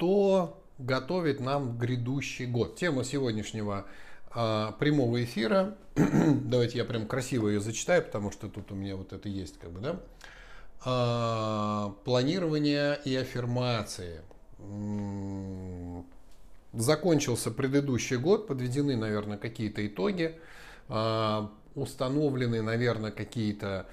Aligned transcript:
что 0.00 0.62
готовит 0.78 1.40
нам 1.40 1.76
грядущий 1.76 2.46
год? 2.46 2.76
Тема 2.76 3.04
сегодняшнего 3.04 3.84
а, 4.30 4.72
прямого 4.78 5.22
эфира. 5.22 5.76
Давайте 5.94 6.78
я 6.78 6.86
прям 6.86 7.06
красиво 7.06 7.48
ее 7.48 7.60
зачитаю, 7.60 8.02
потому 8.02 8.30
что 8.32 8.48
тут 8.48 8.72
у 8.72 8.74
меня 8.74 8.96
вот 8.96 9.12
это 9.12 9.28
есть, 9.28 9.58
как 9.58 9.72
бы, 9.72 9.80
да. 9.80 10.00
А, 10.86 11.94
планирование 12.06 12.98
и 13.04 13.14
аффирмации. 13.14 14.22
Закончился 16.72 17.50
предыдущий 17.50 18.16
год, 18.16 18.46
подведены, 18.46 18.96
наверное, 18.96 19.36
какие-то 19.36 19.86
итоги, 19.86 20.40
а, 20.88 21.52
установлены, 21.74 22.62
наверное, 22.62 23.10
какие-то 23.10 23.86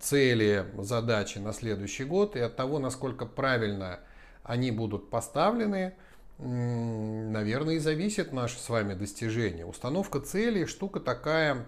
цели, 0.00 0.66
задачи 0.78 1.38
на 1.38 1.54
следующий 1.54 2.04
год, 2.04 2.36
и 2.36 2.40
от 2.40 2.56
того, 2.56 2.78
насколько 2.78 3.24
правильно 3.24 4.00
они 4.44 4.70
будут 4.70 5.10
поставлены, 5.10 5.94
наверное, 6.38 7.74
и 7.74 7.78
зависит 7.78 8.32
наше 8.32 8.58
с 8.58 8.68
вами 8.68 8.94
достижение. 8.94 9.66
Установка 9.66 10.20
целей 10.20 10.66
штука 10.66 11.00
такая 11.00 11.66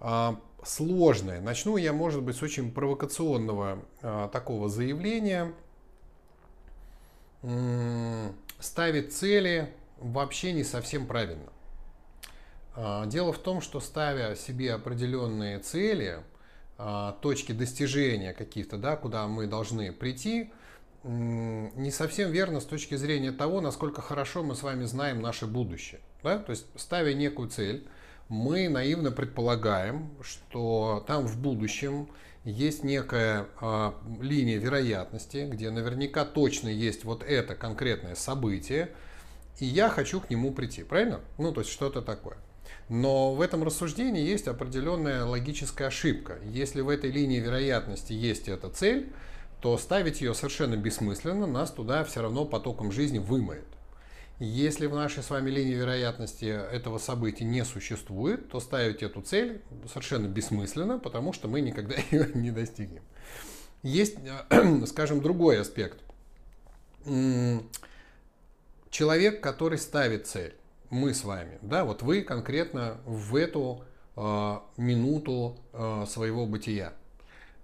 а, 0.00 0.40
сложная. 0.64 1.40
Начну 1.40 1.76
я, 1.76 1.92
может 1.92 2.22
быть, 2.22 2.36
с 2.36 2.42
очень 2.42 2.72
провокационного 2.72 3.84
а, 4.02 4.28
такого 4.28 4.68
заявления. 4.68 5.52
Ставить 8.58 9.14
цели 9.14 9.72
вообще 9.98 10.52
не 10.52 10.64
совсем 10.64 11.06
правильно. 11.06 11.50
А, 12.74 13.06
дело 13.06 13.32
в 13.32 13.38
том, 13.38 13.60
что 13.60 13.80
ставя 13.80 14.34
себе 14.34 14.72
определенные 14.74 15.58
цели, 15.58 16.22
точки 17.20 17.52
достижения 17.52 18.32
каких-то, 18.32 18.78
да, 18.78 18.96
куда 18.96 19.26
мы 19.26 19.46
должны 19.46 19.92
прийти, 19.92 20.50
не 21.02 21.90
совсем 21.90 22.30
верно 22.30 22.60
с 22.60 22.64
точки 22.64 22.94
зрения 22.94 23.32
того, 23.32 23.60
насколько 23.60 24.02
хорошо 24.02 24.42
мы 24.42 24.54
с 24.54 24.62
вами 24.62 24.84
знаем 24.84 25.20
наше 25.20 25.46
будущее. 25.46 26.00
Да? 26.22 26.38
То 26.38 26.50
есть, 26.50 26.66
ставя 26.76 27.14
некую 27.14 27.48
цель, 27.48 27.86
мы 28.28 28.68
наивно 28.68 29.10
предполагаем, 29.10 30.10
что 30.22 31.04
там 31.06 31.26
в 31.26 31.38
будущем 31.40 32.08
есть 32.44 32.84
некая 32.84 33.46
э, 33.60 33.92
линия 34.20 34.58
вероятности, 34.58 35.48
где 35.50 35.70
наверняка 35.70 36.24
точно 36.24 36.68
есть 36.68 37.04
вот 37.04 37.22
это 37.22 37.54
конкретное 37.54 38.14
событие, 38.14 38.90
и 39.58 39.66
я 39.66 39.88
хочу 39.88 40.20
к 40.20 40.30
нему 40.30 40.52
прийти, 40.52 40.84
правильно? 40.84 41.20
Ну, 41.38 41.52
то 41.52 41.60
есть 41.60 41.72
что-то 41.72 42.02
такое. 42.02 42.36
Но 42.88 43.34
в 43.34 43.40
этом 43.40 43.62
рассуждении 43.62 44.22
есть 44.22 44.48
определенная 44.48 45.24
логическая 45.24 45.88
ошибка. 45.88 46.38
Если 46.44 46.80
в 46.80 46.88
этой 46.88 47.10
линии 47.10 47.38
вероятности 47.38 48.12
есть 48.12 48.48
эта 48.48 48.68
цель, 48.70 49.12
то 49.60 49.76
ставить 49.78 50.20
ее 50.20 50.34
совершенно 50.34 50.76
бессмысленно, 50.76 51.46
нас 51.46 51.70
туда 51.70 52.04
все 52.04 52.22
равно 52.22 52.44
потоком 52.44 52.92
жизни 52.92 53.18
вымоет. 53.18 53.66
Если 54.38 54.86
в 54.86 54.94
нашей 54.94 55.22
с 55.22 55.28
вами 55.28 55.50
линии 55.50 55.74
вероятности 55.74 56.46
этого 56.46 56.96
события 56.96 57.44
не 57.44 57.62
существует, 57.62 58.48
то 58.48 58.58
ставить 58.58 59.02
эту 59.02 59.20
цель 59.20 59.60
совершенно 59.86 60.28
бессмысленно, 60.28 60.98
потому 60.98 61.34
что 61.34 61.46
мы 61.46 61.60
никогда 61.60 61.96
ее 62.10 62.30
не 62.32 62.50
достигнем. 62.50 63.02
Есть, 63.82 64.16
скажем, 64.86 65.20
другой 65.20 65.60
аспект. 65.60 65.98
Человек, 68.88 69.42
который 69.42 69.78
ставит 69.78 70.26
цель, 70.26 70.54
мы 70.88 71.12
с 71.12 71.22
вами, 71.22 71.58
да, 71.62 71.84
вот 71.84 72.02
вы 72.02 72.22
конкретно 72.22 72.96
в 73.04 73.36
эту 73.36 73.84
э, 74.16 74.58
минуту 74.76 75.58
э, 75.72 76.04
своего 76.08 76.46
бытия. 76.46 76.94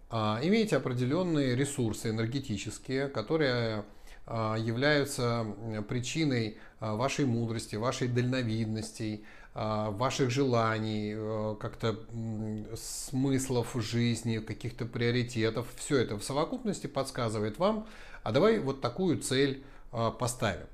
А, 0.09 0.39
имеете 0.43 0.77
определенные 0.77 1.57
ресурсы 1.57 2.11
энергетические, 2.11 3.09
которые 3.09 3.85
а, 4.27 4.57
являются 4.57 5.47
причиной 5.89 6.59
а, 6.79 6.95
вашей 6.95 7.25
мудрости, 7.25 7.77
вашей 7.77 8.09
дальновидности, 8.09 9.25
ваших 9.55 10.29
желаний, 10.29 11.15
э, 11.17 11.57
как-то 11.59 11.99
смыслов 12.77 13.75
жизни, 13.77 14.37
каких-то 14.37 14.85
приоритетов. 14.85 15.67
Все 15.77 15.97
это 15.97 16.19
в 16.19 16.23
совокупности 16.23 16.87
подсказывает 16.87 17.59
вам, 17.59 17.87
а 18.23 18.33
давай 18.33 18.59
вот 18.59 18.83
такую 18.83 19.19
цель 19.19 19.65
поставим. 20.19 20.67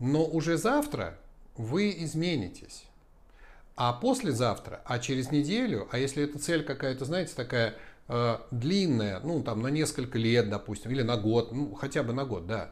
Но 0.00 0.24
уже 0.24 0.56
завтра 0.56 1.16
вы 1.56 1.94
изменитесь. 1.96 2.88
А 3.76 3.92
послезавтра, 3.92 4.82
а 4.84 4.98
через 4.98 5.30
неделю, 5.30 5.86
а 5.92 5.98
если 5.98 6.24
эта 6.24 6.40
цель 6.40 6.64
какая-то, 6.64 7.04
знаете, 7.04 7.34
такая 7.36 7.76
длинная, 8.50 9.20
ну 9.20 9.42
там 9.42 9.60
на 9.60 9.68
несколько 9.68 10.18
лет, 10.18 10.48
допустим, 10.48 10.90
или 10.90 11.02
на 11.02 11.16
год, 11.16 11.52
ну 11.52 11.74
хотя 11.74 12.02
бы 12.02 12.12
на 12.14 12.24
год, 12.24 12.46
да, 12.46 12.70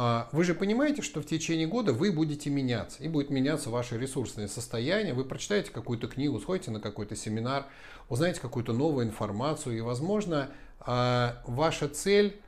а 0.00 0.28
вы 0.30 0.44
же 0.44 0.54
понимаете, 0.54 1.02
что 1.02 1.20
в 1.20 1.26
течение 1.26 1.66
года 1.66 1.92
вы 1.92 2.12
будете 2.12 2.50
меняться, 2.50 3.02
и 3.02 3.08
будет 3.08 3.30
меняться 3.30 3.68
ваше 3.68 3.98
ресурсное 3.98 4.46
состояние. 4.46 5.12
Вы 5.12 5.24
прочитаете 5.24 5.72
какую-то 5.72 6.06
книгу, 6.06 6.38
сходите 6.38 6.70
на 6.70 6.78
какой-то 6.80 7.16
семинар, 7.16 7.66
узнаете 8.08 8.40
какую-то 8.40 8.72
новую 8.72 9.06
информацию, 9.06 9.76
и, 9.76 9.80
возможно, 9.80 10.50
а, 10.78 11.42
ваша 11.48 11.88
цель 11.88 12.40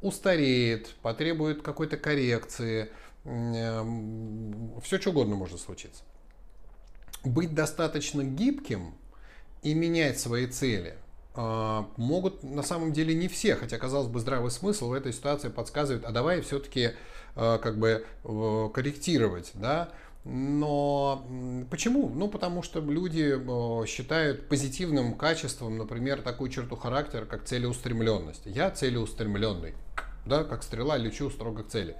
устареет, 0.00 0.94
потребует 1.02 1.60
какой-то 1.60 1.98
коррекции, 1.98 2.90
эм, 3.24 4.80
все 4.82 4.98
что 4.98 5.10
угодно 5.10 5.34
может 5.34 5.60
случиться. 5.60 6.04
Быть 7.22 7.54
достаточно 7.54 8.24
гибким 8.24 8.94
и 9.62 9.74
менять 9.74 10.18
свои 10.18 10.46
цели– 10.46 10.94
могут 11.36 12.44
на 12.44 12.62
самом 12.62 12.92
деле 12.92 13.14
не 13.14 13.28
все, 13.28 13.56
хотя 13.56 13.76
казалось 13.78 14.08
бы 14.08 14.20
здравый 14.20 14.50
смысл 14.50 14.90
в 14.90 14.92
этой 14.92 15.12
ситуации 15.12 15.48
подсказывает, 15.48 16.04
а 16.04 16.12
давай 16.12 16.40
все-таки 16.42 16.92
а, 17.34 17.58
как 17.58 17.78
бы 17.78 18.06
корректировать, 18.72 19.50
да, 19.54 19.90
но 20.24 21.26
почему? 21.70 22.08
Ну, 22.08 22.28
потому 22.28 22.62
что 22.62 22.80
люди 22.80 23.38
считают 23.86 24.48
позитивным 24.48 25.14
качеством, 25.16 25.76
например, 25.76 26.22
такую 26.22 26.50
черту 26.50 26.76
характера, 26.76 27.26
как 27.26 27.44
целеустремленность. 27.44 28.46
Я 28.46 28.70
целеустремленный, 28.70 29.74
да, 30.24 30.44
как 30.44 30.62
стрела 30.62 30.96
лечу 30.96 31.28
строго 31.30 31.62
к 31.62 31.68
цели. 31.68 31.96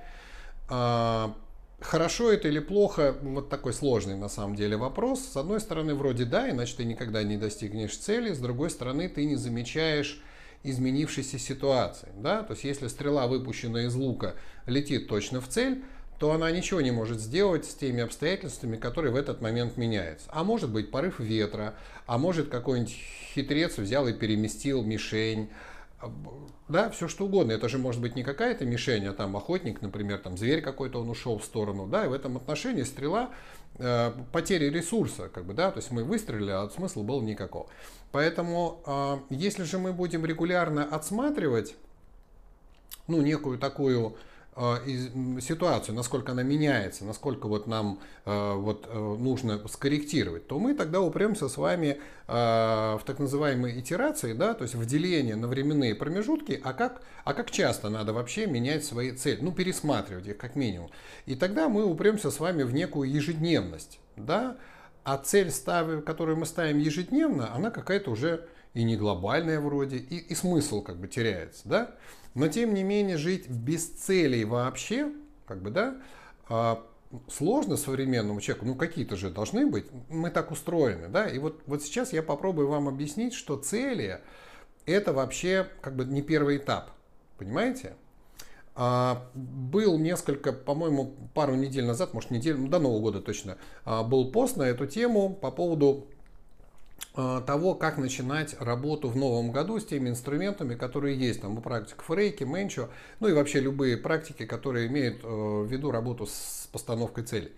Хорошо 1.80 2.32
это 2.32 2.48
или 2.48 2.60
плохо, 2.60 3.16
вот 3.20 3.50
такой 3.50 3.72
сложный 3.72 4.16
на 4.16 4.28
самом 4.28 4.54
деле 4.54 4.76
вопрос. 4.76 5.20
С 5.20 5.36
одной 5.36 5.60
стороны, 5.60 5.94
вроде 5.94 6.24
да, 6.24 6.48
иначе 6.50 6.76
ты 6.76 6.84
никогда 6.84 7.22
не 7.22 7.36
достигнешь 7.36 7.96
цели. 7.96 8.32
С 8.32 8.38
другой 8.38 8.70
стороны, 8.70 9.08
ты 9.08 9.24
не 9.24 9.36
замечаешь 9.36 10.22
изменившейся 10.62 11.38
ситуации. 11.38 12.08
Да? 12.16 12.42
То 12.42 12.52
есть, 12.54 12.64
если 12.64 12.88
стрела, 12.88 13.26
выпущенная 13.26 13.86
из 13.86 13.94
лука, 13.94 14.34
летит 14.66 15.08
точно 15.08 15.40
в 15.40 15.48
цель, 15.48 15.84
то 16.18 16.32
она 16.32 16.50
ничего 16.50 16.80
не 16.80 16.90
может 16.90 17.20
сделать 17.20 17.66
с 17.66 17.74
теми 17.74 18.02
обстоятельствами, 18.02 18.76
которые 18.76 19.12
в 19.12 19.16
этот 19.16 19.40
момент 19.42 19.76
меняются. 19.76 20.28
А 20.32 20.44
может 20.44 20.70
быть 20.70 20.90
порыв 20.90 21.20
ветра, 21.20 21.74
а 22.06 22.18
может 22.18 22.48
какой-нибудь 22.48 22.96
хитрец 23.34 23.76
взял 23.78 24.06
и 24.08 24.12
переместил 24.12 24.82
мишень, 24.82 25.50
да, 26.68 26.90
все 26.90 27.08
что 27.08 27.26
угодно. 27.26 27.52
Это 27.52 27.68
же 27.68 27.78
может 27.78 28.00
быть 28.00 28.16
не 28.16 28.22
какая-то 28.22 28.64
мишень, 28.64 29.06
а 29.06 29.12
там 29.12 29.36
охотник, 29.36 29.82
например, 29.82 30.18
там 30.18 30.38
зверь 30.38 30.62
какой-то, 30.62 31.00
он 31.00 31.10
ушел 31.10 31.38
в 31.38 31.44
сторону, 31.44 31.86
да, 31.86 32.04
и 32.04 32.08
в 32.08 32.12
этом 32.12 32.36
отношении 32.36 32.82
стрела 32.82 33.30
э, 33.78 34.12
потери 34.32 34.70
ресурса, 34.70 35.28
как 35.28 35.44
бы, 35.44 35.54
да, 35.54 35.70
то 35.70 35.78
есть 35.78 35.90
мы 35.90 36.04
выстрелили, 36.04 36.50
а 36.50 36.68
смысла 36.70 37.02
был 37.02 37.20
никакого. 37.22 37.66
Поэтому, 38.12 38.80
э, 38.86 39.34
если 39.34 39.64
же 39.64 39.78
мы 39.78 39.92
будем 39.92 40.24
регулярно 40.24 40.84
отсматривать, 40.84 41.76
ну, 43.06 43.20
некую 43.20 43.58
такую 43.58 44.16
ситуацию, 45.40 45.94
насколько 45.94 46.32
она 46.32 46.42
меняется, 46.42 47.04
насколько 47.04 47.48
вот 47.48 47.66
нам 47.66 47.98
э, 48.24 48.54
вот 48.54 48.86
э, 48.88 48.96
нужно 48.96 49.66
скорректировать, 49.68 50.46
то 50.46 50.58
мы 50.58 50.74
тогда 50.74 51.00
упремся 51.00 51.48
с 51.48 51.56
вами 51.56 52.00
в 52.26 53.02
так 53.04 53.18
называемые 53.18 53.78
итерации, 53.78 54.32
да, 54.32 54.54
то 54.54 54.62
есть 54.62 54.74
в 54.74 54.86
деление 54.86 55.36
на 55.36 55.46
временные 55.46 55.94
промежутки, 55.94 56.58
а 56.64 56.72
как, 56.72 57.02
а 57.22 57.34
как 57.34 57.50
часто 57.50 57.90
надо 57.90 58.14
вообще 58.14 58.46
менять 58.46 58.82
свои 58.82 59.12
цели, 59.12 59.40
ну 59.42 59.52
пересматривать 59.52 60.26
их 60.26 60.38
как 60.38 60.56
минимум. 60.56 60.90
И 61.26 61.34
тогда 61.34 61.68
мы 61.68 61.84
упремся 61.84 62.30
с 62.30 62.40
вами 62.40 62.62
в 62.62 62.72
некую 62.72 63.10
ежедневность, 63.10 64.00
да, 64.16 64.56
а 65.02 65.18
цель, 65.18 65.50
ставим, 65.50 66.00
которую 66.00 66.38
мы 66.38 66.46
ставим 66.46 66.78
ежедневно, 66.78 67.54
она 67.54 67.70
какая-то 67.70 68.10
уже 68.10 68.46
и 68.72 68.82
не 68.82 68.96
глобальная 68.96 69.60
вроде, 69.60 69.98
и, 69.98 70.16
и 70.16 70.34
смысл 70.34 70.82
как 70.82 70.96
бы 70.96 71.06
теряется, 71.08 71.62
да. 71.64 71.90
Но 72.34 72.48
тем 72.48 72.74
не 72.74 72.82
менее 72.82 73.16
жить 73.16 73.48
без 73.48 73.88
целей 73.88 74.44
вообще, 74.44 75.12
как 75.46 75.62
бы, 75.62 75.70
да, 75.70 75.96
а, 76.48 76.84
сложно 77.28 77.76
современному 77.76 78.40
человеку, 78.40 78.66
ну 78.66 78.74
какие-то 78.74 79.16
же 79.16 79.30
должны 79.30 79.66
быть, 79.66 79.86
мы 80.08 80.30
так 80.30 80.50
устроены, 80.50 81.08
да, 81.08 81.28
и 81.28 81.38
вот, 81.38 81.62
вот 81.66 81.82
сейчас 81.82 82.12
я 82.12 82.22
попробую 82.22 82.68
вам 82.68 82.88
объяснить, 82.88 83.34
что 83.34 83.56
цели 83.56 84.20
это 84.86 85.12
вообще 85.12 85.68
как 85.80 85.96
бы 85.96 86.04
не 86.04 86.22
первый 86.22 86.58
этап, 86.58 86.90
понимаете? 87.38 87.94
А, 88.76 89.30
был 89.34 89.98
несколько, 89.98 90.52
по-моему, 90.52 91.14
пару 91.32 91.54
недель 91.54 91.84
назад, 91.84 92.12
может 92.12 92.32
неделю, 92.32 92.58
ну, 92.58 92.68
до 92.68 92.80
Нового 92.80 93.00
года 93.00 93.20
точно, 93.20 93.56
а, 93.84 94.02
был 94.02 94.32
пост 94.32 94.56
на 94.56 94.64
эту 94.64 94.86
тему 94.86 95.32
по 95.34 95.52
поводу 95.52 96.08
того, 97.14 97.74
как 97.74 97.96
начинать 97.96 98.56
работу 98.60 99.08
в 99.08 99.16
новом 99.16 99.52
году 99.52 99.78
с 99.78 99.84
теми 99.84 100.08
инструментами, 100.08 100.74
которые 100.74 101.16
есть 101.16 101.42
там 101.42 101.58
у 101.58 101.60
практиков 101.60 102.10
Рейки, 102.10 102.42
Менчо, 102.42 102.88
ну 103.20 103.28
и 103.28 103.32
вообще 103.32 103.60
любые 103.60 103.96
практики, 103.96 104.44
которые 104.46 104.88
имеют 104.88 105.22
э, 105.22 105.28
в 105.28 105.66
виду 105.66 105.92
работу 105.92 106.26
с 106.26 106.68
постановкой 106.72 107.22
целей. 107.22 107.52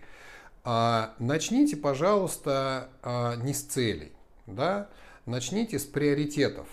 А, 0.63 1.15
начните, 1.17 1.77
пожалуйста, 1.77 2.89
а, 3.01 3.35
не 3.37 3.53
с 3.53 3.63
целей, 3.63 4.11
да? 4.45 4.89
начните 5.25 5.79
с 5.79 5.85
приоритетов. 5.85 6.67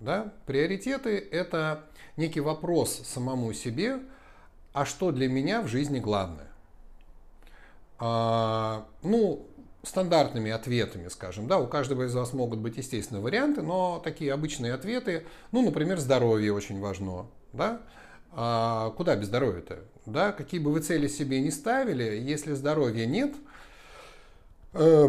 Да? 0.00 0.32
Приоритеты– 0.46 1.18
это 1.32 1.84
некий 2.16 2.40
вопрос 2.40 3.02
самому 3.04 3.52
себе, 3.52 4.00
а 4.72 4.84
что 4.84 5.10
для 5.10 5.28
меня 5.28 5.60
в 5.60 5.66
жизни 5.66 5.98
главное? 5.98 6.48
А, 7.98 8.86
ну, 9.02 9.46
стандартными 9.82 10.50
ответами, 10.50 11.08
скажем, 11.08 11.48
да, 11.48 11.58
у 11.58 11.66
каждого 11.66 12.04
из 12.04 12.14
вас 12.14 12.32
могут 12.32 12.60
быть, 12.60 12.76
естественно, 12.76 13.20
варианты, 13.20 13.62
но 13.62 14.00
такие 14.02 14.32
обычные 14.32 14.74
ответы, 14.74 15.26
ну, 15.50 15.62
например, 15.62 15.98
здоровье 15.98 16.52
очень 16.52 16.80
важно, 16.80 17.26
да, 17.52 17.82
а 18.30 18.90
куда 18.90 19.16
без 19.16 19.26
здоровья-то, 19.26 19.80
да, 20.06 20.32
какие 20.32 20.60
бы 20.60 20.72
вы 20.72 20.80
цели 20.80 21.08
себе 21.08 21.40
не 21.40 21.50
ставили, 21.50 22.04
если 22.04 22.54
здоровья 22.54 23.06
нет, 23.06 23.34
э, 24.72 25.08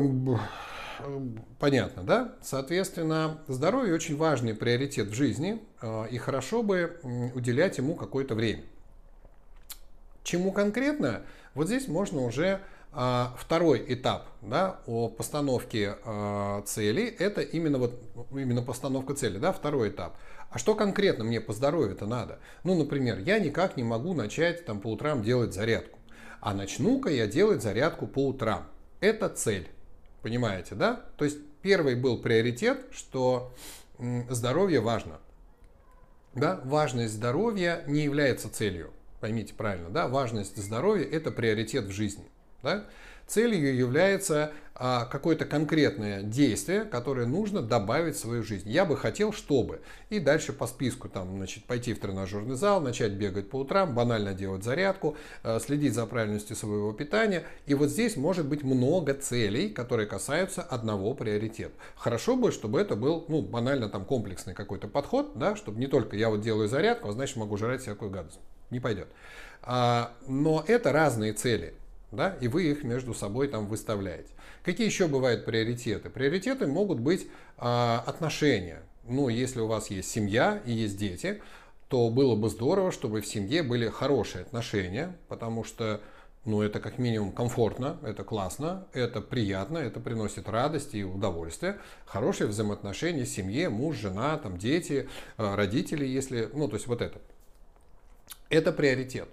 понятно, 1.59 2.03
да? 2.03 2.35
Соответственно, 2.41 3.39
здоровье 3.47 3.93
очень 3.93 4.17
важный 4.17 4.55
приоритет 4.55 5.07
в 5.07 5.13
жизни, 5.13 5.61
э, 5.81 6.07
и 6.09 6.17
хорошо 6.17 6.63
бы 6.63 6.99
уделять 7.35 7.77
ему 7.77 7.95
какое-то 7.95 8.35
время. 8.35 8.63
Чему 10.23 10.51
конкретно? 10.51 11.21
Вот 11.53 11.67
здесь 11.67 11.87
можно 11.87 12.21
уже 12.21 12.61
второй 13.37 13.83
этап 13.87 14.27
да, 14.41 14.79
о 14.85 15.09
постановке 15.09 15.95
э, 16.03 16.61
цели. 16.65 17.05
Это 17.05 17.41
именно, 17.41 17.77
вот, 17.79 17.99
именно 18.31 18.61
постановка 18.61 19.15
цели, 19.15 19.39
да, 19.39 19.51
второй 19.51 19.89
этап. 19.89 20.15
А 20.49 20.59
что 20.59 20.75
конкретно 20.75 21.23
мне 21.23 21.41
по 21.41 21.53
здоровью-то 21.53 22.05
надо? 22.05 22.39
Ну, 22.63 22.75
например, 22.75 23.17
я 23.19 23.39
никак 23.39 23.77
не 23.77 23.83
могу 23.83 24.13
начать 24.13 24.65
там 24.65 24.79
по 24.79 24.91
утрам 24.91 25.23
делать 25.23 25.53
зарядку. 25.53 25.97
А 26.41 26.53
начну-ка 26.53 27.09
я 27.09 27.25
делать 27.25 27.63
зарядку 27.63 28.05
по 28.05 28.27
утрам. 28.27 28.67
Это 28.99 29.29
цель. 29.29 29.67
Понимаете, 30.21 30.75
да? 30.75 31.01
То 31.17 31.25
есть 31.25 31.39
первый 31.61 31.95
был 31.95 32.21
приоритет, 32.21 32.85
что 32.91 33.51
здоровье 34.29 34.79
важно. 34.81 35.19
Да? 36.35 36.61
Важность 36.65 37.13
здоровья 37.13 37.83
не 37.87 38.01
является 38.01 38.51
целью. 38.51 38.91
Поймите 39.21 39.53
правильно, 39.53 39.89
да? 39.89 40.07
Важность 40.07 40.57
здоровья– 40.57 41.05
это 41.11 41.31
приоритет 41.31 41.85
в 41.85 41.91
жизни. 41.91 42.25
Да? 42.63 42.85
Целью 43.27 43.75
является 43.75 44.51
а, 44.75 45.05
какое-то 45.05 45.45
конкретное 45.45 46.23
действие, 46.23 46.83
которое 46.83 47.25
нужно 47.25 47.61
добавить 47.61 48.15
в 48.15 48.19
свою 48.19 48.43
жизнь. 48.43 48.69
Я 48.69 48.85
бы 48.85 48.97
хотел, 48.97 49.31
чтобы. 49.31 49.81
И 50.09 50.19
дальше 50.19 50.51
по 50.51 50.67
списку 50.67 51.07
там, 51.07 51.37
значит, 51.37 51.63
пойти 51.65 51.93
в 51.93 51.99
тренажерный 51.99 52.55
зал, 52.55 52.81
начать 52.81 53.13
бегать 53.13 53.49
по 53.49 53.57
утрам, 53.57 53.93
банально 53.93 54.33
делать 54.33 54.63
зарядку, 54.63 55.15
а, 55.43 55.59
следить 55.59 55.93
за 55.93 56.05
правильностью 56.05 56.55
своего 56.55 56.91
питания. 56.91 57.43
И 57.65 57.75
вот 57.75 57.89
здесь 57.89 58.17
может 58.17 58.45
быть 58.45 58.63
много 58.63 59.13
целей, 59.13 59.69
которые 59.69 60.07
касаются 60.07 60.61
одного 60.61 61.13
приоритета. 61.13 61.73
Хорошо 61.95 62.35
бы, 62.35 62.51
чтобы 62.51 62.81
это 62.81 62.95
был, 62.95 63.25
ну, 63.29 63.41
банально 63.41 63.89
там 63.89 64.05
комплексный 64.05 64.53
какой-то 64.53 64.87
подход, 64.87 65.31
да, 65.35 65.55
чтобы 65.55 65.79
не 65.79 65.87
только 65.87 66.17
я 66.17 66.29
вот 66.29 66.41
делаю 66.41 66.67
зарядку, 66.67 67.09
а 67.09 67.13
значит 67.13 67.37
могу 67.37 67.57
жрать 67.57 67.81
всякую 67.81 68.11
гадость. 68.11 68.39
Не 68.69 68.79
пойдет. 68.79 69.07
А, 69.61 70.11
но 70.27 70.63
это 70.67 70.91
разные 70.91 71.33
цели 71.33 71.73
да, 72.15 72.37
и 72.41 72.47
вы 72.47 72.63
их 72.63 72.83
между 72.83 73.13
собой 73.13 73.47
там 73.47 73.67
выставляете. 73.67 74.29
Какие 74.63 74.87
еще 74.87 75.07
бывают 75.07 75.45
приоритеты? 75.45 76.09
Приоритеты 76.09 76.67
могут 76.67 76.99
быть 76.99 77.27
э, 77.57 77.99
отношения. 78.05 78.83
Ну, 79.07 79.27
если 79.29 79.59
у 79.59 79.67
вас 79.67 79.89
есть 79.89 80.09
семья 80.09 80.61
и 80.65 80.71
есть 80.71 80.97
дети, 80.97 81.41
то 81.89 82.09
было 82.09 82.35
бы 82.35 82.49
здорово, 82.49 82.91
чтобы 82.91 83.21
в 83.21 83.27
семье 83.27 83.61
были 83.61 83.89
хорошие 83.89 84.43
отношения, 84.43 85.15
потому 85.27 85.63
что 85.63 86.01
ну, 86.45 86.61
это 86.61 86.79
как 86.79 86.97
минимум 86.97 87.31
комфортно, 87.31 87.97
это 88.03 88.23
классно, 88.23 88.87
это 88.91 89.21
приятно, 89.21 89.77
это 89.77 89.99
приносит 89.99 90.49
радость 90.49 90.93
и 90.93 91.03
удовольствие. 91.03 91.79
Хорошие 92.05 92.47
взаимоотношения 92.47 93.23
в 93.23 93.29
семье, 93.29 93.69
муж, 93.69 93.95
жена, 93.97 94.37
там, 94.37 94.57
дети, 94.57 95.07
а, 95.37 95.55
родители, 95.55 96.05
если, 96.05 96.49
ну, 96.53 96.67
то 96.67 96.75
есть 96.75 96.87
вот 96.87 97.01
это. 97.01 97.21
Это 98.49 98.73
приоритет. 98.73 99.29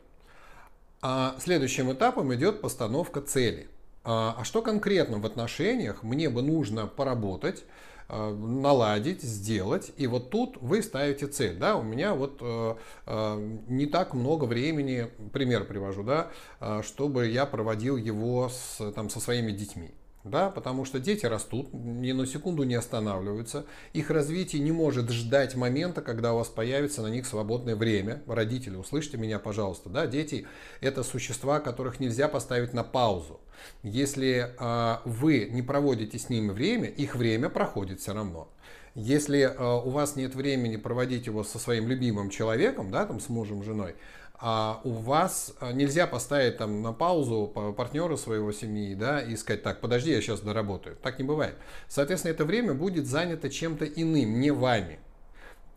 А 1.03 1.37
следующим 1.39 1.93
этапом 1.93 2.35
идет 2.35 2.61
постановка 2.61 3.23
цели. 3.23 3.69
А, 4.05 4.37
а 4.39 4.45
что 4.45 4.63
конкретно 4.63 5.19
в 5.19 5.27
отношениях 5.27 6.03
мне 6.03 6.29
бы 6.29 6.43
нужно 6.43 6.87
поработать, 6.87 7.65
а, 8.09 8.35
наладить, 8.35 9.23
сделать. 9.23 9.93
И 9.97 10.07
вот 10.07 10.31
тут 10.31 10.59
вы 10.61 10.83
ставите 10.83 11.27
цель. 11.27 11.57
Да? 11.57 11.77
У 11.77 11.83
меня 11.83 12.15
вот 12.15 12.39
э, 12.43 12.75
э, 13.07 13.59
не 13.69 13.87
так 13.87 14.15
много 14.15 14.45
времени, 14.45 15.09
пример 15.33 15.65
привожу, 15.65 16.03
да, 16.03 16.31
э, 16.61 16.83
чтобы 16.85 17.29
я 17.29 17.47
проводил 17.47 17.97
его 17.97 18.51
с, 18.51 18.93
там, 18.93 19.09
со 19.09 19.21
своими 19.21 19.53
детьми. 19.53 19.93
Да, 20.23 20.51
потому 20.51 20.85
что 20.85 21.01
дети 21.01 21.25
растут, 21.25 21.73
ни 21.73 22.13
на 22.13 22.27
секунду 22.27 22.65
не 22.65 22.75
останавливаются. 22.75 23.65
Их 23.95 24.11
развитие 24.11 24.61
не 24.61 24.71
может 24.71 25.09
ждать 25.11 25.55
момента, 25.57 26.03
когда 26.03 26.35
у 26.35 26.39
вас 26.39 26.49
появится 26.49 27.01
на 27.01 27.07
них 27.07 27.27
свободное 27.27 27.75
время. 27.75 28.23
Родители, 28.27 28.77
услышьте 28.77 29.17
меня, 29.17 29.39
пожалуйста. 29.39 29.89
Да, 29.89 30.07
дети– 30.07 30.47
это 30.83 31.05
существа, 31.05 31.59
которых 31.59 32.01
нельзя 32.01 32.29
поставить 32.29 32.75
на 32.75 32.85
паузу. 32.85 33.41
Если 33.83 34.55
э, 34.59 34.99
вы 35.07 35.49
не 35.51 35.63
проводите 35.63 36.19
с 36.19 36.29
ними 36.29 36.51
время, 36.51 36.89
их 36.89 37.17
время 37.17 37.49
проходит 37.49 38.01
все 38.01 38.13
равно. 38.13 38.49
Если 38.95 39.41
э, 39.41 39.83
у 39.85 39.89
вас 39.89 40.17
нет 40.17 40.35
времени 40.35 40.77
проводить 40.77 41.27
его 41.27 41.45
со 41.45 41.59
своим 41.59 41.89
любимым 41.89 42.29
человеком, 42.29 42.91
да, 42.91 43.07
там, 43.07 43.21
с 43.21 43.31
мужем, 43.31 43.63
женой, 43.63 43.95
а 44.41 44.81
у 44.85 44.91
вас 44.91 45.53
а, 45.61 45.73
нельзя 45.73 46.07
поставить 46.07 46.57
там 46.57 46.81
на 46.81 46.93
паузу 46.93 47.47
партнера 47.77 48.17
своего 48.17 48.53
семьи, 48.53 48.95
да, 48.95 49.21
и 49.21 49.37
сказать, 49.37 49.63
так, 49.63 49.81
подожди, 49.81 50.13
я 50.13 50.21
сейчас 50.23 50.41
доработаю. 50.41 50.97
Так 50.97 51.19
не 51.19 51.25
бывает. 51.25 51.55
Соответственно, 51.89 52.33
это 52.33 52.47
время 52.47 52.73
будет 52.73 53.07
занято 53.07 53.51
чем-то 53.51 53.85
иным, 53.85 54.41
не 54.41 54.51
вами. 54.51 54.99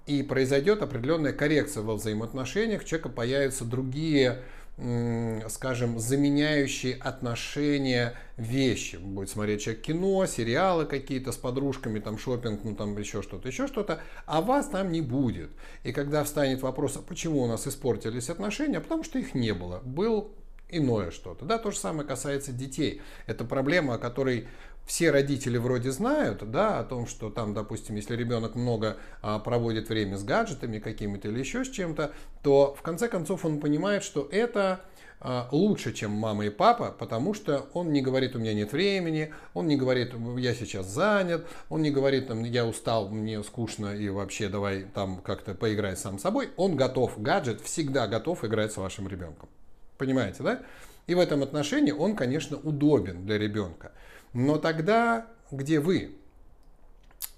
И 0.06 0.24
произойдет 0.24 0.82
определенная 0.82 1.34
коррекция 1.34 1.84
во 1.84 1.96
взаимоотношениях, 1.96 2.82
у 2.82 2.86
человека 2.86 3.10
появятся 3.10 3.66
другие 3.66 4.44
скажем, 5.50 6.00
заменяющие 6.00 6.96
отношения 6.96 8.14
вещи. 8.38 8.96
Будет 8.96 9.30
смотреть 9.30 9.62
человек 9.62 9.84
кино, 9.84 10.26
сериалы 10.26 10.86
какие-то 10.86 11.32
с 11.32 11.38
подружками, 11.38 12.00
там 12.00 12.18
шопинг, 12.18 12.64
ну 12.64 12.76
там 12.76 12.98
еще 12.98 13.22
что-то, 13.22 13.48
еще 13.48 13.68
что-то, 13.68 14.00
а 14.26 14.42
вас 14.42 14.68
там 14.68 14.92
не 14.92 15.02
будет. 15.02 15.52
И 15.84 15.92
когда 15.92 16.24
встанет 16.24 16.62
вопрос, 16.62 16.98
а 16.98 17.02
почему 17.02 17.44
у 17.44 17.48
нас 17.48 17.68
испортились 17.68 18.30
отношения, 18.30 18.80
потому 18.80 19.04
что 19.04 19.20
их 19.20 19.36
не 19.36 19.54
было. 19.54 19.80
Был 19.84 20.34
иное 20.70 21.12
что-то. 21.12 21.46
Да, 21.46 21.60
то 21.60 21.72
же 21.72 21.78
самое 21.78 22.08
касается 22.08 22.52
детей. 22.52 23.02
Это 23.28 23.46
проблема, 23.46 23.96
о 23.96 24.00
которой 24.00 24.48
все 24.86 25.12
родители 25.12 25.58
вроде 25.58 25.92
знают, 25.92 26.50
да, 26.50 26.80
о 26.80 26.84
том, 26.84 27.08
что 27.08 27.30
там, 27.30 27.54
допустим, 27.54 27.96
если 27.96 28.16
ребенок 28.16 28.56
много 28.56 28.98
а, 29.22 29.40
проводит 29.40 29.90
время 29.90 30.18
с 30.18 30.24
гаджетами 30.24 30.80
какими-то 30.80 31.30
или 31.30 31.40
еще 31.40 31.64
с 31.64 31.70
чем-то, 31.70 32.12
то 32.42 32.76
в 32.78 32.82
конце 32.82 33.08
концов 33.08 33.46
он 33.46 33.60
понимает, 33.60 34.04
что 34.04 34.28
это 34.32 34.82
а, 35.26 35.48
лучше, 35.54 35.94
чем 35.94 36.12
мама 36.12 36.46
и 36.46 36.50
папа, 36.50 36.94
потому 36.98 37.34
что 37.34 37.68
он 37.74 37.94
не 37.94 38.02
говорит, 38.02 38.36
у 38.36 38.40
меня 38.40 38.54
нет 38.54 38.74
времени, 38.74 39.34
он 39.54 39.68
не 39.68 39.78
говорит, 39.78 40.14
я 40.38 40.54
сейчас 40.54 40.88
занят, 40.88 41.48
он 41.70 41.82
не 41.82 41.92
говорит, 41.92 42.28
там, 42.28 42.44
я 42.44 42.66
устал, 42.66 43.08
мне 43.08 43.42
скучно 43.42 43.96
и 43.96 44.10
вообще 44.10 44.50
давай 44.50 44.84
там 44.84 45.22
как-то 45.22 45.56
поиграй 45.56 45.96
сам 45.96 46.20
собой. 46.20 46.50
Он 46.58 46.76
готов, 46.76 47.22
гаджет 47.22 47.62
всегда 47.62 48.08
готов 48.08 48.44
играть 48.44 48.74
с 48.74 48.78
вашим 48.78 49.08
ребенком. 49.08 49.48
Понимаете, 49.98 50.44
да? 50.44 50.62
И 51.08 51.16
в 51.16 51.20
этом 51.20 51.42
отношении 51.42 51.92
он, 51.92 52.18
конечно, 52.18 52.58
удобен 52.58 53.26
для 53.26 53.38
ребенка. 53.38 53.94
Но 54.34 54.58
тогда 54.58 55.28
где 55.52 55.80
вы? 55.80 56.16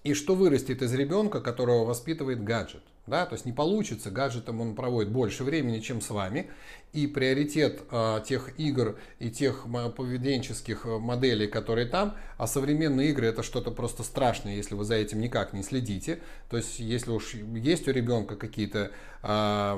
И 0.03 0.13
что 0.13 0.35
вырастет 0.35 0.81
из 0.81 0.93
ребенка, 0.93 1.41
которого 1.41 1.83
воспитывает 1.83 2.43
гаджет? 2.43 2.83
Да, 3.07 3.25
то 3.25 3.33
есть 3.33 3.45
не 3.45 3.51
получится, 3.51 4.09
гаджетом 4.09 4.61
он 4.61 4.75
проводит 4.75 5.11
больше 5.11 5.43
времени, 5.43 5.79
чем 5.79 6.01
с 6.01 6.09
вами, 6.09 6.49
и 6.93 7.07
приоритет 7.07 7.83
э, 7.91 8.21
тех 8.25 8.57
игр 8.57 8.97
и 9.19 9.29
тех 9.29 9.67
поведенческих 9.95 10.85
э, 10.85 10.97
моделей, 10.97 11.47
которые 11.47 11.87
там, 11.87 12.15
а 12.37 12.47
современные 12.47 13.09
игры 13.09 13.27
это 13.27 13.43
что-то 13.43 13.71
просто 13.71 14.03
страшное, 14.03 14.55
если 14.55 14.75
вы 14.75 14.85
за 14.85 14.95
этим 14.95 15.19
никак 15.19 15.53
не 15.53 15.61
следите. 15.61 16.19
То 16.49 16.57
есть 16.57 16.79
если 16.79 17.11
уж 17.11 17.33
есть 17.33 17.87
у 17.87 17.91
ребенка 17.91 18.35
какие-то 18.35 18.91
э, 19.21 19.75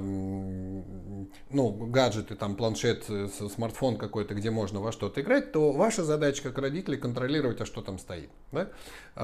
ну, 1.49 1.69
гаджеты, 1.71 2.35
там 2.35 2.55
планшет, 2.55 3.05
э, 3.09 3.27
смартфон 3.27 3.97
какой-то, 3.97 4.35
где 4.35 4.51
можно 4.51 4.79
во 4.79 4.91
что-то 4.91 5.21
играть, 5.21 5.51
то 5.51 5.71
ваша 5.71 6.03
задача 6.03 6.43
как 6.43 6.57
родителей 6.59 6.97
контролировать, 6.97 7.59
а 7.61 7.65
что 7.65 7.81
там 7.81 7.99
стоит. 7.99 8.29
Да? 8.51 8.69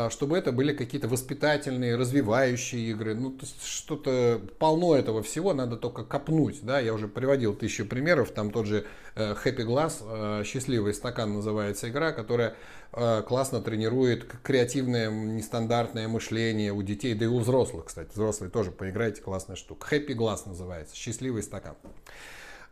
Чтобы 0.09 0.37
это 0.37 0.51
были 0.51 0.73
какие-то 0.73 1.07
воспитательные, 1.07 1.95
развивающие 1.95 2.89
игры, 2.89 3.13
ну, 3.13 3.31
то 3.31 3.45
есть 3.45 3.63
что 3.63 3.93
что-то 3.93 4.41
полно 4.59 4.95
этого 4.95 5.21
всего, 5.21 5.53
надо 5.53 5.77
только 5.77 6.03
копнуть, 6.03 6.59
да, 6.63 6.79
я 6.79 6.93
уже 6.93 7.07
приводил 7.07 7.53
тысячу 7.53 7.72
примеров, 7.81 8.31
там 8.31 8.51
тот 8.51 8.67
же 8.67 8.85
э, 9.15 9.33
Happy 9.43 9.65
Glass, 9.65 10.03
э, 10.41 10.43
счастливый 10.43 10.93
стакан 10.93 11.33
называется 11.33 11.89
игра, 11.89 12.11
которая 12.11 12.55
э, 12.91 13.23
классно 13.27 13.61
тренирует 13.61 14.25
креативное, 14.43 15.09
нестандартное 15.09 16.07
мышление 16.07 16.71
у 16.71 16.83
детей, 16.83 17.15
да 17.15 17.25
и 17.25 17.27
у 17.27 17.39
взрослых, 17.39 17.85
кстати, 17.85 18.09
взрослые 18.13 18.51
тоже 18.51 18.71
поиграйте, 18.71 19.21
классная 19.21 19.55
штука. 19.55 19.87
Happy 19.95 20.15
Glass 20.15 20.41
называется, 20.45 20.95
счастливый 20.95 21.41
стакан. 21.41 21.75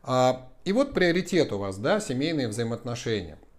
А, 0.04 0.50
и 0.64 0.74
вот 0.74 0.94
приоритет 0.94 1.52
у 1.52 1.58
вас, 1.58 1.78
да, 1.78 2.00
семейные 2.00 2.48
взаимоотношения– 2.48 3.40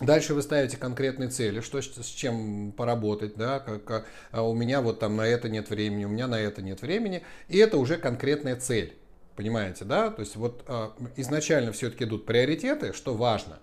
Дальше 0.00 0.34
вы 0.34 0.42
ставите 0.42 0.76
конкретные 0.76 1.30
цели, 1.30 1.60
что 1.60 1.80
с 1.80 2.06
чем 2.06 2.72
поработать, 2.72 3.34
да, 3.34 3.60
как 3.60 4.06
а 4.30 4.42
у 4.42 4.54
меня 4.54 4.82
вот 4.82 5.00
там 5.00 5.16
на 5.16 5.26
это 5.26 5.48
нет 5.48 5.70
времени, 5.70 6.04
у 6.04 6.10
меня 6.10 6.26
на 6.26 6.38
это 6.38 6.60
нет 6.60 6.82
времени, 6.82 7.22
и 7.48 7.56
это 7.56 7.78
уже 7.78 7.96
конкретная 7.96 8.56
цель, 8.56 8.94
понимаете, 9.36 9.84
да, 9.84 10.10
то 10.10 10.20
есть 10.20 10.36
вот 10.36 10.64
а, 10.66 10.92
изначально 11.16 11.72
все-таки 11.72 12.04
идут 12.04 12.26
приоритеты, 12.26 12.92
что 12.92 13.14
важно, 13.14 13.58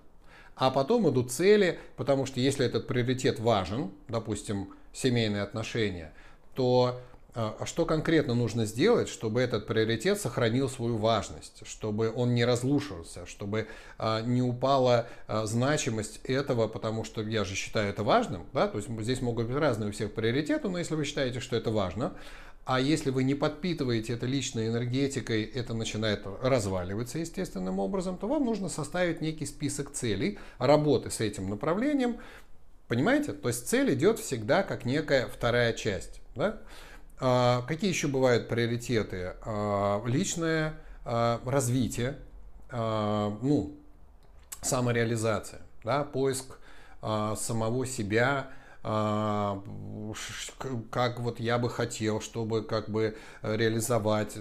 а 0.55 0.69
потом 0.69 1.09
идут 1.09 1.31
цели, 1.31 1.79
потому 1.97 2.25
что 2.25 2.39
если 2.39 2.65
этот 2.65 2.87
приоритет 2.87 3.39
важен, 3.39 3.91
допустим, 4.07 4.73
семейные 4.93 5.41
отношения, 5.41 6.13
то 6.53 7.01
а 7.35 7.65
что 7.65 7.87
конкретно 7.87 8.35
нужно 8.35 8.67
сделать, 8.67 9.09
чтобы 9.09 9.41
этот 9.41 9.65
приоритет 9.65 10.21
сохранил 10.21 10.69
свою 10.69 10.97
важность, 10.97 11.63
чтобы 11.65 12.13
он 12.15 12.35
не 12.35 12.45
разрушился, 12.45 13.25
чтобы 13.25 13.67
а, 13.97 14.21
не 14.21 14.43
упала 14.43 15.07
значимость 15.27 16.19
этого, 16.25 16.67
потому 16.67 17.03
что 17.03 17.23
я 17.23 17.43
же 17.43 17.55
считаю 17.55 17.89
это 17.89 18.03
важным, 18.03 18.45
да, 18.53 18.67
то 18.67 18.77
есть 18.77 18.87
здесь 18.87 19.21
могут 19.21 19.47
быть 19.47 19.55
разные 19.55 19.89
у 19.89 19.91
всех 19.91 20.13
приоритеты, 20.13 20.69
но 20.69 20.77
если 20.77 20.93
вы 20.93 21.05
считаете, 21.05 21.39
что 21.39 21.55
это 21.55 21.71
важно, 21.71 22.13
а 22.65 22.79
если 22.79 23.09
вы 23.09 23.23
не 23.23 23.35
подпитываете 23.35 24.13
это 24.13 24.25
личной 24.25 24.69
энергетикой, 24.69 25.43
это 25.43 25.73
начинает 25.73 26.25
разваливаться 26.41 27.19
естественным 27.19 27.79
образом, 27.79 28.17
то 28.17 28.27
вам 28.27 28.45
нужно 28.45 28.69
составить 28.69 29.19
некий 29.19 29.45
список 29.45 29.91
целей 29.91 30.39
работы 30.59 31.09
с 31.09 31.19
этим 31.19 31.49
направлением. 31.49 32.17
Понимаете? 32.87 33.33
То 33.33 33.49
есть 33.49 33.67
цель 33.67 33.93
идет 33.93 34.19
всегда 34.19 34.63
как 34.63 34.85
некая 34.85 35.27
вторая 35.27 35.73
часть. 35.73 36.21
Да? 36.35 36.59
А, 37.19 37.63
какие 37.67 37.89
еще 37.89 38.07
бывают 38.07 38.47
приоритеты? 38.47 39.35
А, 39.45 40.03
личное 40.05 40.75
а, 41.05 41.41
развитие, 41.45 42.17
ну, 42.71 43.75
самореализация, 44.63 45.61
да, 45.83 46.03
поиск 46.03 46.57
самого 47.01 47.85
себя, 47.85 48.47
как 50.89 51.19
вот 51.19 51.39
я 51.39 51.57
бы 51.57 51.69
хотел, 51.69 52.19
чтобы 52.19 52.63
как 52.63 52.89
бы 52.89 53.15
реализовать, 53.41 54.33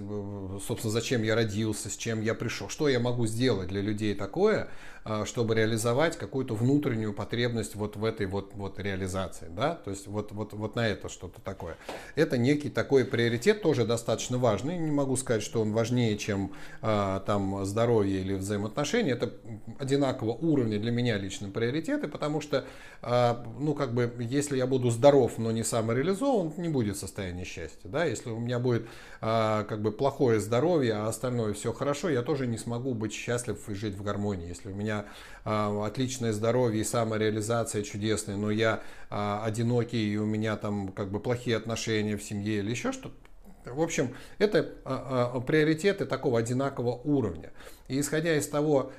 собственно, 0.66 0.92
зачем 0.92 1.22
я 1.22 1.36
родился, 1.36 1.88
с 1.88 1.96
чем 1.96 2.20
я 2.20 2.34
пришел, 2.34 2.68
что 2.68 2.88
я 2.88 2.98
могу 2.98 3.26
сделать 3.26 3.68
для 3.68 3.80
людей 3.80 4.14
такое, 4.14 4.68
а, 5.04 5.24
чтобы 5.26 5.56
реализовать 5.56 6.16
какую-то 6.16 6.54
внутреннюю 6.54 7.12
потребность 7.12 7.74
вот 7.74 7.96
в 7.96 8.04
этой 8.04 8.26
вот, 8.26 8.52
вот 8.54 8.78
реализации, 8.78 9.48
да, 9.50 9.74
то 9.74 9.90
есть 9.90 10.06
вот, 10.06 10.30
вот, 10.30 10.52
вот 10.52 10.76
на 10.76 10.86
это 10.86 11.08
что-то 11.08 11.40
такое. 11.40 11.76
Это 12.14 12.38
некий 12.38 12.70
такой 12.70 13.04
приоритет, 13.04 13.62
тоже 13.62 13.84
достаточно 13.84 14.38
важный, 14.38 14.78
не 14.78 14.92
могу 14.92 15.16
сказать, 15.16 15.42
что 15.42 15.60
он 15.60 15.72
важнее, 15.72 16.16
чем 16.18 16.52
а, 16.82 17.18
там 17.20 17.64
здоровье 17.64 18.20
или 18.20 18.34
взаимоотношения, 18.34 19.12
это 19.12 19.32
одинакового 19.80 20.34
уровня 20.36 20.78
для 20.78 20.92
меня 20.92 21.18
лично 21.18 21.48
приоритеты, 21.48 22.06
потому 22.06 22.40
что, 22.40 22.64
а, 23.02 23.44
ну, 23.58 23.74
как 23.74 23.94
бы, 23.94 24.06
если 24.32 24.56
я 24.56 24.66
буду 24.66 24.90
здоров, 24.90 25.36
но 25.36 25.52
не 25.52 25.62
самореализован, 25.62 26.54
не 26.56 26.68
будет 26.68 26.96
состояния 26.96 27.44
счастья, 27.44 27.88
да, 27.88 28.04
если 28.04 28.30
у 28.30 28.38
меня 28.38 28.58
будет 28.58 28.88
а, 29.20 29.64
как 29.64 29.82
бы 29.82 29.92
плохое 29.92 30.40
здоровье, 30.40 30.94
а 30.94 31.08
остальное 31.08 31.52
все 31.52 31.72
хорошо, 31.72 32.08
я 32.08 32.22
тоже 32.22 32.46
не 32.46 32.56
смогу 32.56 32.94
быть 32.94 33.12
счастлив 33.12 33.58
и 33.68 33.74
жить 33.74 33.94
в 33.94 34.02
гармонии, 34.02 34.48
если 34.48 34.70
у 34.70 34.74
меня 34.74 35.04
а, 35.44 35.86
отличное 35.86 36.32
здоровье 36.32 36.80
и 36.80 36.84
самореализация 36.84 37.82
чудесная, 37.82 38.36
но 38.36 38.50
я 38.50 38.82
а, 39.10 39.44
одинокий 39.44 40.12
и 40.12 40.16
у 40.16 40.24
меня 40.24 40.56
там 40.56 40.88
как 40.88 41.10
бы 41.10 41.20
плохие 41.20 41.56
отношения 41.56 42.16
в 42.16 42.22
семье 42.22 42.58
или 42.58 42.70
еще 42.70 42.92
что-то. 42.92 43.14
В 43.64 43.80
общем, 43.80 44.14
это 44.38 44.70
а, 44.84 45.40
приоритеты 45.40 46.04
такого 46.04 46.38
одинакового 46.38 47.00
уровня. 47.04 47.52
И 47.88 48.00
исходя 48.00 48.36
из 48.36 48.48
того, 48.48 48.92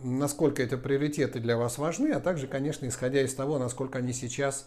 насколько 0.00 0.62
эти 0.62 0.76
приоритеты 0.76 1.40
для 1.40 1.56
вас 1.56 1.76
важны, 1.76 2.12
а 2.12 2.20
также, 2.20 2.46
конечно, 2.46 2.86
исходя 2.86 3.20
из 3.20 3.34
того, 3.34 3.58
насколько 3.58 3.98
они 3.98 4.12
сейчас 4.14 4.66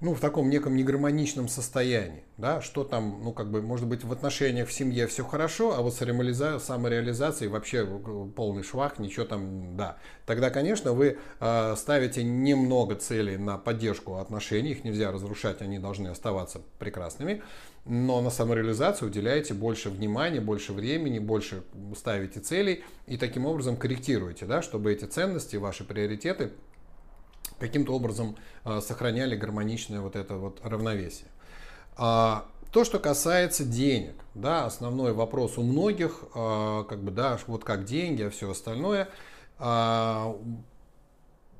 ну, 0.00 0.14
в 0.14 0.20
таком 0.20 0.50
неком 0.50 0.76
негармоничном 0.76 1.48
состоянии, 1.48 2.22
да, 2.36 2.60
что 2.60 2.84
там, 2.84 3.20
ну, 3.22 3.32
как 3.32 3.50
бы, 3.50 3.62
может 3.62 3.86
быть, 3.86 4.04
в 4.04 4.12
отношениях 4.12 4.68
в 4.68 4.72
семье 4.72 5.06
все 5.06 5.24
хорошо, 5.24 5.74
а 5.76 5.82
вот 5.82 5.94
с 5.94 5.98
самореализацией 5.98 7.50
вообще 7.50 7.86
полный 8.36 8.62
швах, 8.62 8.98
ничего 8.98 9.24
там, 9.24 9.76
да. 9.76 9.96
Тогда, 10.26 10.50
конечно, 10.50 10.92
вы 10.92 11.18
э, 11.40 11.74
ставите 11.76 12.24
немного 12.24 12.96
целей 12.96 13.36
на 13.36 13.56
поддержку 13.56 14.16
отношений, 14.16 14.72
их 14.72 14.84
нельзя 14.84 15.12
разрушать, 15.12 15.62
они 15.62 15.78
должны 15.78 16.08
оставаться 16.08 16.60
прекрасными, 16.78 17.42
но 17.84 18.20
на 18.22 18.30
самореализацию 18.30 19.08
уделяете 19.10 19.52
больше 19.52 19.90
внимания, 19.90 20.40
больше 20.40 20.72
времени, 20.72 21.18
больше 21.18 21.62
ставите 21.96 22.40
целей 22.40 22.82
и 23.06 23.16
таким 23.16 23.44
образом 23.44 23.76
корректируете, 23.76 24.46
да, 24.46 24.62
чтобы 24.62 24.92
эти 24.92 25.04
ценности, 25.04 25.56
ваши 25.56 25.84
приоритеты 25.84 26.52
каким-то 27.58 27.94
образом 27.94 28.36
а, 28.64 28.80
сохраняли 28.80 29.36
гармоничное 29.36 30.00
вот 30.00 30.16
это 30.16 30.36
вот 30.36 30.60
равновесие. 30.62 31.28
А, 31.96 32.46
то, 32.72 32.84
что 32.84 32.98
касается 32.98 33.64
денег, 33.64 34.14
да, 34.34 34.64
основной 34.64 35.12
вопрос 35.12 35.58
у 35.58 35.62
многих, 35.62 36.24
а, 36.34 36.84
как 36.84 37.02
бы, 37.02 37.10
да, 37.10 37.38
вот 37.46 37.64
как 37.64 37.84
деньги, 37.84 38.22
а 38.22 38.30
все 38.30 38.50
остальное, 38.50 39.08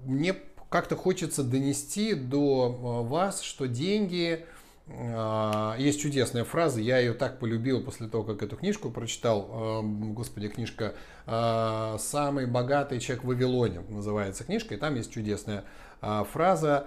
мне 0.01 0.35
как-то 0.69 0.97
хочется 0.97 1.45
донести 1.45 2.15
до 2.15 3.05
вас, 3.09 3.41
что 3.43 3.69
деньги 3.69 4.45
есть 4.87 6.01
чудесная 6.01 6.45
фраза, 6.45 6.81
я 6.81 6.99
ее 6.99 7.15
так 7.15 7.39
полюбил 7.39 7.83
после 7.83 8.07
того, 8.07 8.23
как 8.23 8.43
эту 8.43 8.57
книжку 8.57 8.91
прочитал. 8.91 9.83
Господи, 9.83 10.49
книжка 10.49 10.95
а, 11.27 11.97
«Самый 11.99 12.47
богатый 12.47 13.01
человек 13.01 13.25
в 13.25 13.29
Вавилоне» 13.29 13.81
называется 13.89 14.45
книжка, 14.45 14.75
и 14.75 14.77
там 14.77 14.95
есть 14.95 15.11
чудесная 15.11 15.65
а, 16.03 16.25
фраза. 16.25 16.87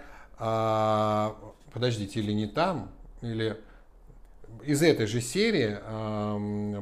Подождите, 1.73 2.19
или 2.19 2.31
не 2.33 2.45
там, 2.45 2.91
или 3.23 3.59
из 4.63 4.83
этой 4.83 5.07
же 5.07 5.19
серии 5.19 5.79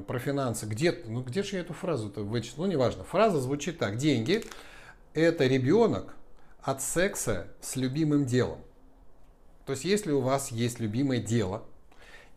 про 0.04 0.20
финансы. 0.20 0.66
Где, 0.66 0.92
ну 1.08 1.22
где 1.22 1.44
же 1.44 1.56
я 1.56 1.62
эту 1.62 1.74
фразу-то 1.74 2.24
вычитал? 2.24 2.66
Ну, 2.66 2.72
неважно. 2.72 3.06
Фраза 3.06 3.40
звучит 3.40 3.80
так. 3.80 3.96
Деньги– 3.96 4.44
это 5.14 5.48
ребенок 5.48 6.16
от 6.62 6.82
секса 6.82 7.48
с 7.62 7.78
любимым 7.78 8.26
делом. 8.26 8.60
То 9.66 9.74
есть, 9.74 9.84
если 9.84 10.12
у 10.12 10.22
вас 10.22 10.52
есть 10.52 10.80
любимое 10.80 11.20
дело, 11.20 11.64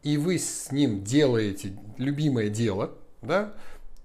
и 0.02 0.16
вы 0.16 0.38
с 0.38 0.72
ним 0.72 1.04
делаете 1.04 1.76
любимое 1.98 2.48
дело, 2.48 2.94
да, 3.20 3.54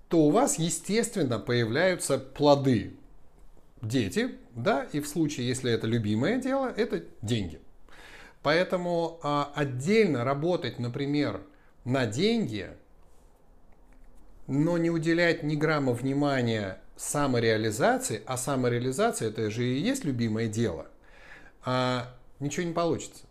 то 0.10 0.26
у 0.26 0.30
вас, 0.32 0.60
естественно, 0.60 1.40
появляются 1.40 2.18
плоды. 2.18 2.96
Дети, 3.82 4.36
да, 4.56 4.86
и 4.94 5.00
в 5.00 5.08
случае, 5.08 5.48
если 5.48 5.72
это 5.72 5.88
любимое 5.88 6.38
дело, 6.38 6.74
это 6.76 7.04
деньги. 7.22 7.60
Поэтому 8.42 9.20
а, 9.24 9.52
отдельно 9.56 10.24
работать, 10.24 10.80
например, 10.80 11.42
на 11.86 12.06
деньги, 12.06 12.70
но 14.48 14.78
не 14.78 14.90
уделять 14.90 15.44
ни 15.44 15.56
грамма 15.56 15.94
внимания 15.94 16.80
самореализации, 16.96 18.22
а 18.26 18.38
самореализация 18.38 19.30
это 19.30 19.50
же 19.50 19.66
и 19.66 19.80
есть 19.80 20.06
любимое 20.06 20.48
дело, 20.48 20.88
а 21.66 22.14
ничего 22.40 22.66
не 22.66 22.74
получится. 22.74 23.24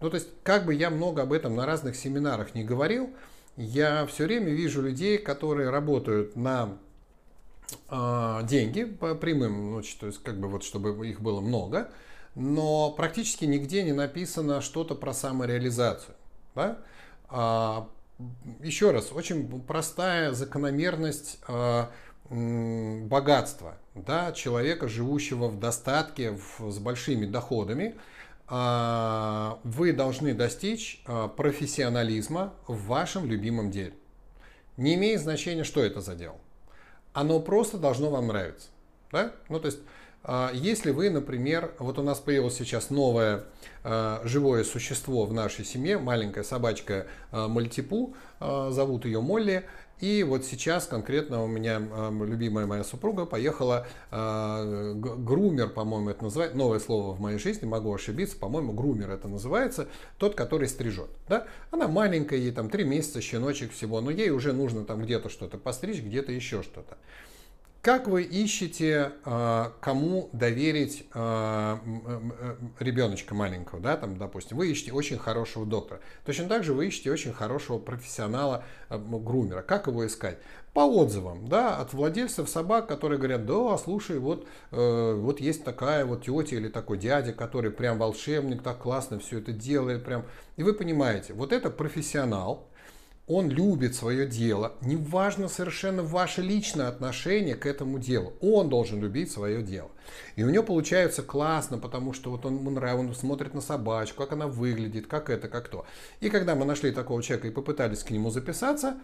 Ну, 0.00 0.10
то 0.10 0.16
есть, 0.16 0.28
как 0.42 0.66
бы 0.66 0.74
я 0.74 0.90
много 0.90 1.22
об 1.22 1.32
этом 1.32 1.56
на 1.56 1.64
разных 1.64 1.96
семинарах 1.96 2.54
не 2.54 2.64
говорил, 2.64 3.10
я 3.56 4.04
все 4.06 4.24
время 4.24 4.50
вижу 4.50 4.82
людей, 4.82 5.16
которые 5.16 5.70
работают 5.70 6.36
на 6.36 6.76
э, 7.88 8.40
деньги 8.44 8.84
по 8.84 9.14
прямым, 9.14 9.72
ну, 9.72 9.82
то 9.98 10.06
есть, 10.06 10.22
как 10.22 10.38
бы 10.38 10.48
вот, 10.48 10.64
чтобы 10.64 11.08
их 11.08 11.20
было 11.22 11.40
много, 11.40 11.90
но 12.34 12.90
практически 12.90 13.46
нигде 13.46 13.82
не 13.82 13.92
написано 13.92 14.60
что-то 14.60 14.94
про 14.94 15.14
самореализацию. 15.14 16.14
Да? 16.54 16.78
А, 17.30 17.88
еще 18.60 18.90
раз, 18.90 19.10
очень 19.12 19.62
простая 19.62 20.32
закономерность 20.32 21.38
а, 21.48 21.90
богатства 22.28 23.78
да, 23.94 24.32
человека, 24.32 24.88
живущего 24.88 25.48
в 25.48 25.58
достатке, 25.58 26.32
в, 26.32 26.70
с 26.70 26.78
большими 26.78 27.24
доходами– 27.24 27.94
вы 28.48 29.92
должны 29.92 30.32
достичь 30.32 31.02
а, 31.06 31.26
профессионализма 31.26 32.54
в 32.68 32.86
вашем 32.86 33.26
любимом 33.26 33.70
деле. 33.70 33.94
Не 34.76 34.94
имеет 34.94 35.20
значения, 35.20 35.64
что 35.64 35.82
это 35.82 36.00
за 36.00 36.14
дело. 36.14 36.36
Оно 37.12 37.40
просто 37.40 37.78
должно 37.78 38.10
вам 38.10 38.28
нравиться. 38.28 38.68
Да? 39.10 39.32
Ну, 39.48 39.58
то 39.58 39.66
есть, 39.66 39.78
а, 40.22 40.50
если 40.52 40.90
вы, 40.90 41.08
например, 41.08 41.72
вот 41.78 41.98
у 41.98 42.02
нас 42.02 42.18
появилось 42.18 42.56
сейчас 42.56 42.90
новое 42.90 43.44
а, 43.84 44.20
живое 44.24 44.64
существо 44.64 45.24
в 45.24 45.32
нашей 45.32 45.64
семье, 45.64 45.98
маленькая 45.98 46.42
собачка 46.44 47.06
а, 47.30 47.48
Мальтипу, 47.48 48.14
зовут 48.40 49.06
ее 49.06 49.20
Молли, 49.22 49.64
и 50.00 50.22
вот 50.22 50.44
сейчас 50.44 50.86
конкретно 50.86 51.42
у 51.42 51.46
меня 51.46 51.78
любимая 51.78 52.66
моя 52.66 52.84
супруга 52.84 53.24
поехала, 53.26 53.86
грумер, 54.10 55.70
по-моему, 55.70 56.10
это 56.10 56.24
называется, 56.24 56.56
новое 56.56 56.78
слово 56.78 57.14
в 57.14 57.20
моей 57.20 57.38
жизни, 57.38 57.66
могу 57.66 57.94
ошибиться, 57.94 58.36
по-моему, 58.36 58.72
грумер 58.72 59.10
это 59.10 59.28
называется, 59.28 59.88
тот, 60.18 60.34
который 60.34 60.68
стрижет. 60.68 61.08
Да? 61.28 61.46
Она 61.70 61.88
маленькая, 61.88 62.38
ей 62.38 62.52
там 62.52 62.68
три 62.68 62.84
месяца, 62.84 63.20
щеночек 63.20 63.72
всего, 63.72 64.00
но 64.00 64.10
ей 64.10 64.30
уже 64.30 64.52
нужно 64.52 64.84
там 64.84 65.02
где-то 65.02 65.28
что-то 65.28 65.58
постричь, 65.58 66.02
где-то 66.02 66.32
еще 66.32 66.62
что-то. 66.62 66.98
Как 67.86 68.08
вы 68.08 68.24
ищете, 68.24 69.12
а, 69.24 69.72
кому 69.80 70.28
доверить 70.32 71.06
а, 71.14 71.78
ребеночка 72.80 73.32
маленького, 73.32 73.80
да, 73.80 73.96
там, 73.96 74.18
допустим, 74.18 74.56
вы 74.56 74.72
ищете 74.72 74.90
очень 74.90 75.18
хорошего 75.18 75.64
доктора. 75.64 76.00
Точно 76.24 76.48
так 76.48 76.64
же 76.64 76.74
вы 76.74 76.88
ищете 76.88 77.12
очень 77.12 77.32
хорошего 77.32 77.78
профессионала, 77.78 78.64
а, 78.88 78.98
грумера. 78.98 79.62
Как 79.62 79.86
его 79.86 80.04
искать? 80.04 80.38
По 80.74 80.80
отзывам, 80.80 81.46
да, 81.46 81.76
от 81.76 81.92
владельцев 81.92 82.48
собак, 82.48 82.88
которые 82.88 83.18
говорят, 83.18 83.46
да, 83.46 83.78
слушай, 83.78 84.18
вот, 84.18 84.48
э, 84.72 85.14
вот 85.14 85.40
есть 85.40 85.62
такая 85.62 86.04
вот 86.04 86.24
тетя 86.24 86.56
или 86.56 86.68
такой 86.68 86.98
дядя, 86.98 87.32
который 87.32 87.70
прям 87.70 87.98
волшебник, 87.98 88.64
так 88.64 88.78
классно 88.78 89.20
все 89.20 89.38
это 89.38 89.52
делает, 89.52 90.04
прям. 90.04 90.24
И 90.56 90.64
вы 90.64 90.74
понимаете, 90.74 91.34
вот 91.34 91.52
это 91.52 91.70
профессионал, 91.70 92.68
он 93.26 93.50
любит 93.50 93.94
свое 93.94 94.26
дело, 94.26 94.74
неважно 94.80 95.48
совершенно 95.48 96.02
ваше 96.02 96.42
личное 96.42 96.88
отношение 96.88 97.56
к 97.56 97.66
этому 97.66 97.98
делу, 97.98 98.34
он 98.40 98.68
должен 98.68 99.00
любить 99.00 99.32
свое 99.32 99.62
дело. 99.62 99.90
И 100.36 100.44
у 100.44 100.50
него 100.50 100.62
получается 100.62 101.22
классно, 101.22 101.78
потому 101.78 102.12
что 102.12 102.30
вот 102.30 102.46
он 102.46 102.56
ему 102.56 102.70
нравится, 102.70 103.08
он 103.08 103.14
смотрит 103.14 103.54
на 103.54 103.60
собачку, 103.60 104.22
как 104.22 104.32
она 104.32 104.46
выглядит, 104.46 105.08
как 105.08 105.28
это, 105.28 105.48
как 105.48 105.68
то. 105.68 105.86
И 106.20 106.30
когда 106.30 106.54
мы 106.54 106.64
нашли 106.64 106.92
такого 106.92 107.22
человека 107.22 107.48
и 107.48 107.50
попытались 107.50 108.04
к 108.04 108.10
нему 108.10 108.30
записаться, 108.30 108.96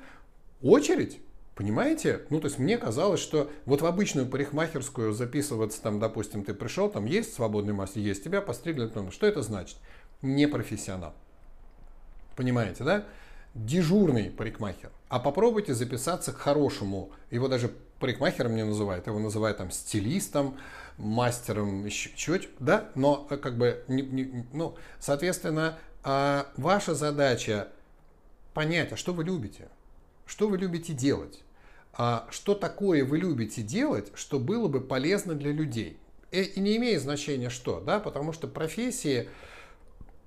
очередь 0.62 1.20
Понимаете? 1.54 2.22
Ну, 2.30 2.40
то 2.40 2.46
есть 2.46 2.58
мне 2.58 2.78
казалось, 2.78 3.20
что 3.20 3.50
вот 3.66 3.82
в 3.82 3.86
обычную 3.86 4.26
парикмахерскую 4.26 5.12
записываться, 5.12 5.82
там, 5.82 6.00
допустим, 6.00 6.44
ты 6.44 6.54
пришел, 6.54 6.88
там 6.88 7.04
есть 7.04 7.34
свободный 7.34 7.74
мастер, 7.74 8.00
есть, 8.00 8.24
тебя 8.24 8.40
постригли, 8.40 8.90
что 9.10 9.26
это 9.26 9.42
значит? 9.42 9.76
Не 10.22 10.48
профессионал. 10.48 11.12
Понимаете, 12.36 12.84
да? 12.84 13.04
Дежурный 13.54 14.30
парикмахер. 14.30 14.90
А 15.08 15.18
попробуйте 15.18 15.74
записаться 15.74 16.32
к 16.32 16.38
хорошему. 16.38 17.10
Его 17.30 17.48
даже 17.48 17.72
парикмахером 18.00 18.56
не 18.56 18.64
называют, 18.64 19.06
его 19.06 19.18
называют 19.18 19.58
там 19.58 19.70
стилистом, 19.70 20.56
мастером, 20.98 21.84
еще 21.84 22.10
чуть, 22.16 22.48
да, 22.58 22.90
но 22.94 23.26
э, 23.30 23.36
как 23.36 23.56
бы, 23.56 23.84
не, 23.88 24.02
не, 24.02 24.46
ну, 24.52 24.76
соответственно, 24.98 25.78
а 26.02 26.48
ваша 26.56 26.94
задача 26.94 27.68
понять, 28.54 28.92
а 28.92 28.96
что 28.96 29.12
вы 29.12 29.24
любите, 29.24 29.68
что 30.26 30.48
вы 30.48 30.58
любите 30.58 30.92
делать, 30.92 31.42
а 31.92 32.26
что 32.30 32.54
такое 32.54 33.04
вы 33.04 33.18
любите 33.18 33.62
делать, 33.62 34.10
что 34.14 34.38
было 34.40 34.66
бы 34.66 34.80
полезно 34.80 35.34
для 35.34 35.52
людей. 35.52 35.98
И, 36.32 36.42
и 36.42 36.60
не 36.60 36.76
имеет 36.78 37.02
значения 37.02 37.50
что, 37.50 37.80
да, 37.80 38.00
потому 38.00 38.32
что 38.32 38.48
профессии, 38.48 39.28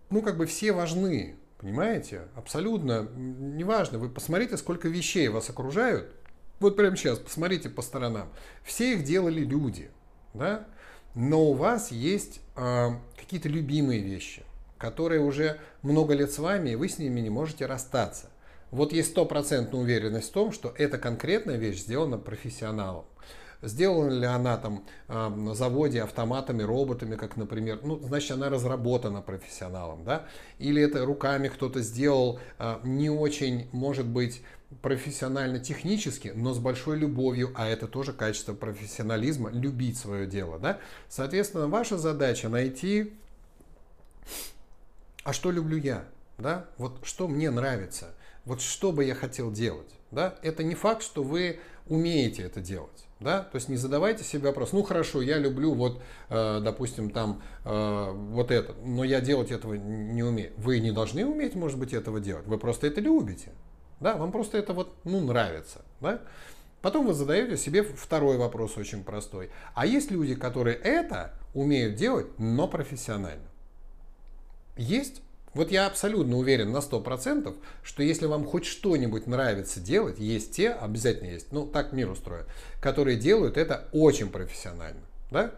ну, 0.10 0.22
как 0.22 0.38
бы 0.38 0.46
все 0.46 0.72
важны, 0.72 1.36
Понимаете? 1.65 2.27
Абсолютно 2.36 3.10
неважно. 3.15 3.98
Вы 3.98 4.07
посмотрите, 4.07 4.55
сколько 4.55 4.88
вещей 4.88 5.29
вас 5.29 5.50
окружают. 5.50 6.12
Вот 6.60 6.75
прямо 6.77 6.95
сейчас 6.95 7.17
посмотрите 7.17 7.72
по 7.72 7.81
сторонам. 7.81 8.29
Все 8.63 8.93
их 8.93 9.03
делали 9.03 9.39
люди. 9.39 9.89
Да? 10.36 10.67
Но 11.15 11.43
у 11.45 11.53
вас 11.53 11.91
есть 11.91 12.39
э, 12.55 12.89
какие-то 13.17 13.50
любимые 13.50 14.00
вещи, 14.00 14.43
которые 14.77 15.22
уже 15.22 15.60
много 15.81 16.13
лет 16.13 16.31
с 16.31 16.38
вами, 16.38 16.69
и 16.69 16.75
вы 16.75 16.88
с 16.88 17.00
ними 17.00 17.19
не 17.19 17.31
можете 17.31 17.65
расстаться. 17.65 18.29
Вот 18.69 18.93
есть 18.93 19.10
стопроцентная 19.10 19.81
уверенность 19.81 20.29
в 20.29 20.34
том, 20.34 20.51
что 20.51 20.72
эта 20.77 21.00
конкретная 21.00 21.57
вещь 21.57 21.79
сделана 21.79 22.19
профессионалом. 22.19 23.05
Сделана 23.62 24.12
ли 24.12 24.26
она 24.26 24.58
там 24.58 24.86
на 25.08 25.56
заводе 25.56 26.04
автоматами, 26.04 26.64
роботами, 26.64 27.16
как, 27.16 27.38
например, 27.38 27.80
ну, 27.84 28.00
значит, 28.00 28.32
она 28.32 28.50
разработана 28.50 29.22
профессионалом, 29.22 30.04
да? 30.04 30.26
Или 30.60 30.82
это 30.82 31.06
руками 31.06 31.48
кто-то 31.48 31.82
сделал 31.82 32.40
а, 32.58 32.80
не 32.84 33.10
очень, 33.10 33.68
может 33.72 34.06
быть, 34.06 34.41
профессионально-технически, 34.82 36.34
но 36.36 36.54
с 36.54 36.60
большой 36.60 36.98
любовью, 36.98 37.52
а 37.56 37.68
это 37.68 37.88
тоже 37.88 38.13
качество 38.13 38.54
профессионализма, 38.54 39.50
любить 39.52 39.98
свое 39.98 40.28
дело, 40.28 40.60
да? 40.60 40.80
Соответственно, 41.08 41.68
ваша 41.68 41.98
задача 41.98 42.50
найти, 42.50 43.13
а 45.24 45.34
что 45.34 45.52
люблю 45.52 45.78
я, 45.78 46.06
да? 46.38 46.65
Вот 46.78 47.00
что 47.04 47.28
мне 47.28 47.50
нравится, 47.52 48.13
вот 48.44 48.62
что 48.62 48.91
бы 48.91 49.06
я 49.06 49.15
хотел 49.15 49.52
делать, 49.52 49.89
да? 50.12 50.36
Это 50.41 50.63
не 50.63 50.76
факт, 50.76 51.04
что 51.04 51.24
вы 51.24 51.60
умеете 51.88 52.44
это 52.44 52.60
делать. 52.60 53.05
Да? 53.19 53.43
То 53.43 53.56
есть 53.56 53.69
не 53.69 53.78
задавайте 53.78 54.23
себе 54.23 54.49
вопрос, 54.49 54.73
ну 54.73 54.84
хорошо, 54.84 55.21
я 55.21 55.38
люблю 55.38 55.73
вот, 55.73 56.01
э, 56.30 56.60
допустим, 56.62 57.10
там 57.10 57.41
э, 57.63 58.12
вот 58.12 58.51
это, 58.51 58.73
но 58.84 59.04
я 59.06 59.21
делать 59.21 59.51
этого 59.51 59.75
не 59.75 60.21
умею. 60.21 60.51
Вы 60.58 60.80
не 60.80 60.91
должны 60.91 61.25
уметь, 61.25 61.56
может 61.56 61.80
быть, 61.80 61.93
этого 61.93 62.19
делать, 62.19 62.45
вы 62.45 62.58
просто 62.58 62.88
это 62.88 62.99
любите. 62.99 63.51
Да? 63.99 64.15
Вам 64.15 64.32
просто 64.32 64.58
это 64.58 64.73
вот, 64.73 64.93
ну, 65.06 65.21
нравится. 65.21 65.82
Да? 66.01 66.21
Потом 66.82 67.08
вы 67.08 67.13
задаете 67.13 67.58
себе 67.58 67.84
второй 67.84 68.38
вопрос 68.38 68.78
очень 68.78 69.04
простой. 69.04 69.49
А 69.73 69.86
есть 69.86 70.12
люди, 70.12 70.36
которые 70.36 70.75
это 70.75 71.34
умеют 71.54 71.95
делать, 71.95 72.28
но 72.38 72.67
профессионально? 72.67 73.47
Есть? 74.78 75.21
Вот 75.56 75.72
я 75.72 75.88
абсолютно 75.88 76.38
уверен 76.38 76.72
на 76.74 76.80
100%, 76.80 77.56
что 77.82 78.04
если 78.04 78.26
вам 78.26 78.46
хоть 78.46 78.65
что-нибудь 78.65 79.26
нравится 79.26 79.80
делать, 79.80 80.20
есть 80.20 80.52
те, 80.52 80.70
обязательно 80.70 81.30
есть, 81.30 81.52
ну 81.54 81.65
так 81.65 81.94
мир 81.94 82.12
устроен, 82.12 82.44
которые 82.82 83.18
делают 83.18 83.58
это 83.58 83.88
очень 83.94 84.30
профессионально. 84.30 85.00
Да? 85.32 85.52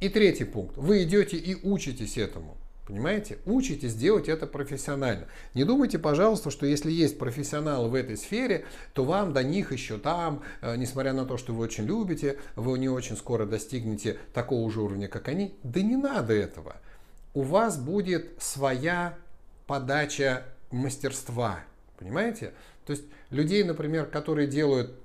И 0.00 0.10
третий 0.10 0.44
пункт. 0.44 0.76
Вы 0.76 1.04
идете 1.04 1.38
и 1.38 1.54
учитесь 1.66 2.18
этому. 2.18 2.58
Понимаете? 2.86 3.38
Учитесь 3.46 3.94
делать 3.94 4.28
это 4.28 4.46
профессионально. 4.46 5.26
Не 5.54 5.64
думайте, 5.64 5.98
пожалуйста, 5.98 6.50
что 6.50 6.66
если 6.66 6.90
есть 6.90 7.18
профессионалы 7.18 7.88
в 7.88 7.94
этой 7.94 8.18
сфере, 8.18 8.66
то 8.92 9.04
вам 9.04 9.32
до 9.32 9.42
них 9.42 9.72
еще 9.72 9.96
там, 9.96 10.42
э, 10.60 10.76
несмотря 10.76 11.12
на 11.14 11.24
то, 11.24 11.38
что 11.38 11.54
вы 11.54 11.64
очень 11.64 11.84
любите, 11.84 12.36
вы 12.56 12.78
не 12.78 12.88
очень 12.90 13.16
скоро 13.16 13.46
достигнете 13.46 14.18
такого 14.34 14.70
же 14.70 14.82
уровня, 14.82 15.08
как 15.08 15.28
они. 15.28 15.54
Да 15.62 15.80
не 15.80 15.96
надо 15.96 16.34
этого. 16.34 16.76
У 17.32 17.42
вас 17.42 17.78
будет 17.78 18.32
своя 18.38 19.16
подача 19.70 20.42
мастерства. 20.72 21.60
Понимаете? 21.96 22.54
То 22.86 22.90
есть 22.90 23.04
людей, 23.30 23.62
например, 23.62 24.06
которые 24.06 24.48
делают 24.48 24.96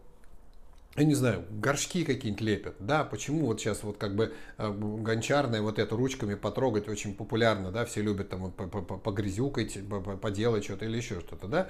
я 0.96 1.04
не 1.04 1.14
знаю, 1.14 1.44
горшки 1.52 2.04
какие-нибудь 2.06 2.42
лепят, 2.42 2.76
да, 2.80 3.04
почему 3.04 3.48
вот 3.48 3.60
сейчас 3.60 3.84
вот 3.84 3.98
как 3.98 4.16
бы 4.16 4.34
э, 4.58 4.72
гончарное 4.72 5.62
вот 5.62 5.78
это 5.78 5.94
ручками 5.96 6.36
потрогать 6.36 6.88
очень 6.88 7.14
популярно, 7.14 7.70
да, 7.70 7.84
все 7.84 8.02
любят 8.02 8.30
там 8.30 8.50
погрязюкать, 8.52 9.78
поделать 10.22 10.64
что-то 10.64 10.86
или 10.86 10.96
еще 10.96 11.20
что-то, 11.20 11.48
да. 11.48 11.68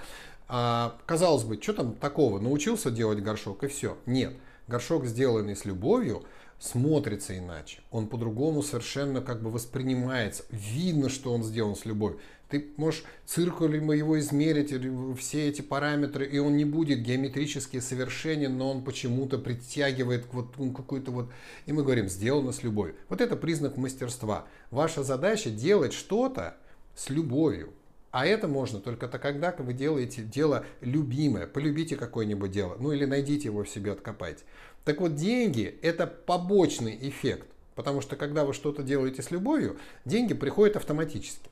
А, 0.48 0.96
казалось 1.08 1.44
бы, 1.44 1.60
что 1.60 1.74
там 1.74 1.96
такого, 1.96 2.40
научился 2.40 2.92
делать 2.92 3.22
горшок 3.22 3.64
и 3.64 3.68
все. 3.68 3.98
Нет, 4.06 4.36
горшок 4.68 5.06
сделанный 5.06 5.56
с 5.56 5.66
любовью, 5.66 6.24
смотрится 6.60 7.38
иначе. 7.38 7.80
Он 7.92 8.08
по-другому 8.08 8.62
совершенно 8.62 9.22
как 9.22 9.42
бы 9.42 9.50
воспринимается. 9.50 10.44
Видно, 10.52 11.10
что 11.10 11.34
он 11.34 11.44
сделан 11.44 11.76
с 11.76 11.86
любовью. 11.86 12.20
Ты 12.50 12.68
можешь 12.78 13.04
циркулем 13.26 13.92
его 13.92 14.20
измерить, 14.20 14.74
все 15.20 15.50
эти 15.50 15.62
параметры, 15.62 16.26
и 16.26 16.38
он 16.38 16.58
не 16.58 16.66
будет 16.66 17.02
геометрически 17.02 17.80
совершенен, 17.80 18.58
но 18.58 18.72
он 18.72 18.84
почему-то 18.84 19.40
притягивает 19.40 20.26
вот 20.32 20.58
ну, 20.58 20.72
какую-то 20.72 21.12
вот... 21.12 21.32
И 21.66 21.74
мы 21.74 21.84
говорим, 21.84 22.08
сделано 22.08 22.52
с 22.52 22.62
любовью. 22.62 22.96
Вот 23.10 23.22
это 23.22 23.36
признак 23.36 23.78
мастерства. 23.78 24.46
Ваша 24.70 25.04
задача 25.04 25.50
делать 25.50 25.94
что-то 25.94 26.58
с 26.96 27.10
любовью. 27.10 27.74
А 28.12 28.26
это 28.26 28.48
можно 28.48 28.80
только 28.80 29.08
тогда, 29.10 29.52
когда 29.52 29.64
вы 29.64 29.74
делаете 29.74 30.22
дело 30.22 30.66
любимое. 30.80 31.48
Полюбите 31.48 31.98
какое-нибудь 31.98 32.52
дело. 32.52 32.78
Ну 32.80 32.94
или 32.94 33.04
найдите 33.06 33.50
его 33.50 33.64
в 33.64 33.70
себе, 33.70 33.92
откопайте. 33.92 34.44
Так 34.86 35.02
вот, 35.02 35.16
деньги– 35.16 35.78
это 35.82 36.08
побочный 36.08 36.98
эффект. 37.02 37.48
Потому 37.76 38.00
что 38.00 38.16
когда 38.16 38.46
вы 38.46 38.54
что-то 38.54 38.84
делаете 38.84 39.22
с 39.22 39.32
любовью, 39.32 39.78
деньги 40.06 40.34
приходят 40.34 40.78
автоматически. 40.78 41.50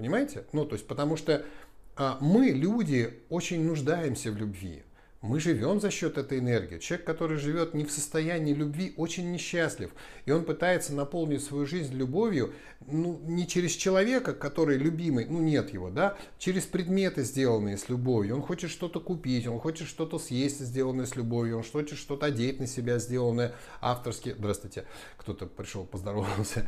Понимаете? 0.00 0.44
Ну, 0.52 0.64
то 0.64 0.76
есть, 0.76 0.86
потому 0.86 1.18
что 1.18 1.44
а, 1.94 2.16
мы, 2.22 2.46
люди, 2.46 3.20
очень 3.28 3.62
нуждаемся 3.62 4.32
в 4.32 4.36
любви. 4.38 4.82
Мы 5.20 5.40
живем 5.40 5.78
за 5.78 5.90
счет 5.90 6.16
этой 6.16 6.38
энергии. 6.38 6.78
Человек, 6.78 7.06
который 7.06 7.36
живет 7.36 7.74
не 7.74 7.84
в 7.84 7.92
состоянии 7.92 8.54
любви, 8.54 8.94
очень 8.96 9.30
несчастлив. 9.30 9.90
И 10.24 10.30
он 10.30 10.46
пытается 10.46 10.94
наполнить 10.94 11.44
свою 11.44 11.66
жизнь 11.66 11.94
любовью 11.94 12.54
ну, 12.86 13.20
не 13.26 13.46
через 13.46 13.72
человека, 13.72 14.32
который 14.32 14.78
любимый, 14.78 15.26
ну 15.26 15.38
нет 15.38 15.74
его, 15.74 15.90
да, 15.90 16.16
через 16.38 16.64
предметы, 16.64 17.22
сделанные 17.22 17.76
с 17.76 17.90
любовью. 17.90 18.36
Он 18.36 18.40
хочет 18.40 18.70
что-то 18.70 19.00
купить, 19.00 19.46
он 19.46 19.60
хочет 19.60 19.86
что-то 19.86 20.18
съесть, 20.18 20.60
сделанное 20.60 21.04
с 21.04 21.14
любовью, 21.14 21.58
он 21.58 21.64
хочет 21.64 21.98
что-то 21.98 22.24
одеть 22.24 22.58
на 22.58 22.66
себя, 22.66 22.98
сделанное 22.98 23.52
авторски. 23.82 24.34
Здравствуйте, 24.38 24.86
кто-то 25.18 25.44
пришел, 25.44 25.84
поздоровался. 25.92 26.66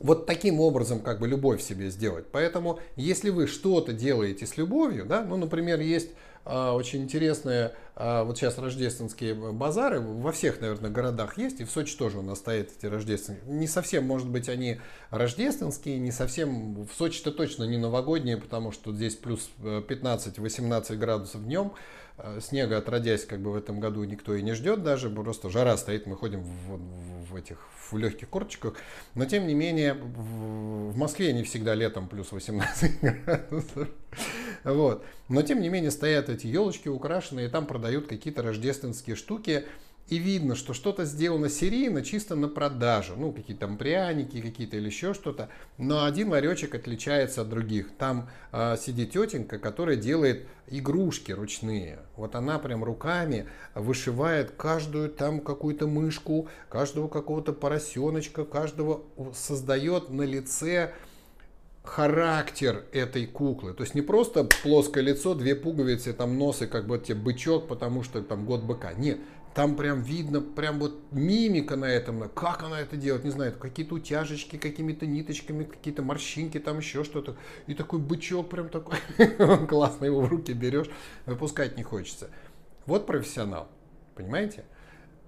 Вот 0.00 0.26
таким 0.26 0.60
образом 0.60 1.00
как 1.00 1.18
бы 1.18 1.26
любовь 1.26 1.60
себе 1.60 1.90
сделать. 1.90 2.26
Поэтому, 2.30 2.78
если 2.96 3.30
вы 3.30 3.46
что-то 3.46 3.92
делаете 3.92 4.46
с 4.46 4.56
любовью, 4.56 5.04
да, 5.06 5.24
ну, 5.24 5.36
например, 5.36 5.80
есть 5.80 6.10
а, 6.50 6.72
очень 6.72 7.02
интересные, 7.02 7.74
а, 7.94 8.24
вот 8.24 8.38
сейчас 8.38 8.56
рождественские 8.58 9.34
базары, 9.34 10.00
во 10.00 10.32
всех, 10.32 10.62
наверное, 10.62 10.88
городах 10.88 11.36
есть, 11.36 11.60
и 11.60 11.64
в 11.64 11.70
Сочи 11.70 11.94
тоже 11.94 12.18
у 12.18 12.22
нас 12.22 12.38
стоят 12.38 12.70
эти 12.76 12.86
рождественские. 12.86 13.52
Не 13.52 13.66
совсем, 13.66 14.06
может 14.06 14.28
быть, 14.28 14.48
они 14.48 14.80
рождественские, 15.10 15.98
не 15.98 16.10
совсем, 16.10 16.86
в 16.86 16.90
Сочи-то 16.96 17.32
точно 17.32 17.64
не 17.64 17.76
новогодние, 17.76 18.38
потому 18.38 18.72
что 18.72 18.94
здесь 18.94 19.14
плюс 19.14 19.50
15-18 19.62 20.86
э, 20.88 20.94
градусов 20.96 21.44
днем, 21.44 21.72
э, 21.72 21.72
снега 22.40 22.78
отродясь 22.78 23.24
как 23.24 23.40
бы 23.40 23.52
в 23.52 23.56
этом 23.56 23.80
году 23.80 24.04
никто 24.04 24.34
и 24.34 24.42
не 24.42 24.54
ждет 24.54 24.82
даже, 24.82 25.10
просто 25.10 25.50
жара 25.50 25.76
стоит, 25.76 26.06
мы 26.06 26.16
ходим 26.16 26.42
в, 26.42 26.76
в, 26.76 27.32
в 27.32 27.36
этих 27.36 27.58
в 27.90 27.96
легких 27.96 28.28
курточках, 28.28 28.74
но 29.14 29.24
тем 29.24 29.46
не 29.46 29.54
менее 29.54 29.94
в, 29.94 30.92
в 30.92 30.96
Москве 30.96 31.32
не 31.32 31.42
всегда 31.42 31.74
летом 31.74 32.08
плюс 32.08 32.32
18 32.32 33.00
градусов. 33.24 33.88
Вот. 34.64 35.04
Но 35.28 35.42
тем 35.42 35.60
не 35.60 35.68
менее 35.68 35.90
стоят 35.90 36.28
эти 36.28 36.46
елочки 36.46 36.88
украшенные, 36.88 37.46
и 37.46 37.50
там 37.50 37.66
продают 37.66 38.08
какие-то 38.08 38.42
рождественские 38.42 39.16
штуки. 39.16 39.66
И 40.08 40.16
видно, 40.16 40.54
что 40.54 40.72
что-то 40.72 41.04
сделано 41.04 41.50
серийно, 41.50 42.02
чисто 42.02 42.34
на 42.34 42.48
продажу. 42.48 43.14
Ну, 43.16 43.30
какие-то 43.30 43.66
там 43.66 43.76
пряники 43.76 44.40
какие-то 44.40 44.78
или 44.78 44.86
еще 44.86 45.12
что-то. 45.12 45.50
Но 45.76 46.04
один 46.04 46.30
ларечек 46.30 46.74
отличается 46.74 47.42
от 47.42 47.50
других. 47.50 47.90
Там 47.98 48.30
э, 48.52 48.76
сидит 48.80 49.12
тетенька, 49.12 49.58
которая 49.58 49.96
делает 49.96 50.46
игрушки 50.66 51.32
ручные. 51.32 51.98
Вот 52.16 52.34
она 52.34 52.58
прям 52.58 52.84
руками 52.84 53.48
вышивает 53.74 54.52
каждую 54.52 55.10
там 55.10 55.40
какую-то 55.40 55.86
мышку, 55.86 56.48
каждого 56.70 57.08
какого-то 57.08 57.52
поросеночка, 57.52 58.44
каждого 58.44 59.02
создает 59.34 60.08
на 60.08 60.22
лице 60.22 60.94
характер 61.88 62.84
этой 62.92 63.26
куклы. 63.26 63.72
То 63.72 63.82
есть 63.82 63.94
не 63.94 64.02
просто 64.02 64.44
плоское 64.62 65.02
лицо, 65.02 65.34
две 65.34 65.56
пуговицы, 65.56 66.12
там 66.12 66.38
нос 66.38 66.62
и 66.62 66.66
как 66.66 66.86
бы 66.86 66.98
тебе 66.98 67.16
бычок, 67.16 67.66
потому 67.66 68.02
что 68.02 68.22
там 68.22 68.44
год 68.44 68.62
быка. 68.62 68.92
Нет, 68.92 69.18
там 69.54 69.74
прям 69.74 70.02
видно, 70.02 70.40
прям 70.40 70.78
вот 70.78 71.00
мимика 71.10 71.76
на 71.76 71.86
этом, 71.86 72.28
как 72.28 72.62
она 72.62 72.80
это 72.80 72.96
делает, 72.96 73.24
не 73.24 73.30
знаю, 73.30 73.54
какие-то 73.58 73.94
утяжечки, 73.94 74.56
какими-то 74.56 75.06
ниточками, 75.06 75.64
какие-то 75.64 76.02
морщинки, 76.02 76.60
там 76.60 76.78
еще 76.78 77.04
что-то. 77.04 77.36
И 77.66 77.74
такой 77.74 77.98
бычок 77.98 78.50
прям 78.50 78.68
такой, 78.68 78.98
классно 79.66 80.04
его 80.04 80.20
в 80.20 80.28
руки 80.28 80.52
берешь, 80.52 80.90
выпускать 81.26 81.76
не 81.76 81.82
хочется. 81.82 82.30
Вот 82.86 83.06
профессионал, 83.06 83.68
понимаете? 84.14 84.64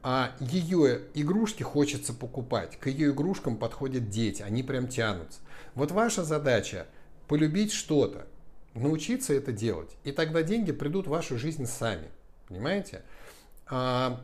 А 0.02 0.32
ее 0.40 1.02
игрушки 1.14 1.62
хочется 1.62 2.12
покупать. 2.14 2.78
К 2.78 2.88
ее 2.88 3.10
игрушкам 3.10 3.56
подходят 3.56 4.08
дети, 4.08 4.42
они 4.42 4.62
прям 4.62 4.88
тянутся. 4.88 5.40
Вот 5.74 5.92
ваша 5.92 6.24
задача 6.24 6.86
полюбить 7.28 7.72
что-то, 7.72 8.26
научиться 8.74 9.34
это 9.34 9.52
делать, 9.52 9.96
и 10.04 10.12
тогда 10.12 10.42
деньги 10.42 10.72
придут 10.72 11.06
в 11.06 11.10
вашу 11.10 11.38
жизнь 11.38 11.66
сами. 11.66 12.08
Понимаете? 12.48 13.02
А, 13.66 14.20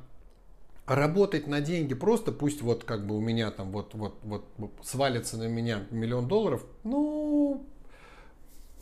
работать 0.86 1.46
на 1.46 1.60
деньги 1.60 1.94
просто, 1.94 2.32
пусть 2.32 2.62
вот 2.62 2.84
как 2.84 3.06
бы 3.06 3.16
у 3.16 3.20
меня 3.20 3.50
там 3.50 3.70
вот, 3.70 3.94
вот, 3.94 4.18
вот 4.22 4.44
свалится 4.82 5.36
на 5.36 5.48
меня 5.48 5.84
миллион 5.90 6.28
долларов, 6.28 6.64
ну, 6.84 7.64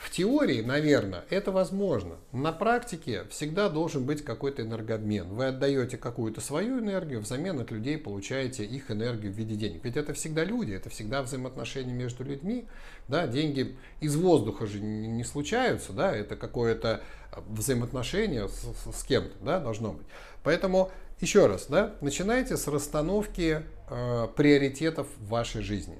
в 0.05 0.11
теории, 0.11 0.61
наверное, 0.61 1.25
это 1.31 1.51
возможно. 1.51 2.17
На 2.31 2.53
практике 2.53 3.25
всегда 3.31 3.71
должен 3.71 4.05
быть 4.05 4.23
какой-то 4.23 4.61
энергообмен. 4.61 5.27
Вы 5.29 5.47
отдаете 5.47 5.97
какую-то 5.97 6.43
свою 6.43 6.79
энергию, 6.79 7.21
взамен 7.21 7.59
от 7.59 7.71
людей 7.71 7.97
получаете 7.97 8.67
их 8.67 8.91
энергию 8.91 9.33
в 9.33 9.35
виде 9.35 9.55
денег. 9.55 9.83
Ведь 9.83 9.97
это 9.97 10.13
всегда 10.13 10.45
люди, 10.45 10.73
это 10.73 10.91
всегда 10.91 11.23
взаимоотношения 11.23 11.95
между 11.95 12.23
людьми. 12.23 12.67
Да, 13.09 13.27
деньги 13.27 13.77
из 14.01 14.15
воздуха 14.15 14.67
же 14.67 14.79
не 14.79 15.25
случаются, 15.25 15.95
да, 15.95 16.15
это 16.15 16.37
какое-то 16.37 17.01
взаимоотношение 17.49 18.51
с, 18.51 18.63
с 18.95 19.05
кем-то 19.05 19.35
да, 19.43 19.59
должно 19.59 19.95
быть. 19.95 20.07
Поэтому 20.43 20.91
еще 21.21 21.47
раз, 21.47 21.65
да, 21.69 21.95
начинайте 22.03 22.59
с 22.59 22.69
расстановки 22.69 23.63
э, 23.89 24.29
приоритетов 24.37 25.07
в 25.19 25.29
вашей 25.29 25.63
жизни. 25.63 25.97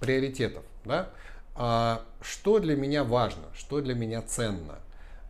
Приоритетов, 0.00 0.64
да. 0.86 1.10
А, 1.64 2.02
что 2.20 2.58
для 2.58 2.74
меня 2.74 3.04
важно, 3.04 3.44
что 3.54 3.80
для 3.80 3.94
меня 3.94 4.20
ценно, 4.20 4.80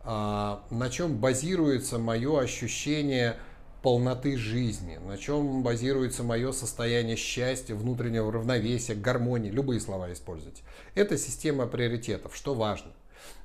а, 0.03 0.63
на 0.71 0.89
чем 0.89 1.19
базируется 1.19 1.99
мое 1.99 2.39
ощущение 2.39 3.37
полноты 3.83 4.35
жизни, 4.35 4.97
на 4.97 5.19
чем 5.19 5.61
базируется 5.61 6.23
мое 6.23 6.51
состояние 6.51 7.17
счастья, 7.17 7.75
внутреннего 7.75 8.31
равновесия, 8.31 8.95
гармонии, 8.95 9.51
любые 9.51 9.79
слова 9.79 10.11
используйте. 10.11 10.63
Это 10.95 11.19
система 11.19 11.67
приоритетов, 11.67 12.35
что 12.35 12.55
важно. 12.55 12.89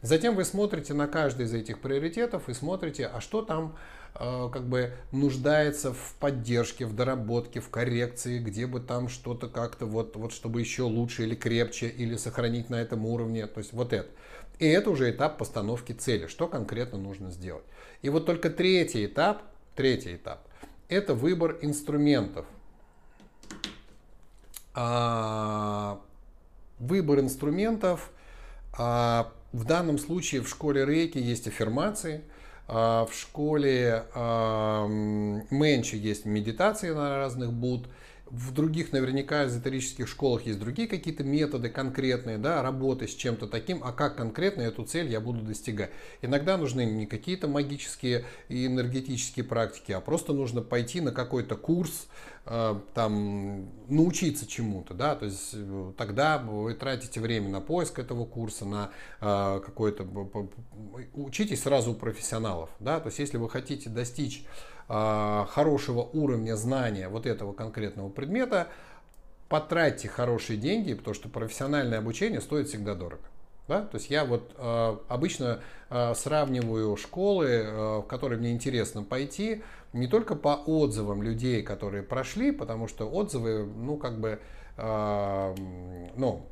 Затем 0.00 0.34
вы 0.34 0.46
смотрите 0.46 0.94
на 0.94 1.08
каждый 1.08 1.44
из 1.44 1.52
этих 1.52 1.82
приоритетов 1.82 2.48
и 2.48 2.54
смотрите, 2.54 3.04
а 3.06 3.20
что 3.20 3.42
там 3.42 3.76
как 4.18 4.66
бы 4.68 4.92
нуждается 5.12 5.92
в 5.92 6.14
поддержке, 6.18 6.86
в 6.86 6.94
доработке, 6.94 7.60
в 7.60 7.68
коррекции, 7.70 8.40
где 8.40 8.66
бы 8.66 8.80
там 8.80 9.08
что-то 9.08 9.48
как-то 9.48 9.86
вот, 9.86 10.16
вот 10.16 10.32
чтобы 10.32 10.60
еще 10.60 10.82
лучше 10.82 11.22
или 11.22 11.36
крепче, 11.36 11.88
или 11.88 12.16
сохранить 12.16 12.68
на 12.68 12.76
этом 12.76 13.06
уровне. 13.06 13.46
То 13.46 13.58
есть 13.58 13.72
вот 13.72 13.92
это. 13.92 14.08
И 14.58 14.66
это 14.66 14.90
уже 14.90 15.10
этап 15.10 15.38
постановки 15.38 15.92
цели, 15.92 16.26
что 16.26 16.48
конкретно 16.48 16.98
нужно 16.98 17.30
сделать. 17.30 17.62
И 18.02 18.08
вот 18.08 18.26
только 18.26 18.50
третий 18.50 19.06
этап, 19.06 19.42
третий 19.76 20.16
этап, 20.16 20.40
это 20.88 21.14
выбор 21.14 21.56
инструментов. 21.62 22.44
А, 24.74 26.00
выбор 26.80 27.20
инструментов, 27.20 28.10
а, 28.76 29.32
в 29.52 29.64
данном 29.64 29.98
случае 29.98 30.40
в 30.40 30.48
школе 30.48 30.84
рейки 30.84 31.18
есть 31.18 31.46
аффирмации– 31.46 32.22
в 32.68 33.08
школе 33.12 34.04
Менчи 35.50 35.96
есть 35.96 36.26
медитации 36.26 36.90
на 36.90 37.16
разных 37.16 37.52
буд. 37.52 37.86
В 38.30 38.52
других 38.52 38.92
наверняка 38.92 39.46
эзотерических 39.46 40.06
школах 40.06 40.46
есть 40.46 40.58
другие 40.58 40.88
какие-то 40.88 41.24
методы 41.24 41.68
конкретные, 41.68 42.38
да, 42.38 42.62
работы 42.62 43.08
с 43.08 43.14
чем-то 43.14 43.46
таким, 43.46 43.82
а 43.82 43.92
как 43.92 44.16
конкретно 44.16 44.62
эту 44.62 44.84
цель 44.84 45.08
я 45.08 45.20
буду 45.20 45.42
достигать. 45.42 45.90
Иногда 46.20 46.56
нужны 46.56 46.84
не 46.84 47.06
какие-то 47.06 47.48
магические 47.48 48.24
и 48.48 48.66
энергетические 48.66 49.44
практики, 49.44 49.92
а 49.92 50.00
просто 50.00 50.32
нужно 50.32 50.62
пойти 50.62 51.00
на 51.00 51.12
какой-то 51.12 51.56
курс, 51.56 52.08
Э, 52.50 52.80
там 52.94 53.68
научиться 53.88 54.46
чему-то, 54.46 54.94
да, 54.94 55.14
то 55.14 55.26
есть 55.26 55.50
э, 55.52 55.92
тогда 55.98 56.38
вы 56.38 56.72
тратите 56.72 57.20
время 57.20 57.50
на 57.50 57.60
поиск 57.60 57.98
этого 57.98 58.24
курса, 58.24 58.64
на 58.64 58.90
э, 59.20 59.60
какой-то, 59.62 60.06
учитесь 61.12 61.62
сразу 61.62 61.92
у 61.92 61.94
профессионалов, 61.94 62.70
да, 62.80 63.00
то 63.00 63.08
есть 63.08 63.18
если 63.18 63.36
вы 63.36 63.50
хотите 63.50 63.90
достичь 63.90 64.46
хорошего 64.88 66.00
уровня 66.00 66.56
знания 66.56 67.08
вот 67.08 67.26
этого 67.26 67.52
конкретного 67.52 68.08
предмета, 68.08 68.68
потратьте 69.48 70.08
хорошие 70.08 70.58
деньги, 70.58 70.94
потому 70.94 71.14
что 71.14 71.28
профессиональное 71.28 71.98
обучение 71.98 72.40
стоит 72.40 72.68
всегда 72.68 72.94
дорого. 72.94 73.22
Да? 73.68 73.82
То 73.82 73.98
есть 73.98 74.10
я 74.10 74.24
вот 74.24 74.54
э, 74.56 74.96
обычно 75.08 75.60
э, 75.90 76.14
сравниваю 76.14 76.96
школы, 76.96 77.46
э, 77.48 77.98
в 77.98 78.02
которые 78.04 78.38
мне 78.38 78.52
интересно 78.52 79.02
пойти, 79.02 79.62
не 79.92 80.06
только 80.06 80.34
по 80.34 80.54
отзывам 80.54 81.22
людей, 81.22 81.62
которые 81.62 82.02
прошли, 82.02 82.50
потому 82.50 82.88
что 82.88 83.06
отзывы, 83.10 83.66
ну, 83.66 83.98
как 83.98 84.18
бы, 84.18 84.40
э, 84.78 85.54
ну, 86.16 86.46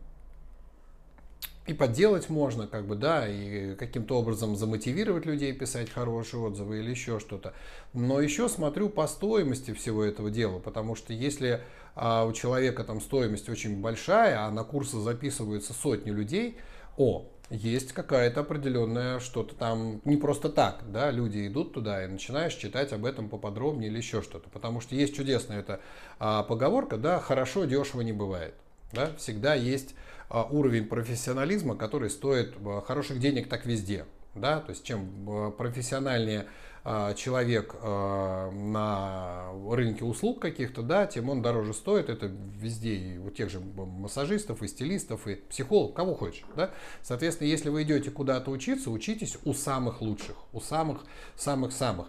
и 1.66 1.74
подделать 1.74 2.29
можно, 2.31 2.66
как 2.66 2.87
бы, 2.87 2.94
да, 2.94 3.26
и 3.29 3.74
каким-то 3.74 4.18
образом 4.18 4.57
замотивировать 4.57 5.26
людей 5.26 5.52
писать 5.52 5.90
хорошие 5.90 6.40
отзывы 6.40 6.79
или 6.79 6.90
еще 6.90 7.18
что-то. 7.18 7.55
Но 7.92 8.20
еще 8.20 8.48
смотрю 8.48 8.88
по 8.88 9.07
стоимости 9.07 9.72
всего 9.72 10.05
этого 10.05 10.31
дела, 10.31 10.61
потому 10.61 10.94
что 10.94 11.12
если 11.12 11.61
а, 11.96 12.24
у 12.24 12.33
человека 12.33 12.85
там 12.85 13.00
стоимость 13.00 13.48
очень 13.48 13.81
большая, 13.81 14.46
а 14.46 14.50
на 14.50 14.62
курсы 14.62 14.98
записываются 15.00 15.72
сотни 15.72 16.11
людей, 16.11 16.57
о, 16.96 17.26
есть 17.50 17.92
какая-то 17.92 18.40
определенная 18.40 19.18
что-то 19.18 19.55
там, 19.55 20.00
не 20.05 20.16
просто 20.16 20.48
так, 20.48 20.83
да, 20.90 21.11
люди 21.11 21.46
идут 21.46 21.74
туда 21.74 22.05
и 22.05 22.07
начинаешь 22.07 22.55
читать 22.55 22.92
об 22.92 23.05
этом 23.05 23.29
поподробнее 23.29 23.90
или 23.90 23.98
еще 23.98 24.22
что-то. 24.22 24.48
Потому 24.50 24.81
что 24.81 24.94
есть 24.94 25.16
чудесная 25.16 25.61
эта 25.61 25.81
а, 26.20 26.44
поговорка, 26.44 26.96
да, 26.96 27.18
хорошо 27.18 27.64
дешево 27.64 28.02
не 28.02 28.12
бывает. 28.12 28.55
Да, 28.92 29.11
всегда 29.18 29.55
есть 29.55 29.96
уровень 30.30 30.86
профессионализма, 30.86 31.76
который 31.76 32.10
стоит 32.10 32.54
а, 32.64 32.80
хороших 32.80 33.18
денег 33.20 33.48
так 33.48 33.66
везде. 33.66 34.06
Да? 34.34 34.60
То 34.60 34.70
есть 34.70 34.84
чем 34.84 35.28
э, 35.28 35.50
профессиональнее 35.50 36.46
а, 36.84 37.14
человек 37.14 37.74
а, 37.82 38.50
на 38.52 39.50
рынке 39.74 40.04
услуг 40.04 40.40
каких-то, 40.40 40.82
да, 40.82 41.06
тем 41.06 41.28
он 41.30 41.42
дороже 41.42 41.74
стоит. 41.74 42.08
Это 42.08 42.26
везде 42.26 42.94
и 42.94 43.18
у 43.18 43.30
тех 43.30 43.50
же 43.50 43.60
массажистов, 43.60 44.62
и 44.62 44.68
стилистов, 44.68 45.26
и 45.26 45.34
психолог, 45.34 45.94
кого 45.94 46.14
хочешь. 46.14 46.44
Да? 46.54 46.70
Соответственно, 47.02 47.48
если 47.48 47.70
вы 47.70 47.82
идете 47.82 48.10
куда-то 48.10 48.50
учиться, 48.50 48.90
учитесь 48.90 49.36
у 49.44 49.52
самых 49.52 50.00
лучших, 50.00 50.36
у 50.52 50.60
самых, 50.60 51.04
самых-самых 51.34 52.06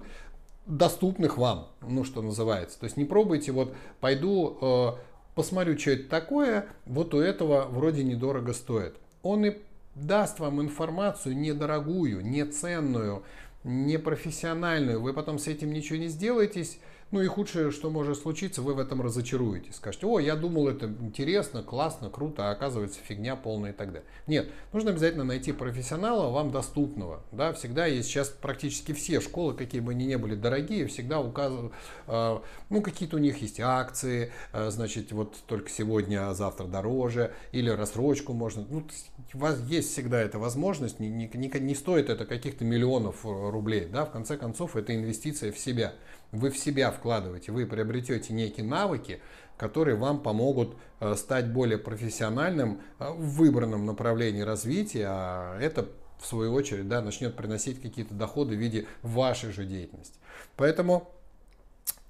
доступных 0.68 1.38
вам, 1.38 1.70
ну 1.82 2.04
что 2.04 2.22
называется. 2.22 2.80
То 2.80 2.84
есть 2.84 2.98
не 2.98 3.06
пробуйте, 3.06 3.54
вот 3.54 3.74
пойду, 4.00 4.98
посмотрю, 5.38 5.78
что 5.78 5.92
это 5.92 6.10
такое, 6.10 6.66
вот 6.86 7.14
у 7.14 7.20
этого 7.20 7.68
вроде 7.70 8.04
недорого 8.04 8.54
стоит. 8.54 8.96
Он 9.22 9.46
и 9.46 9.58
даст 9.94 10.40
вам 10.40 10.62
информацию 10.62 11.38
недорогую, 11.38 12.26
неценную, 12.26 13.24
непрофессиональную, 13.64 15.00
вы 15.00 15.14
потом 15.14 15.38
с 15.38 15.48
этим 15.48 15.72
ничего 15.72 16.00
не 16.00 16.08
сделаетесь, 16.08 16.80
ну 17.12 17.22
и 17.22 17.28
худшее, 17.28 17.72
что 17.72 17.90
может 17.90 18.18
случиться, 18.18 18.62
вы 18.62 18.74
в 18.74 18.80
этом 18.80 19.02
разочаруетесь. 19.02 19.76
Скажете, 19.76 20.06
о, 20.08 20.20
я 20.20 20.36
думал, 20.36 20.68
это 20.68 20.88
интересно, 20.88 21.64
классно, 21.64 22.10
круто, 22.10 22.50
а 22.50 22.52
оказывается 22.52 23.00
фигня 23.02 23.36
полная 23.36 23.72
и 23.72 23.74
так 23.74 23.94
далее. 23.94 24.08
Нет, 24.28 24.50
нужно 24.74 24.92
обязательно 24.92 25.24
найти 25.24 25.54
профессионала, 25.54 26.32
вам 26.32 26.52
доступного. 26.52 27.22
Да, 27.32 27.54
всегда 27.54 27.86
есть 27.86 28.10
сейчас 28.10 28.30
практически 28.30 28.92
все 28.92 29.22
школы, 29.22 29.54
какие 29.54 29.80
бы 29.80 29.92
они 29.92 30.06
ни 30.06 30.16
были 30.16 30.36
дорогие, 30.36 30.88
всегда 30.88 31.22
указывают, 31.22 31.74
э, 32.08 32.40
ну 32.70 32.82
какие-то 32.82 33.16
у 33.16 33.20
них 33.20 33.42
есть 33.42 33.60
акции, 33.60 34.32
э, 34.52 34.70
значит, 34.70 35.12
вот 35.14 35.38
только 35.48 35.70
сегодня, 35.70 36.30
а 36.30 36.34
завтра 36.34 36.66
дороже, 36.66 37.34
или 37.54 37.70
рассрочку 37.70 38.34
можно. 38.34 38.66
Ну, 38.70 38.86
у 39.34 39.38
вас 39.38 39.60
есть 39.68 39.92
всегда 39.94 40.20
эта 40.20 40.40
возможность, 40.40 41.00
не, 41.00 41.10
не, 41.10 41.30
не, 41.34 41.76
стоит 41.76 42.10
это 42.10 42.26
каких-то 42.26 42.66
миллионов 42.66 43.26
э, 43.26 43.50
рублей. 43.50 43.86
Да, 43.86 44.06
в 44.06 44.12
конце 44.12 44.36
концов, 44.36 44.76
это 44.76 44.94
инвестиция 44.94 45.52
в 45.52 45.58
себя 45.58 45.94
вы 46.32 46.50
в 46.50 46.58
себя 46.58 46.92
вкладываете, 46.92 47.52
вы 47.52 47.66
приобретете 47.66 48.34
некие 48.34 48.66
навыки, 48.66 49.22
которые 49.58 49.96
вам 49.96 50.22
помогут 50.22 50.76
э, 51.00 51.16
стать 51.16 51.52
более 51.52 51.78
профессиональным 51.78 52.82
э, 53.00 53.10
в 53.10 53.38
выбранном 53.38 53.86
направлении 53.86 54.42
развития, 54.42 55.08
а 55.10 55.60
это 55.60 55.90
в 56.20 56.26
свою 56.26 56.54
очередь 56.54 56.88
да, 56.88 57.02
начнет 57.02 57.36
приносить 57.36 57.82
какие-то 57.82 58.14
доходы 58.14 58.56
в 58.56 58.60
виде 58.60 58.88
вашей 59.02 59.52
же 59.52 59.66
деятельности. 59.66 60.20
Поэтому 60.56 61.12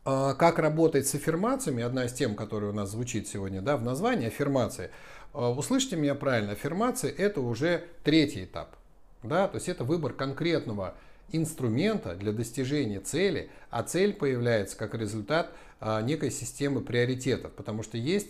э, 0.06 0.34
как 0.38 0.60
работать 0.60 1.08
с 1.08 1.16
аффирмациями, 1.16 1.84
одна 1.84 2.06
из 2.06 2.14
тем, 2.14 2.36
которая 2.36 2.72
у 2.72 2.74
нас 2.74 2.92
звучит 2.92 3.28
сегодня 3.28 3.62
да, 3.62 3.78
в 3.78 3.84
названии, 3.84 4.28
аффирмации. 4.28 4.92
Услышьте 5.34 5.96
меня 5.98 6.16
правильно, 6.16 6.54
аффирмации 6.54 7.12
это 7.12 7.42
уже 7.42 7.84
третий 8.04 8.46
этап. 8.46 8.76
Да, 9.24 9.48
то 9.48 9.56
есть 9.56 9.68
это 9.68 9.84
выбор 9.84 10.14
конкретного 10.14 10.96
инструмента 11.32 12.16
для 12.16 12.32
достижения 12.32 13.00
цели, 13.00 13.50
а 13.70 13.84
цель 13.84 14.14
появляется 14.14 14.78
как 14.78 14.96
результат 14.96 15.52
а, 15.80 16.02
некой 16.02 16.32
системы 16.32 16.82
приоритетов, 16.82 17.52
потому 17.54 17.84
что 17.84 17.98
есть 17.98 18.30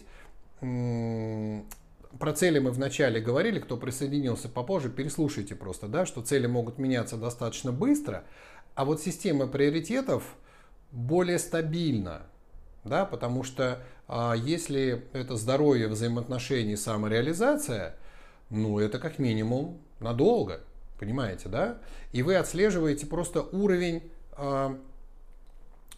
про 0.60 2.34
цели 2.34 2.60
мы 2.60 2.72
вначале 2.72 3.22
говорили, 3.22 3.60
кто 3.60 3.78
присоединился 3.78 4.50
попозже, 4.50 4.90
переслушайте 4.90 5.56
просто, 5.56 5.88
да, 5.88 6.06
что 6.06 6.22
цели 6.22 6.48
могут 6.48 6.80
меняться 6.80 7.18
достаточно 7.18 7.72
быстро, 7.72 8.24
а 8.76 8.86
вот 8.86 9.02
система 9.02 9.48
приоритетов 9.48 10.36
более 10.92 11.38
стабильна, 11.38 12.24
да, 12.84 13.06
потому 13.06 13.44
что 13.44 13.84
а, 14.08 14.34
если 14.34 15.04
это 15.14 15.36
здоровье, 15.36 15.88
взаимоотношения, 15.88 16.78
самореализация, 16.78 17.96
ну 18.50 18.80
это 18.80 19.00
как 19.00 19.20
минимум 19.20 19.80
надолго. 20.00 20.62
Понимаете, 21.00 21.50
да? 21.50 21.78
И 22.12 22.24
вы 22.24 22.36
отслеживаете 22.36 23.06
просто 23.06 23.42
уровень 23.52 24.04
э, 24.36 24.76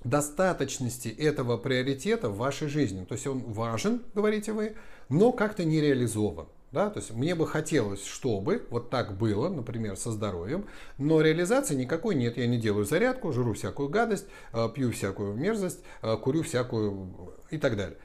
достаточности 0.04 1.08
этого 1.10 1.58
приоритета 1.58 2.30
в 2.30 2.38
вашей 2.38 2.68
жизни. 2.68 3.06
То 3.06 3.14
есть 3.14 3.28
он 3.28 3.40
важен, 3.40 4.02
говорите 4.14 4.52
вы, 4.52 4.76
но 5.08 5.32
как-то 5.32 5.64
не 5.64 5.82
реализован. 5.82 6.48
Да? 6.72 6.90
То 6.90 7.00
есть 7.00 7.12
мне 7.12 7.34
бы 7.34 7.48
хотелось, 7.48 8.06
чтобы 8.06 8.68
вот 8.70 8.90
так 8.90 9.18
было, 9.18 9.50
например, 9.50 9.98
со 9.98 10.12
здоровьем, 10.12 10.66
но 10.98 11.22
реализации 11.22 11.76
никакой 11.76 12.14
нет. 12.14 12.38
Я 12.38 12.46
не 12.46 12.58
делаю 12.58 12.86
зарядку, 12.86 13.32
жру 13.32 13.54
всякую 13.54 13.90
гадость, 13.90 14.28
а, 14.52 14.70
пью 14.70 14.92
всякую 14.92 15.34
мерзость, 15.34 15.80
а, 16.02 16.18
курю 16.18 16.44
всякую 16.44 17.34
и 17.50 17.58
так 17.58 17.76
далее 17.76 17.98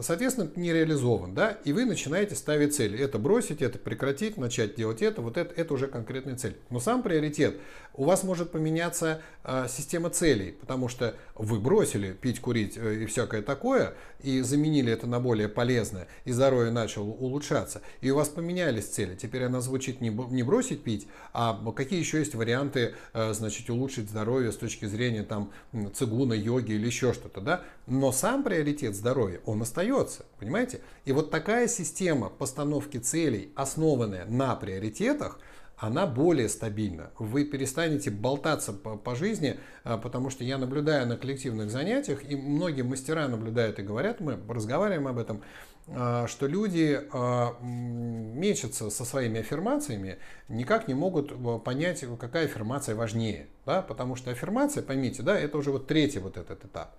соответственно, 0.00 0.50
не 0.56 0.72
реализован, 0.72 1.34
да, 1.34 1.58
и 1.64 1.72
вы 1.72 1.84
начинаете 1.84 2.34
ставить 2.34 2.74
цели. 2.74 2.98
Это 2.98 3.18
бросить, 3.18 3.62
это 3.62 3.78
прекратить, 3.78 4.36
начать 4.36 4.74
делать 4.74 5.02
это, 5.02 5.22
вот 5.22 5.36
это, 5.36 5.54
это 5.54 5.74
уже 5.74 5.86
конкретная 5.86 6.36
цель. 6.36 6.56
Но 6.70 6.80
сам 6.80 7.02
приоритет, 7.02 7.56
у 7.94 8.04
вас 8.04 8.22
может 8.22 8.50
поменяться 8.50 9.20
э, 9.44 9.66
система 9.68 10.10
целей, 10.10 10.52
потому 10.52 10.88
что 10.88 11.14
вы 11.34 11.60
бросили 11.60 12.12
пить, 12.12 12.40
курить 12.40 12.76
э, 12.76 13.02
и 13.02 13.06
всякое 13.06 13.42
такое, 13.42 13.94
и 14.20 14.40
заменили 14.40 14.92
это 14.92 15.06
на 15.06 15.20
более 15.20 15.48
полезное, 15.48 16.08
и 16.24 16.32
здоровье 16.32 16.72
начало 16.72 17.08
улучшаться, 17.08 17.82
и 18.00 18.10
у 18.10 18.16
вас 18.16 18.28
поменялись 18.28 18.86
цели. 18.86 19.14
Теперь 19.14 19.44
она 19.44 19.60
звучит 19.60 20.00
не, 20.00 20.10
не 20.10 20.42
бросить 20.42 20.82
пить, 20.82 21.06
а 21.32 21.54
какие 21.72 21.98
еще 21.98 22.18
есть 22.18 22.34
варианты, 22.34 22.94
э, 23.12 23.32
значит, 23.32 23.70
улучшить 23.70 24.10
здоровье 24.10 24.52
с 24.52 24.56
точки 24.56 24.86
зрения 24.86 25.22
там 25.22 25.52
цигуна, 25.94 26.34
йоги 26.34 26.72
или 26.72 26.86
еще 26.86 27.12
что-то, 27.12 27.40
да. 27.40 27.62
Но 27.86 28.12
сам 28.12 28.42
приоритет 28.42 28.94
здоровья, 28.94 29.40
он 29.44 29.62
остается, 29.68 30.24
понимаете? 30.40 30.80
И 31.04 31.12
вот 31.12 31.30
такая 31.30 31.68
система 31.68 32.30
постановки 32.30 32.96
целей, 32.96 33.52
основанная 33.54 34.24
на 34.24 34.56
приоритетах, 34.56 35.38
она 35.76 36.06
более 36.06 36.48
стабильна. 36.48 37.10
Вы 37.18 37.44
перестанете 37.44 38.10
болтаться 38.10 38.72
по, 38.72 38.96
по 38.96 39.14
жизни, 39.14 39.60
а, 39.84 39.96
потому 39.96 40.28
что 40.28 40.42
я 40.42 40.58
наблюдаю 40.58 41.06
на 41.06 41.16
коллективных 41.16 41.70
занятиях, 41.70 42.28
и 42.28 42.34
многие 42.34 42.82
мастера 42.82 43.28
наблюдают 43.28 43.78
и 43.78 43.82
говорят, 43.82 44.20
мы 44.20 44.38
разговариваем 44.48 45.06
об 45.06 45.18
этом, 45.18 45.42
а, 45.86 46.26
что 46.26 46.48
люди 46.48 47.00
а, 47.12 47.56
мечутся 47.62 48.90
со 48.90 49.04
своими 49.04 49.38
аффирмациями, 49.40 50.18
никак 50.48 50.88
не 50.88 50.94
могут 50.94 51.32
понять, 51.62 52.04
какая 52.18 52.46
аффирмация 52.46 52.96
важнее. 52.96 53.46
Да? 53.64 53.80
Потому 53.80 54.16
что 54.16 54.32
аффирмация, 54.32 54.82
поймите, 54.82 55.22
да, 55.22 55.38
это 55.38 55.58
уже 55.58 55.70
вот 55.70 55.86
третий 55.86 56.18
вот 56.18 56.38
этот 56.38 56.64
этап. 56.64 56.96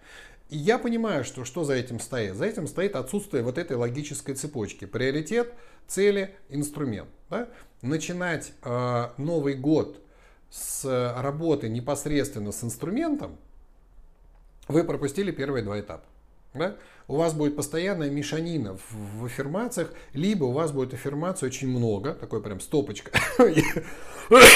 И 0.49 0.57
я 0.57 0.79
понимаю, 0.79 1.23
что, 1.23 1.45
что 1.45 1.63
за 1.63 1.73
этим 1.73 1.99
стоит. 1.99 2.35
За 2.35 2.45
этим 2.45 2.67
стоит 2.67 2.95
отсутствие 2.95 3.43
вот 3.43 3.57
этой 3.57 3.77
логической 3.77 4.33
цепочки. 4.35 4.85
Приоритет, 4.85 5.53
цели, 5.87 6.35
инструмент. 6.49 7.09
Да? 7.29 7.49
Начинать 7.81 8.51
э, 8.63 9.09
Новый 9.17 9.55
год 9.55 10.01
с 10.49 11.13
работы 11.21 11.69
непосредственно 11.69 12.51
с 12.51 12.63
инструментом, 12.63 13.37
вы 14.67 14.83
пропустили 14.83 15.31
первые 15.31 15.63
два 15.63 15.79
этапа. 15.79 16.05
Да? 16.53 16.75
У 17.07 17.15
вас 17.15 17.33
будет 17.33 17.55
постоянная 17.55 18.09
мешанина 18.09 18.75
в, 18.77 19.19
в 19.19 19.25
аффирмациях, 19.25 19.91
либо 20.13 20.45
у 20.45 20.51
вас 20.51 20.71
будет 20.71 20.93
аффирмаций 20.93 21.47
очень 21.47 21.67
много, 21.67 22.13
такой 22.13 22.41
прям 22.41 22.59
стопочка. 22.59 23.11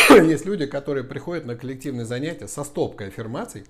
Есть 0.09 0.45
люди, 0.45 0.65
которые 0.65 1.03
приходят 1.03 1.45
на 1.45 1.55
коллективные 1.55 2.05
занятия 2.05 2.47
со 2.47 2.63
стопкой 2.63 3.07
аффирмаций, 3.07 3.65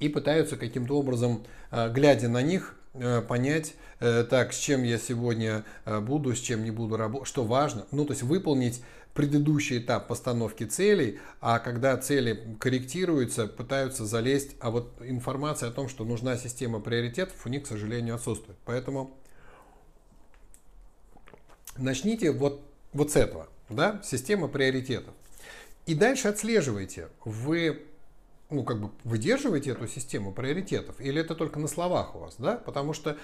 и 0.00 0.08
пытаются 0.08 0.56
каким-то 0.56 0.98
образом, 0.98 1.44
э, 1.70 1.92
глядя 1.92 2.28
на 2.28 2.42
них, 2.42 2.74
э, 2.94 3.20
понять, 3.20 3.74
э, 4.00 4.24
так, 4.24 4.52
с 4.52 4.58
чем 4.58 4.82
я 4.82 4.98
сегодня 4.98 5.64
буду, 5.84 6.34
с 6.34 6.40
чем 6.40 6.64
не 6.64 6.70
буду 6.70 6.96
работать, 6.96 7.28
что 7.28 7.44
важно. 7.44 7.86
Ну, 7.92 8.04
то 8.04 8.12
есть 8.12 8.22
выполнить 8.22 8.82
предыдущий 9.14 9.78
этап 9.78 10.08
постановки 10.08 10.64
целей, 10.64 11.18
а 11.40 11.58
когда 11.58 11.96
цели 11.96 12.56
корректируются, 12.58 13.46
пытаются 13.46 14.06
залезть, 14.06 14.56
а 14.60 14.70
вот 14.70 14.92
информация 15.02 15.68
о 15.68 15.72
том, 15.72 15.88
что 15.88 16.04
нужна 16.04 16.36
система 16.36 16.80
приоритетов, 16.80 17.34
у 17.44 17.48
них, 17.48 17.64
к 17.64 17.66
сожалению, 17.66 18.14
отсутствует. 18.14 18.58
Поэтому 18.64 19.16
начните 21.76 22.30
вот, 22.30 22.62
вот 22.92 23.12
с 23.12 23.16
этого, 23.16 23.48
да, 23.68 24.00
система 24.04 24.48
приоритетов. 24.48 25.12
И 25.86 25.94
дальше 25.94 26.28
отслеживайте, 26.28 27.08
вы 27.24 27.82
ну, 28.50 28.64
как 28.64 28.80
бы 28.80 28.90
выдерживаете 29.04 29.70
эту 29.70 29.86
систему 29.86 30.32
приоритетов, 30.32 31.00
или 31.00 31.20
это 31.20 31.34
только 31.34 31.58
на 31.58 31.68
словах 31.68 32.14
у 32.14 32.18
вас, 32.18 32.34
да? 32.38 32.56
Потому 32.56 32.92
что 32.92 33.16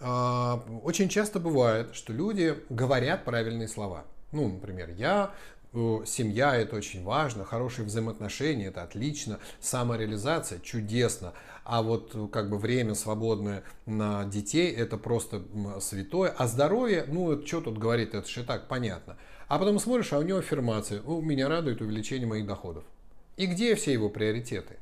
э, 0.00 0.56
очень 0.82 1.08
часто 1.08 1.40
бывает, 1.40 1.94
что 1.94 2.12
люди 2.12 2.56
говорят 2.68 3.24
правильные 3.24 3.68
слова. 3.68 4.04
Ну, 4.32 4.48
например, 4.48 4.90
я, 4.90 5.32
семья 6.06 6.56
это 6.56 6.76
очень 6.76 7.02
важно, 7.02 7.44
хорошие 7.44 7.84
взаимоотношения 7.84 8.66
это 8.66 8.82
отлично, 8.82 9.38
самореализация 9.60 10.60
чудесно, 10.60 11.32
а 11.64 11.82
вот 11.82 12.14
как 12.32 12.50
бы 12.50 12.58
время 12.58 12.94
свободное 12.94 13.64
на 13.86 14.24
детей 14.24 14.72
это 14.72 14.96
просто 14.98 15.42
святое, 15.80 16.34
а 16.36 16.46
здоровье, 16.46 17.04
ну, 17.08 17.44
что 17.46 17.60
тут 17.60 17.78
говорить, 17.78 18.14
это 18.14 18.28
же 18.28 18.44
так 18.44 18.68
понятно. 18.68 19.16
А 19.48 19.58
потом 19.58 19.78
смотришь, 19.78 20.12
а 20.12 20.18
у 20.18 20.22
него 20.22 20.38
аффирмация, 20.38 21.02
у 21.02 21.20
меня 21.20 21.48
радует 21.48 21.80
увеличение 21.80 22.26
моих 22.26 22.46
доходов. 22.46 22.84
И 23.36 23.46
где 23.46 23.74
все 23.74 23.92
его 23.92 24.08
приоритеты? 24.08 24.76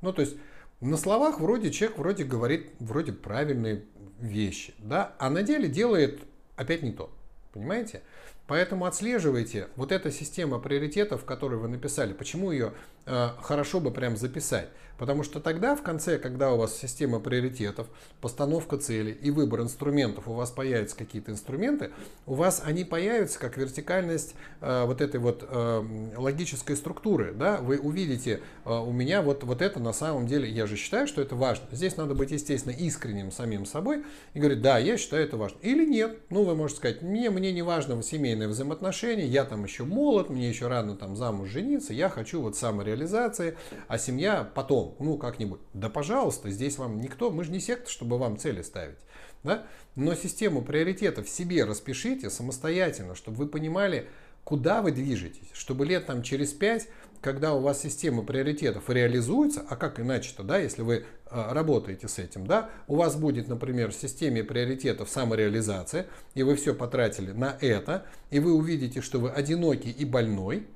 Ну, 0.00 0.12
то 0.12 0.22
есть 0.22 0.36
на 0.80 0.96
словах 0.96 1.40
вроде 1.40 1.70
человек 1.70 1.98
вроде 1.98 2.24
говорит 2.24 2.70
вроде 2.80 3.12
правильные 3.12 3.82
вещи, 4.20 4.74
да, 4.78 5.14
а 5.18 5.30
на 5.30 5.42
деле 5.42 5.68
делает 5.68 6.22
опять 6.56 6.82
не 6.82 6.92
то. 6.92 7.10
Понимаете? 7.52 8.02
Поэтому 8.46 8.86
отслеживайте 8.86 9.68
вот 9.76 9.92
эта 9.92 10.10
система 10.10 10.58
приоритетов, 10.58 11.24
которую 11.24 11.60
вы 11.60 11.68
написали. 11.68 12.12
Почему 12.12 12.50
ее 12.50 12.72
хорошо 13.04 13.80
бы 13.80 13.90
прям 13.90 14.16
записать? 14.16 14.68
Потому 15.02 15.24
что 15.24 15.40
тогда 15.40 15.74
в 15.74 15.82
конце, 15.82 16.16
когда 16.16 16.52
у 16.52 16.58
вас 16.58 16.78
система 16.78 17.18
приоритетов, 17.18 17.88
постановка 18.20 18.78
целей 18.78 19.10
и 19.10 19.32
выбор 19.32 19.62
инструментов, 19.62 20.28
у 20.28 20.32
вас 20.32 20.52
появятся 20.52 20.96
какие-то 20.96 21.32
инструменты, 21.32 21.90
у 22.24 22.34
вас 22.34 22.62
они 22.64 22.84
появятся 22.84 23.40
как 23.40 23.56
вертикальность 23.56 24.36
э, 24.60 24.84
вот 24.86 25.00
этой 25.00 25.18
вот 25.18 25.44
э, 25.48 26.12
логической 26.16 26.76
структуры. 26.76 27.32
Да? 27.32 27.56
Вы 27.56 27.80
увидите, 27.80 28.42
э, 28.64 28.72
у 28.72 28.92
меня 28.92 29.22
вот, 29.22 29.42
вот 29.42 29.60
это 29.60 29.80
на 29.80 29.92
самом 29.92 30.28
деле, 30.28 30.48
я 30.48 30.68
же 30.68 30.76
считаю, 30.76 31.08
что 31.08 31.20
это 31.20 31.34
важно. 31.34 31.66
Здесь 31.72 31.96
надо 31.96 32.14
быть, 32.14 32.30
естественно, 32.30 32.72
искренним 32.72 33.32
самим 33.32 33.66
собой 33.66 34.04
и 34.34 34.38
говорить, 34.38 34.62
да, 34.62 34.78
я 34.78 34.96
считаю 34.96 35.24
это 35.24 35.36
важно. 35.36 35.58
Или 35.62 35.84
нет. 35.84 36.18
Ну, 36.30 36.44
вы 36.44 36.54
можете 36.54 36.78
сказать, 36.78 37.02
мне, 37.02 37.28
мне 37.30 37.50
не 37.50 37.62
важно 37.62 38.00
семейное 38.04 38.46
взаимоотношения, 38.46 39.26
я 39.26 39.44
там 39.44 39.64
еще 39.64 39.82
молод, 39.82 40.30
мне 40.30 40.48
еще 40.48 40.68
рано 40.68 40.94
там 40.94 41.16
замуж 41.16 41.48
жениться, 41.48 41.92
я 41.92 42.08
хочу 42.08 42.40
вот 42.40 42.56
самореализации, 42.92 43.56
а 43.88 43.98
семья 43.98 44.50
потом 44.54 44.96
ну, 44.98 45.16
как-нибудь. 45.16 45.60
Да, 45.74 45.88
пожалуйста, 45.88 46.50
здесь 46.50 46.78
вам 46.78 47.00
никто, 47.00 47.30
мы 47.30 47.44
же 47.44 47.50
не 47.50 47.60
секта, 47.60 47.90
чтобы 47.90 48.18
вам 48.18 48.38
цели 48.38 48.62
ставить. 48.62 48.98
Да? 49.42 49.66
Но 49.96 50.14
систему 50.14 50.62
приоритетов 50.62 51.28
себе 51.28 51.64
распишите 51.64 52.30
самостоятельно, 52.30 53.14
чтобы 53.14 53.38
вы 53.38 53.46
понимали, 53.48 54.08
куда 54.44 54.82
вы 54.82 54.92
движетесь, 54.92 55.48
чтобы 55.52 55.86
лет 55.86 56.06
там 56.06 56.22
через 56.22 56.52
пять, 56.52 56.88
когда 57.20 57.54
у 57.54 57.60
вас 57.60 57.80
система 57.80 58.24
приоритетов 58.24 58.90
реализуется, 58.90 59.64
а 59.68 59.76
как 59.76 60.00
иначе-то, 60.00 60.42
да, 60.42 60.58
если 60.58 60.82
вы 60.82 60.94
э, 60.94 61.02
работаете 61.30 62.08
с 62.08 62.18
этим, 62.18 62.46
да, 62.48 62.70
у 62.88 62.96
вас 62.96 63.14
будет, 63.14 63.46
например, 63.46 63.92
в 63.92 63.94
системе 63.94 64.42
приоритетов 64.42 65.08
самореализация, 65.08 66.06
и 66.34 66.42
вы 66.42 66.56
все 66.56 66.74
потратили 66.74 67.30
на 67.30 67.56
это, 67.60 68.06
и 68.30 68.40
вы 68.40 68.52
увидите, 68.52 69.00
что 69.00 69.20
вы 69.20 69.30
одинокий 69.30 69.90
и 69.90 70.04
больной, 70.04 70.66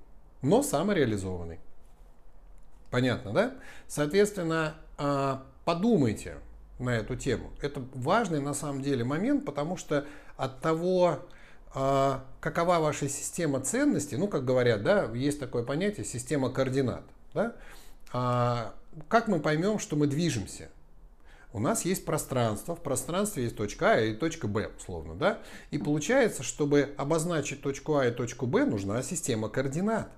но 0.43 0.63
самореализованный. 0.63 1.59
Понятно, 2.91 3.33
да? 3.33 3.55
Соответственно, 3.89 4.75
а, 4.99 5.43
подумайте 5.65 6.37
на 6.79 6.97
эту 6.97 7.17
тему. 7.17 7.51
Это 7.61 7.83
важный 7.95 8.41
на 8.41 8.55
самом 8.55 8.83
деле 8.83 9.05
момент, 9.05 9.45
потому 9.45 9.77
что 9.77 10.07
от 10.37 10.61
того, 10.61 11.21
а, 11.75 12.25
какова 12.41 12.79
ваша 12.79 13.09
система 13.09 13.61
ценностей, 13.61 14.17
ну, 14.17 14.29
как 14.29 14.45
говорят, 14.45 14.83
да, 14.83 15.05
есть 15.15 15.41
такое 15.41 15.63
понятие 15.63 16.05
система 16.05 16.51
координат, 16.51 17.05
да, 17.35 17.55
а, 18.13 18.75
как 19.09 19.29
мы 19.29 19.41
поймем, 19.41 19.79
что 19.79 19.97
мы 19.97 20.07
движемся? 20.07 20.69
У 21.53 21.59
нас 21.59 21.85
есть 21.87 22.05
пространство, 22.05 22.77
в 22.77 22.83
пространстве 22.83 23.45
есть 23.45 23.57
точка 23.57 23.93
А 23.93 24.01
и 24.01 24.15
точка 24.15 24.47
Б, 24.47 24.71
условно, 24.79 25.15
да, 25.15 25.39
и 25.71 25.79
получается, 25.79 26.43
чтобы 26.43 26.95
обозначить 26.99 27.63
точку 27.63 27.97
А 27.97 28.07
и 28.07 28.11
точку 28.11 28.47
Б, 28.47 28.67
нужна 28.67 29.03
система 29.03 29.49
координат. 29.49 30.11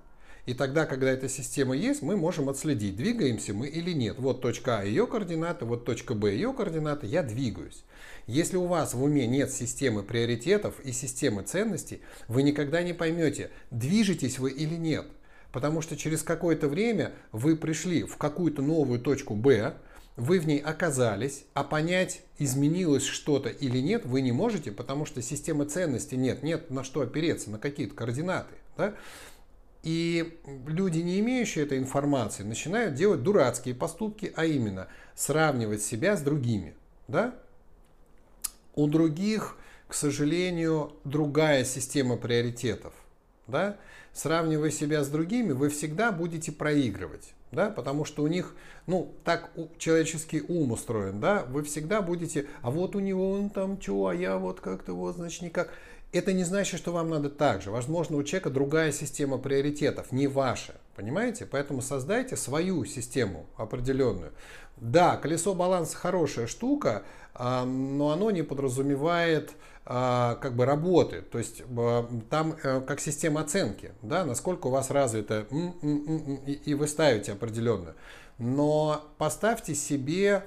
И 0.49 0.55
тогда, 0.55 0.87
когда 0.87 1.11
эта 1.11 1.29
система 1.29 1.77
есть, 1.77 2.01
мы 2.01 2.17
можем 2.17 2.49
отследить, 2.49 2.95
двигаемся 2.95 3.53
мы 3.53 3.67
или 3.67 3.91
нет. 3.91 4.15
Вот 4.17 4.41
точка 4.41 4.79
А 4.79 4.83
ее 4.83 5.05
координаты, 5.05 5.65
вот 5.65 5.85
точка 5.85 6.15
Б 6.15 6.33
ее 6.33 6.53
координаты, 6.53 7.05
я 7.05 7.21
двигаюсь. 7.21 7.83
Если 8.25 8.57
у 8.57 8.65
вас 8.65 8.95
в 8.95 9.03
уме 9.03 9.27
нет 9.27 9.51
системы 9.51 10.01
приоритетов 10.01 10.79
и 10.79 10.91
системы 10.91 11.43
ценностей, 11.43 12.01
вы 12.27 12.41
никогда 12.41 12.81
не 12.81 12.93
поймете, 12.93 13.51
движетесь 13.69 14.39
вы 14.39 14.49
или 14.49 14.73
нет. 14.73 15.05
Потому 15.51 15.83
что 15.83 15.95
через 15.95 16.23
какое-то 16.23 16.67
время 16.67 17.11
вы 17.31 17.55
пришли 17.55 18.01
в 18.01 18.17
какую-то 18.17 18.63
новую 18.63 18.99
точку 18.99 19.35
Б, 19.35 19.75
вы 20.15 20.39
в 20.39 20.47
ней 20.47 20.57
оказались, 20.57 21.45
а 21.53 21.63
понять, 21.63 22.21
изменилось 22.39 23.05
что-то 23.05 23.49
или 23.49 23.77
нет, 23.77 24.03
вы 24.03 24.21
не 24.21 24.31
можете, 24.31 24.71
потому 24.71 25.05
что 25.05 25.21
системы 25.21 25.65
ценностей 25.65 26.17
нет, 26.17 26.41
нет 26.41 26.71
на 26.71 26.83
что 26.83 27.01
опереться, 27.01 27.51
на 27.51 27.59
какие-то 27.59 27.93
координаты. 27.93 28.55
Да? 28.77 28.95
И 29.83 30.39
люди, 30.67 30.99
не 30.99 31.19
имеющие 31.19 31.63
этой 31.63 31.77
информации, 31.77 32.43
начинают 32.43 32.95
делать 32.95 33.23
дурацкие 33.23 33.75
поступки, 33.75 34.33
а 34.35 34.45
именно 34.45 34.87
сравнивать 35.15 35.81
себя 35.81 36.17
с 36.17 36.21
другими. 36.21 36.75
Да? 37.07 37.35
У 38.75 38.87
других, 38.87 39.57
к 39.87 39.93
сожалению, 39.93 40.93
другая 41.05 41.63
система 41.63 42.17
приоритетов. 42.17 42.93
Да? 43.47 43.77
Сравнивая 44.13 44.71
себя 44.71 45.03
с 45.03 45.07
другими, 45.07 45.53
вы 45.53 45.69
всегда 45.69 46.11
будете 46.11 46.51
проигрывать. 46.51 47.33
Да, 47.51 47.71
потому 47.71 48.05
что 48.05 48.21
у 48.21 48.27
них, 48.27 48.53
ну, 48.85 49.11
так 49.23 49.49
человеческий 49.79 50.43
ум 50.47 50.71
устроен, 50.71 51.19
да, 51.19 51.45
вы 51.45 51.63
всегда 51.63 52.03
будете, 52.03 52.45
а 52.61 52.69
вот 52.69 52.95
у 52.95 52.99
него 52.99 53.31
он 53.31 53.49
там 53.49 53.81
что, 53.81 54.05
а 54.05 54.13
я 54.13 54.37
вот 54.37 54.59
как-то 54.59 54.93
вот, 54.93 55.15
значит, 55.15 55.41
никак. 55.41 55.73
Это 56.11 56.33
не 56.33 56.43
значит, 56.43 56.79
что 56.79 56.91
вам 56.91 57.09
надо 57.09 57.29
так 57.29 57.61
же. 57.61 57.69
Возможно, 57.69 58.17
у 58.17 58.23
человека 58.23 58.49
другая 58.49 58.91
система 58.91 59.37
приоритетов, 59.37 60.11
не 60.11 60.27
ваша. 60.27 60.73
Понимаете? 60.95 61.45
Поэтому 61.45 61.81
создайте 61.81 62.35
свою 62.35 62.83
систему 62.85 63.45
определенную. 63.57 64.31
Да, 64.77 65.17
колесо 65.17 65.53
баланса 65.53 65.95
хорошая 65.95 66.47
штука, 66.47 67.03
а, 67.33 67.63
но 67.63 68.09
оно 68.09 68.31
не 68.31 68.41
подразумевает 68.41 69.51
а, 69.85 70.35
как 70.35 70.55
бы 70.55 70.65
работы. 70.65 71.21
То 71.21 71.37
есть 71.37 71.63
там 72.29 72.55
э, 72.63 72.81
как 72.81 72.99
система 72.99 73.41
оценки, 73.41 73.91
да, 74.01 74.25
насколько 74.25 74.67
у 74.67 74.71
вас 74.71 74.89
развита, 74.89 75.45
и 75.51 76.73
вы 76.73 76.87
ставите 76.87 77.33
определенную. 77.33 77.95
Но 78.39 79.05
поставьте 79.17 79.75
себе 79.75 80.43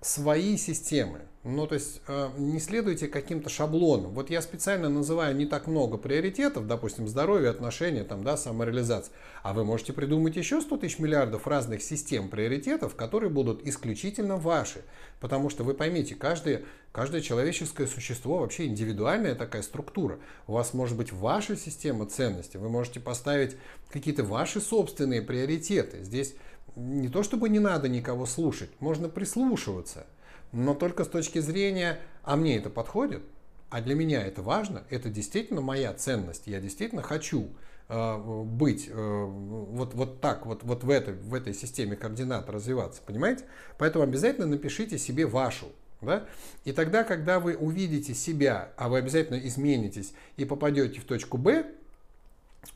свои 0.00 0.56
системы. 0.56 1.20
Ну, 1.44 1.66
то 1.66 1.74
есть 1.74 2.00
э, 2.06 2.30
не 2.38 2.60
следуйте 2.60 3.08
каким-то 3.08 3.50
шаблонам. 3.50 4.12
Вот 4.12 4.30
я 4.30 4.40
специально 4.42 4.88
называю 4.88 5.34
не 5.34 5.44
так 5.44 5.66
много 5.66 5.96
приоритетов, 5.96 6.68
допустим, 6.68 7.08
здоровье, 7.08 7.50
отношения, 7.50 8.04
там, 8.04 8.22
да, 8.22 8.36
самореализация. 8.36 9.12
А 9.42 9.52
вы 9.52 9.64
можете 9.64 9.92
придумать 9.92 10.36
еще 10.36 10.60
100 10.60 10.76
тысяч 10.76 11.00
миллиардов 11.00 11.48
разных 11.48 11.82
систем 11.82 12.28
приоритетов, 12.28 12.94
которые 12.94 13.28
будут 13.28 13.66
исключительно 13.66 14.36
ваши. 14.36 14.84
Потому 15.18 15.50
что 15.50 15.64
вы 15.64 15.74
поймите, 15.74 16.14
каждое, 16.14 16.62
каждое 16.92 17.20
человеческое 17.20 17.88
существо 17.88 18.38
вообще 18.38 18.66
индивидуальная 18.66 19.34
такая 19.34 19.62
структура. 19.62 20.20
У 20.46 20.52
вас 20.52 20.74
может 20.74 20.96
быть 20.96 21.12
ваша 21.12 21.56
система 21.56 22.06
ценностей, 22.06 22.58
вы 22.58 22.68
можете 22.68 23.00
поставить 23.00 23.56
какие-то 23.90 24.22
ваши 24.22 24.60
собственные 24.60 25.22
приоритеты. 25.22 26.04
Здесь 26.04 26.36
не 26.76 27.08
то 27.08 27.24
чтобы 27.24 27.48
не 27.48 27.58
надо 27.58 27.88
никого 27.88 28.26
слушать, 28.26 28.70
можно 28.78 29.08
прислушиваться, 29.08 30.06
но 30.52 30.74
только 30.74 31.04
с 31.04 31.08
точки 31.08 31.38
зрения, 31.40 31.98
а 32.22 32.36
мне 32.36 32.56
это 32.56 32.70
подходит, 32.70 33.22
а 33.70 33.80
для 33.80 33.94
меня 33.94 34.22
это 34.22 34.42
важно, 34.42 34.84
это 34.90 35.08
действительно 35.08 35.60
моя 35.60 35.92
ценность, 35.94 36.46
я 36.46 36.60
действительно 36.60 37.02
хочу 37.02 37.48
э, 37.88 38.44
быть 38.44 38.88
э, 38.88 38.92
вот, 38.94 39.94
вот 39.94 40.20
так, 40.20 40.46
вот, 40.46 40.62
вот 40.62 40.84
в, 40.84 40.90
этой, 40.90 41.14
в 41.14 41.32
этой 41.34 41.54
системе 41.54 41.96
координат 41.96 42.50
развиваться, 42.50 43.00
понимаете? 43.04 43.44
Поэтому 43.78 44.04
обязательно 44.04 44.46
напишите 44.46 44.98
себе 44.98 45.26
вашу. 45.26 45.66
Да? 46.02 46.26
И 46.64 46.72
тогда, 46.72 47.04
когда 47.04 47.38
вы 47.38 47.56
увидите 47.56 48.12
себя, 48.12 48.72
а 48.76 48.88
вы 48.88 48.98
обязательно 48.98 49.38
изменитесь 49.38 50.14
и 50.36 50.44
попадете 50.44 51.00
в 51.00 51.04
точку 51.04 51.38
Б, 51.38 51.64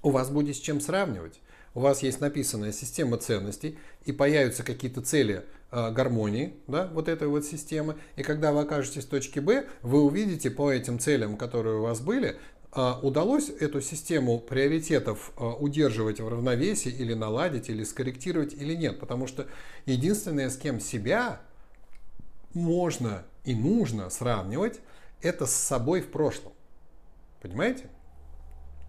у 0.03 0.11
вас 0.11 0.31
будет 0.31 0.57
с 0.57 0.61
чем 0.61 0.81
сравнивать 0.81 1.41
у 1.77 1.81
вас 1.81 2.03
есть 2.03 2.23
написанная 2.23 2.73
система 2.73 3.19
ценностей, 3.19 3.79
и 4.07 4.13
появятся 4.13 4.63
какие-то 4.63 5.03
цели 5.03 5.45
гармонии 5.71 6.55
да, 6.69 6.89
вот 6.93 7.09
этой 7.09 7.29
вот 7.29 7.45
системы, 7.45 7.97
и 8.17 8.23
когда 8.23 8.53
вы 8.53 8.61
окажетесь 8.61 9.05
в 9.05 9.09
точке 9.09 9.41
Б, 9.41 9.67
вы 9.83 10.03
увидите 10.03 10.51
по 10.51 10.71
этим 10.71 10.99
целям, 10.99 11.37
которые 11.37 11.79
у 11.79 11.83
вас 11.83 12.01
были, 12.01 12.37
э, 12.75 12.93
удалось 13.03 13.49
эту 13.49 13.81
систему 13.81 14.39
приоритетов 14.39 15.33
э, 15.37 15.45
удерживать 15.45 16.21
в 16.21 16.29
равновесии 16.29 16.91
или 16.91 17.15
наладить, 17.15 17.69
или 17.69 17.85
скорректировать, 17.85 18.55
или 18.55 18.75
нет. 18.75 19.01
Потому 19.01 19.27
что 19.27 19.47
единственное, 19.87 20.51
с 20.51 20.57
кем 20.57 20.81
себя 20.81 21.41
можно 22.55 23.25
и 23.45 23.55
нужно 23.55 24.09
сравнивать, 24.11 24.81
это 25.21 25.47
с 25.47 25.53
собой 25.53 26.01
в 26.01 26.11
прошлом. 26.11 26.53
Понимаете? 27.43 27.89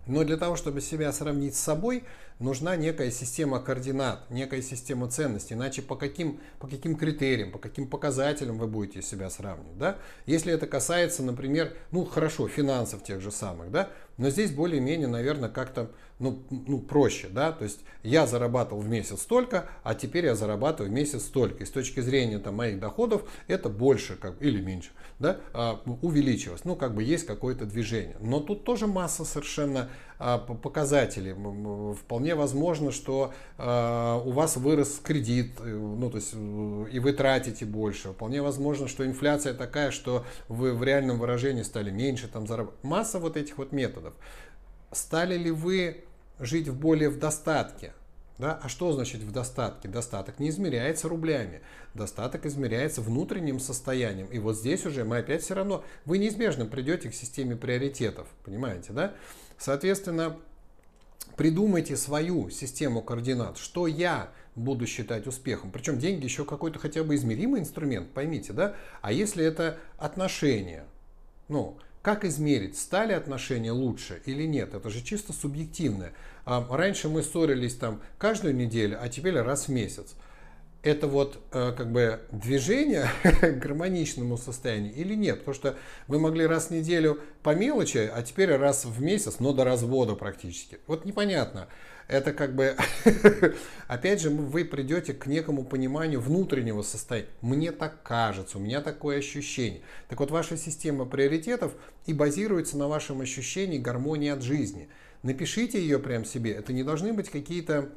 Но 0.08 0.24
для 0.24 0.38
того, 0.38 0.56
чтобы 0.56 0.82
себя 0.82 1.12
сравнить 1.12 1.56
с 1.56 1.60
собой, 1.60 2.04
нужна 2.40 2.76
некая 2.76 3.12
система 3.12 3.60
координат, 3.60 4.30
некая 4.30 4.62
система 4.62 5.10
ценностей. 5.10 5.54
Иначе 5.54 5.82
по 5.82 5.96
каким, 5.96 6.40
по 6.60 6.68
каким 6.68 6.96
критериям, 6.96 7.52
по 7.52 7.60
каким 7.60 7.88
показателям 7.88 8.58
вы 8.58 8.68
будете 8.68 9.02
себя 9.02 9.30
сравнивать. 9.30 9.78
Да? 9.78 9.98
Если 10.26 10.54
это 10.54 10.68
касается, 10.68 11.24
например, 11.24 11.76
ну 11.92 12.06
хорошо, 12.06 12.48
финансов 12.48 13.04
тех 13.04 13.22
же 13.22 13.32
самых, 13.32 13.72
да, 13.72 13.90
но 14.18 14.30
здесь 14.30 14.52
более-менее, 14.52 15.08
наверное, 15.08 15.50
как-то 15.50 15.92
ну, 16.20 16.44
ну, 16.50 16.80
проще. 16.80 17.28
Да? 17.30 17.52
То 17.52 17.64
есть 17.64 17.80
я 18.04 18.26
зарабатывал 18.26 18.82
в 18.82 18.90
месяц 18.90 19.22
столько, 19.22 19.70
а 19.84 19.94
теперь 19.94 20.26
я 20.26 20.36
зарабатываю 20.36 20.92
в 20.92 20.94
месяц 20.94 21.24
столько. 21.24 21.64
И 21.64 21.66
с 21.66 21.70
точки 21.72 22.00
зрения 22.00 22.40
там, 22.40 22.56
моих 22.56 22.80
доходов 22.80 23.24
это 23.48 23.70
больше 23.70 24.16
как, 24.16 24.42
или 24.42 24.60
меньше 24.60 24.90
да, 25.20 25.38
а, 25.54 25.82
увеличилось. 26.02 26.64
Ну, 26.64 26.76
как 26.76 26.94
бы 26.94 27.04
есть 27.04 27.26
какое-то 27.26 27.66
движение. 27.66 28.18
Но 28.20 28.40
тут 28.40 28.64
тоже 28.64 28.88
масса 28.88 29.26
совершенно 29.26 29.90
а, 30.20 30.38
показатели. 30.38 31.36
Вполне 31.94 32.36
возможно, 32.36 32.92
что 32.92 33.34
а, 33.58 34.22
у 34.24 34.32
вас 34.32 34.58
вырос 34.58 35.00
кредит, 35.04 35.54
э, 35.60 35.76
ну, 35.76 36.10
то 36.10 36.18
есть, 36.18 36.32
э, 36.34 36.86
и 36.92 37.00
вы 37.00 37.14
тратите 37.14 37.66
больше. 37.66 38.10
Вполне 38.10 38.42
возможно, 38.42 38.88
что 38.88 39.06
инфляция 39.06 39.54
такая, 39.54 39.92
что 39.92 40.26
вы 40.48 40.74
в 40.74 40.84
реальном 40.84 41.20
выражении 41.20 41.64
стали 41.64 41.92
меньше 41.92 42.28
там 42.28 42.48
зарабатывать. 42.48 42.84
Масса 42.84 43.20
вот 43.20 43.38
этих 43.38 43.58
вот 43.58 43.72
методов. 43.72 44.07
Стали 44.92 45.38
ли 45.38 45.52
вы 45.52 46.04
жить 46.40 46.68
в 46.68 46.80
более 46.80 47.10
в 47.10 47.20
достатке? 47.20 47.94
Да? 48.38 48.60
А 48.62 48.70
что 48.70 48.92
значит 48.92 49.22
в 49.22 49.32
достатке? 49.32 49.88
Достаток 49.88 50.40
не 50.40 50.50
измеряется 50.50 51.10
рублями. 51.10 51.62
Достаток 51.94 52.46
измеряется 52.46 53.02
внутренним 53.02 53.60
состоянием. 53.60 54.28
И 54.28 54.40
вот 54.40 54.58
здесь 54.58 54.86
уже 54.86 55.04
мы 55.04 55.18
опять 55.18 55.42
все 55.42 55.56
равно, 55.56 55.84
вы 56.06 56.20
неизбежно 56.20 56.66
придете 56.66 57.10
к 57.10 57.16
системе 57.16 57.56
приоритетов. 57.56 58.28
Понимаете, 58.44 58.94
да? 58.94 59.14
Соответственно, 59.58 60.38
придумайте 61.36 61.98
свою 61.98 62.50
систему 62.52 63.02
координат. 63.02 63.58
Что 63.58 63.88
я 63.88 64.30
буду 64.56 64.86
считать 64.86 65.26
успехом? 65.26 65.72
Причем 65.72 65.98
деньги 65.98 66.24
еще 66.24 66.46
какой-то 66.46 66.78
хотя 66.78 67.04
бы 67.04 67.16
измеримый 67.16 67.62
инструмент, 67.62 68.12
поймите, 68.12 68.54
да? 68.54 68.76
А 69.02 69.12
если 69.12 69.44
это 69.44 69.80
отношения? 69.98 70.86
Ну, 71.48 71.78
как 72.08 72.24
измерить, 72.24 72.78
стали 72.78 73.12
отношения 73.12 73.74
лучше 73.74 74.22
или 74.24 74.44
нет? 74.44 74.74
Это 74.74 74.90
же 74.90 75.04
чисто 75.04 75.34
субъективное. 75.34 76.14
А 76.46 76.66
раньше 76.70 77.10
мы 77.10 77.22
ссорились 77.22 77.76
там 77.76 78.02
каждую 78.18 78.56
неделю, 78.56 78.98
а 79.02 79.10
теперь 79.10 79.38
раз 79.38 79.68
в 79.68 79.74
месяц. 79.74 80.16
Это 80.84 81.06
вот 81.08 81.38
э, 81.52 81.74
как 81.76 81.92
бы 81.92 82.22
движение 82.32 83.10
к 83.24 83.58
гармоничному 83.58 84.38
состоянию 84.38 84.94
или 84.94 85.16
нет? 85.16 85.40
Потому 85.40 85.56
что 85.56 85.76
вы 86.08 86.18
могли 86.18 86.46
раз 86.48 86.68
в 86.68 86.72
неделю 86.72 87.20
по 87.44 87.54
мелочи, 87.54 88.10
а 88.10 88.22
теперь 88.22 88.56
раз 88.56 88.86
в 88.86 89.02
месяц, 89.02 89.40
но 89.40 89.52
до 89.52 89.66
развода 89.66 90.16
практически. 90.16 90.80
Вот 90.88 91.04
непонятно. 91.04 91.68
Это 92.08 92.32
как 92.32 92.56
бы, 92.56 92.78
опять 93.88 94.22
же, 94.22 94.30
вы 94.30 94.64
придете 94.64 95.14
к 95.14 95.28
некому 95.28 95.66
пониманию 95.66 96.22
внутреннего 96.22 96.82
состояния. 96.82 97.28
Мне 97.42 97.72
так 97.72 98.02
кажется, 98.04 98.58
у 98.58 98.62
меня 98.62 98.82
такое 98.82 99.20
ощущение. 99.20 99.82
Так 100.08 100.20
вот, 100.20 100.32
ваша 100.32 100.56
система 100.58 101.06
приоритетов 101.06 101.74
и 102.06 102.14
базируется 102.14 102.78
на 102.78 102.88
вашем 102.88 103.22
ощущении 103.22 103.78
гармонии 103.78 104.30
от 104.30 104.42
жизни– 104.42 104.88
Напишите 105.24 105.80
ее 105.80 106.00
прям 106.00 106.26
себе. 106.26 106.52
Это 106.52 106.74
не 106.74 106.84
должны 106.84 107.12
быть 107.12 107.30
какие-то, 107.30 107.90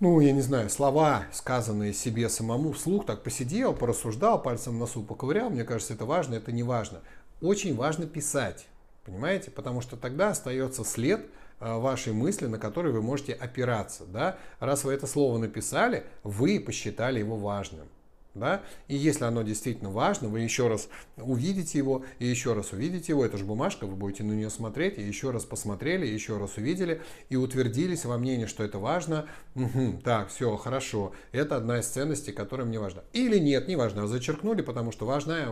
ну, 0.00 0.20
я 0.20 0.32
не 0.32 0.40
знаю, 0.40 0.68
слова, 0.68 1.24
сказанные 1.32 1.92
себе 1.92 2.28
самому 2.28 2.72
вслух. 2.72 3.06
Так 3.06 3.22
посидел, 3.22 3.74
порассуждал, 3.74 4.42
пальцем 4.42 4.78
носу 4.78 5.02
поковырял. 5.02 5.50
Мне 5.50 5.64
кажется, 5.64 5.94
это 5.94 6.04
важно, 6.04 6.34
это 6.34 6.52
не 6.52 6.62
важно. 6.62 7.00
Очень 7.40 7.76
важно 7.76 8.06
писать, 8.06 8.66
понимаете? 9.04 9.50
Потому 9.50 9.80
что 9.80 9.96
тогда 9.96 10.30
остается 10.30 10.84
след 10.84 11.26
вашей 11.64 12.12
мысли, 12.12 12.46
на 12.46 12.58
который 12.58 12.92
вы 12.92 13.02
можете 13.02 13.32
опираться. 13.32 14.04
Да? 14.06 14.38
Раз 14.60 14.84
вы 14.84 14.92
это 14.92 15.06
слово 15.06 15.38
написали, 15.38 16.04
вы 16.22 16.60
посчитали 16.60 17.18
его 17.18 17.36
важным. 17.36 17.88
Да? 18.34 18.62
И 18.88 18.96
если 18.96 19.24
оно 19.24 19.42
действительно 19.42 19.90
важно, 19.90 20.28
вы 20.28 20.40
еще 20.40 20.66
раз 20.66 20.88
увидите 21.16 21.78
его, 21.78 22.04
и 22.18 22.26
еще 22.26 22.52
раз 22.52 22.72
увидите 22.72 23.12
его, 23.12 23.24
это 23.24 23.38
же 23.38 23.44
бумажка, 23.44 23.86
вы 23.86 23.94
будете 23.94 24.24
на 24.24 24.32
нее 24.32 24.50
смотреть, 24.50 24.98
и 24.98 25.02
еще 25.02 25.30
раз 25.30 25.44
посмотрели, 25.44 26.04
и 26.04 26.12
еще 26.12 26.36
раз 26.36 26.56
увидели, 26.56 27.00
и 27.28 27.36
утвердились 27.36 28.04
во 28.04 28.18
мнении, 28.18 28.46
что 28.46 28.64
это 28.64 28.80
важно. 28.80 29.26
Угу, 29.54 30.00
так, 30.02 30.30
все, 30.30 30.56
хорошо, 30.56 31.12
это 31.30 31.56
одна 31.56 31.78
из 31.78 31.86
ценностей, 31.86 32.32
которая 32.32 32.66
мне 32.66 32.80
важна. 32.80 33.02
Или 33.12 33.38
нет, 33.38 33.68
не 33.68 33.76
важно, 33.76 34.08
зачеркнули, 34.08 34.62
потому 34.62 34.90
что 34.90 35.06
важная, 35.06 35.48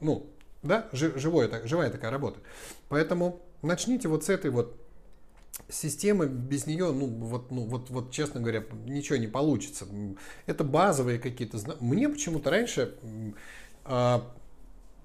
ну, 0.00 0.26
да, 0.62 0.88
живое, 0.92 1.50
живая 1.66 1.90
такая 1.90 2.12
работа. 2.12 2.38
Поэтому 2.88 3.40
начните 3.62 4.06
вот 4.06 4.24
с 4.24 4.28
этой 4.28 4.52
вот 4.52 4.76
система 5.68 6.26
без 6.26 6.66
нее, 6.66 6.92
ну 6.92 7.06
вот, 7.06 7.50
ну 7.50 7.62
вот, 7.62 7.90
вот, 7.90 8.10
честно 8.10 8.40
говоря, 8.40 8.64
ничего 8.86 9.18
не 9.18 9.26
получится. 9.26 9.86
Это 10.46 10.64
базовые 10.64 11.18
какие-то. 11.18 11.58
Мне 11.80 12.08
почему-то 12.08 12.50
раньше, 12.50 12.94
а, 13.84 14.30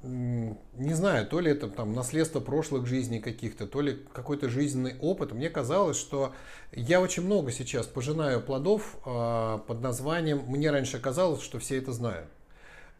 не 0.04 0.94
знаю, 0.94 1.26
то 1.28 1.40
ли 1.40 1.52
это 1.52 1.68
там 1.68 1.94
наследство 1.94 2.40
прошлых 2.40 2.86
жизней 2.86 3.20
каких-то, 3.20 3.66
то 3.66 3.82
ли 3.82 4.06
какой-то 4.14 4.50
жизненный 4.50 4.96
опыт. 5.00 5.32
Мне 5.34 5.50
казалось, 5.50 5.98
что 5.98 6.34
я 6.72 7.02
очень 7.02 7.24
много 7.24 7.52
сейчас 7.52 7.88
пожинаю 7.88 8.42
плодов 8.42 8.98
а, 9.06 9.60
под 9.60 9.82
названием. 9.82 10.44
Мне 10.48 10.72
раньше 10.72 11.00
казалось, 11.00 11.42
что 11.42 11.60
все 11.60 11.78
это 11.78 11.92
знают. 11.92 12.30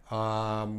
А, 0.08 0.70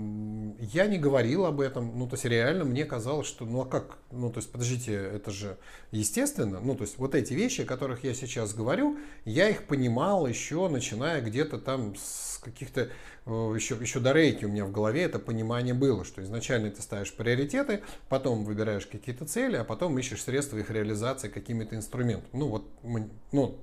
я 0.61 0.87
не 0.87 0.99
говорил 0.99 1.47
об 1.47 1.61
этом, 1.61 1.99
ну, 1.99 2.07
то 2.07 2.15
есть 2.15 2.25
реально 2.25 2.65
мне 2.65 2.85
казалось, 2.85 3.27
что, 3.27 3.45
ну, 3.45 3.63
а 3.63 3.67
как, 3.67 3.99
ну, 4.13 4.31
то 4.31 4.39
есть, 4.39 4.53
подождите, 4.53 4.95
это 4.95 5.33
же 5.33 5.59
естественно, 5.91 6.61
ну, 6.61 6.77
то 6.77 6.83
есть, 6.83 6.97
вот 6.99 7.17
эти 7.17 7.35
вещи, 7.35 7.63
о 7.63 7.65
которых 7.65 8.05
я 8.05 8.15
сейчас 8.15 8.55
говорю, 8.55 8.99
я 9.25 9.49
их 9.49 9.67
понимал 9.67 10.29
еще, 10.29 10.69
начиная 10.69 11.21
где-то 11.21 11.59
там 11.59 11.97
с 11.97 12.39
каких-то, 12.39 12.89
еще, 13.27 13.75
э, 13.75 13.79
еще 13.81 13.99
до 13.99 14.13
рейки 14.13 14.45
у 14.45 14.49
меня 14.49 14.65
в 14.65 14.71
голове 14.71 15.03
это 15.03 15.19
понимание 15.19 15.75
было, 15.75 16.05
что 16.05 16.23
изначально 16.23 16.71
ты 16.71 16.81
ставишь 16.81 17.13
приоритеты, 17.13 17.83
потом 18.09 18.45
выбираешь 18.45 18.87
какие-то 18.87 19.25
цели, 19.25 19.57
а 19.57 19.65
потом 19.65 19.99
ищешь 19.99 20.23
средства 20.23 20.59
их 20.59 20.71
реализации 20.71 21.29
какими-то 21.29 21.75
инструментами. 21.75 22.31
Ну, 22.33 22.47
вот, 22.49 22.69
ну, 23.33 23.59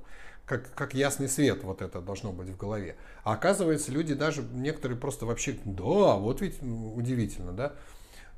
как, 0.45 0.73
как 0.73 0.93
ясный 0.93 1.29
свет 1.29 1.63
вот 1.63 1.81
это 1.81 2.01
должно 2.01 2.31
быть 2.31 2.49
в 2.49 2.57
голове. 2.57 2.95
А 3.23 3.33
оказывается, 3.33 3.91
люди 3.91 4.13
даже, 4.13 4.43
некоторые 4.43 4.97
просто 4.97 5.25
вообще, 5.25 5.57
да, 5.63 6.15
вот 6.15 6.41
ведь 6.41 6.61
удивительно, 6.61 7.53
да, 7.53 7.73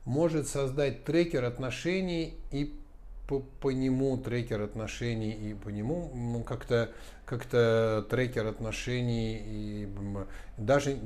может 0.05 0.47
создать 0.47 1.03
трекер 1.03 1.43
отношений 1.43 2.35
и 2.51 2.73
по, 3.27 3.39
по 3.39 3.71
нему 3.71 4.17
трекер 4.17 4.61
отношений 4.61 5.31
и 5.31 5.53
по 5.55 5.69
нему 5.69 6.11
ну, 6.13 6.43
как-то 6.43 6.91
как-то 7.25 8.05
трекер 8.07 8.45
отношений 8.45 9.41
и 9.43 9.89
даже 10.57 10.99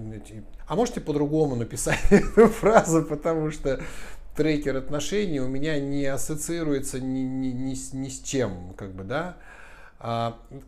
а 0.68 0.76
можете 0.76 1.00
по-другому 1.00 1.56
написать 1.56 2.04
эту 2.10 2.48
фразу 2.48 3.04
потому 3.04 3.52
что 3.52 3.80
трекер 4.36 4.76
отношений 4.76 5.40
у 5.40 5.48
меня 5.48 5.80
не 5.80 6.06
ассоциируется 6.06 7.00
ни, 7.00 7.22
ни, 7.22 7.48
ни, 7.48 7.96
ни 7.96 8.10
с 8.10 8.20
чем 8.20 8.74
как 8.76 8.92
бы 8.92 9.06
да 9.06 9.38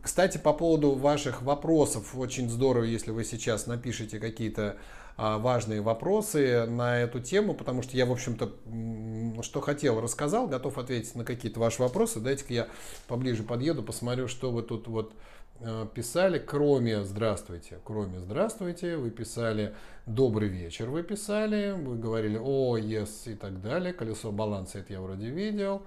кстати, 0.02 0.36
по 0.36 0.52
поводу 0.52 0.92
ваших 0.92 1.42
вопросов, 1.42 2.14
очень 2.16 2.50
здорово, 2.50 2.84
если 2.84 3.12
вы 3.12 3.24
сейчас 3.24 3.66
напишите 3.66 4.18
какие-то 4.18 4.76
а, 5.16 5.38
важные 5.38 5.80
вопросы 5.80 6.66
на 6.66 6.98
эту 6.98 7.20
тему, 7.20 7.54
потому 7.54 7.82
что 7.82 7.96
я, 7.96 8.06
в 8.06 8.12
общем-то, 8.12 9.42
что 9.42 9.60
хотел, 9.60 10.00
рассказал, 10.00 10.48
готов 10.48 10.78
ответить 10.78 11.14
на 11.14 11.24
какие-то 11.24 11.60
ваши 11.60 11.82
вопросы. 11.82 12.20
Дайте-ка 12.20 12.52
я 12.52 12.68
поближе 13.08 13.42
подъеду, 13.42 13.82
посмотрю, 13.82 14.28
что 14.28 14.50
вы 14.50 14.62
тут 14.62 14.88
вот 14.88 15.14
а, 15.60 15.86
писали, 15.86 16.38
кроме 16.38 17.04
«Здравствуйте», 17.04 17.78
кроме 17.84 18.20
«Здравствуйте», 18.20 18.96
вы 18.96 19.10
писали 19.10 19.74
«Добрый 20.06 20.48
вечер», 20.48 20.90
вы 20.90 21.02
писали, 21.02 21.72
вы 21.72 21.96
говорили 21.96 22.38
«О, 22.42 22.76
yes» 22.76 23.32
и 23.32 23.34
так 23.34 23.60
далее, 23.60 23.92
«Колесо 23.92 24.32
баланса» 24.32 24.78
это 24.78 24.92
я 24.94 25.00
вроде 25.00 25.28
видел. 25.28 25.82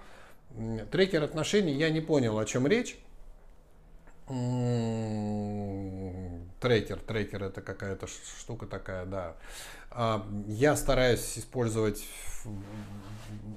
Трекер 0.91 1.23
отношений, 1.23 1.73
я 1.73 1.89
не 1.89 2.01
понял, 2.01 2.39
о 2.39 2.45
чем 2.45 2.65
речь. 2.67 2.97
Трекер, 6.59 6.99
трекер 6.99 7.43
это 7.43 7.61
какая-то 7.61 8.07
штука 8.07 8.65
такая, 8.65 9.05
да. 9.05 9.35
А, 9.91 10.25
я 10.47 10.75
стараюсь 10.75 11.37
использовать 11.37 12.03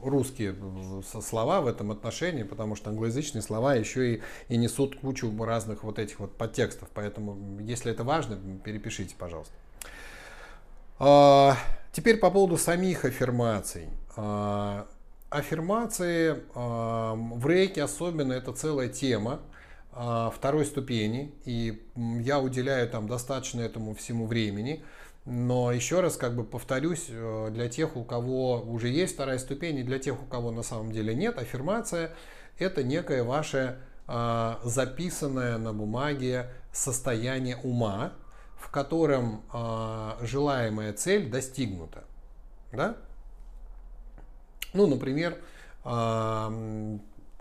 русские 0.03 0.55
слова 1.03 1.63
в 1.63 1.67
этом 1.67 1.91
отношении, 1.91 2.43
потому 2.43 2.77
что 2.77 2.91
англоязычные 2.91 3.41
слова 3.41 3.75
еще 3.75 4.15
и, 4.15 4.23
и 4.49 4.59
несут 4.59 5.01
кучу 5.01 5.33
разных 5.43 5.85
вот 5.85 5.99
этих 5.99 6.21
вот 6.21 6.37
подтекстов. 6.37 6.91
Поэтому, 6.93 7.59
если 7.61 7.91
это 7.91 8.05
важно, 8.05 8.39
перепишите, 8.63 9.15
пожалуйста. 9.17 9.55
А, 10.99 11.57
теперь 11.93 12.19
по 12.19 12.31
поводу 12.31 12.59
самих 12.59 13.07
аффирмаций. 13.07 13.89
А, 14.17 14.87
аффирмации 15.31 16.43
в 16.55 17.47
рейке 17.47 17.83
особенно 17.83 18.35
это 18.35 18.53
целая 18.53 18.89
тема. 18.89 19.41
А, 20.01 20.31
второй 20.31 20.65
ступени, 20.65 21.35
и 21.45 21.83
я 21.97 22.39
уделяю 22.39 22.89
там 22.89 23.09
достаточно 23.09 23.63
этому 23.63 23.97
всему 23.97 24.29
времени. 24.29 24.85
Но 25.25 25.73
еще 25.73 25.99
раз 25.99 26.17
как 26.17 26.37
бы 26.37 26.45
повторюсь, 26.45 27.07
э, 27.09 27.49
для 27.51 27.69
тех, 27.69 27.97
у 27.97 28.05
кого 28.05 28.61
уже 28.61 28.91
есть 28.91 29.15
вторая 29.15 29.39
ступень, 29.39 29.79
и 29.79 29.83
для 29.83 29.99
тех, 29.99 30.23
у 30.23 30.25
кого 30.27 30.53
на 30.53 30.63
самом 30.63 30.93
деле 30.93 31.17
нет, 31.17 31.37
аффирмация– 31.37 32.13
это 32.61 32.85
некое 32.85 33.25
ваше 33.25 33.81
а, 34.07 34.61
записанное 34.63 35.59
на 35.59 35.73
бумаге 35.73 36.49
состояние 36.73 37.57
ума, 37.57 38.13
в 38.57 38.71
котором 38.71 39.43
а, 39.53 40.17
желаемая 40.23 40.93
цель 40.93 41.29
достигнута. 41.29 42.05
Да? 42.71 42.97
Ну, 44.75 44.87
например, 44.87 45.39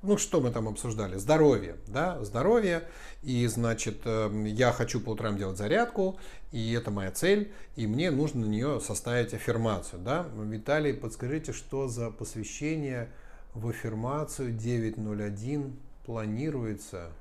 ну, 0.03 0.17
что 0.17 0.41
мы 0.41 0.51
там 0.51 0.67
обсуждали? 0.67 1.17
Здоровье, 1.17 1.75
да, 1.87 2.23
здоровье. 2.23 2.87
И, 3.23 3.47
значит, 3.47 4.01
эм, 4.05 4.45
я 4.45 4.71
хочу 4.71 5.01
по 5.01 5.09
утрам 5.09 5.37
делать 5.37 5.57
зарядку, 5.57 6.19
и 6.51 6.73
это 6.73 6.91
моя 6.91 7.11
цель, 7.11 7.51
и 7.75 7.87
мне 7.87 8.11
нужно 8.11 8.41
на 8.41 8.49
нее 8.49 8.79
составить 8.79 9.33
аффирмацию, 9.33 9.99
да. 10.01 10.27
Виталий, 10.35 10.93
подскажите, 10.93 11.51
что 11.51 11.87
за 11.87 12.11
посвящение 12.11 13.09
в 13.53 13.67
аффирмацию 13.67 14.53
9.01 14.53 15.73
планируется 16.05 17.11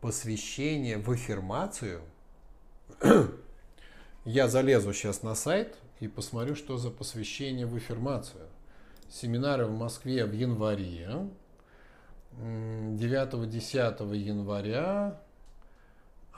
посвящение 0.00 0.96
в 0.96 1.10
аффирмацию. 1.10 2.00
Я 4.24 4.48
залезу 4.48 4.92
сейчас 4.92 5.22
на 5.22 5.34
сайт 5.34 5.76
и 6.00 6.08
посмотрю, 6.08 6.54
что 6.54 6.78
за 6.78 6.90
посвящение 6.90 7.66
в 7.66 7.76
аффирмацию. 7.76 8.48
Семинары 9.10 9.66
в 9.66 9.76
Москве 9.76 10.24
в 10.24 10.32
январе. 10.32 11.28
9-10 12.38 14.16
января 14.16 15.20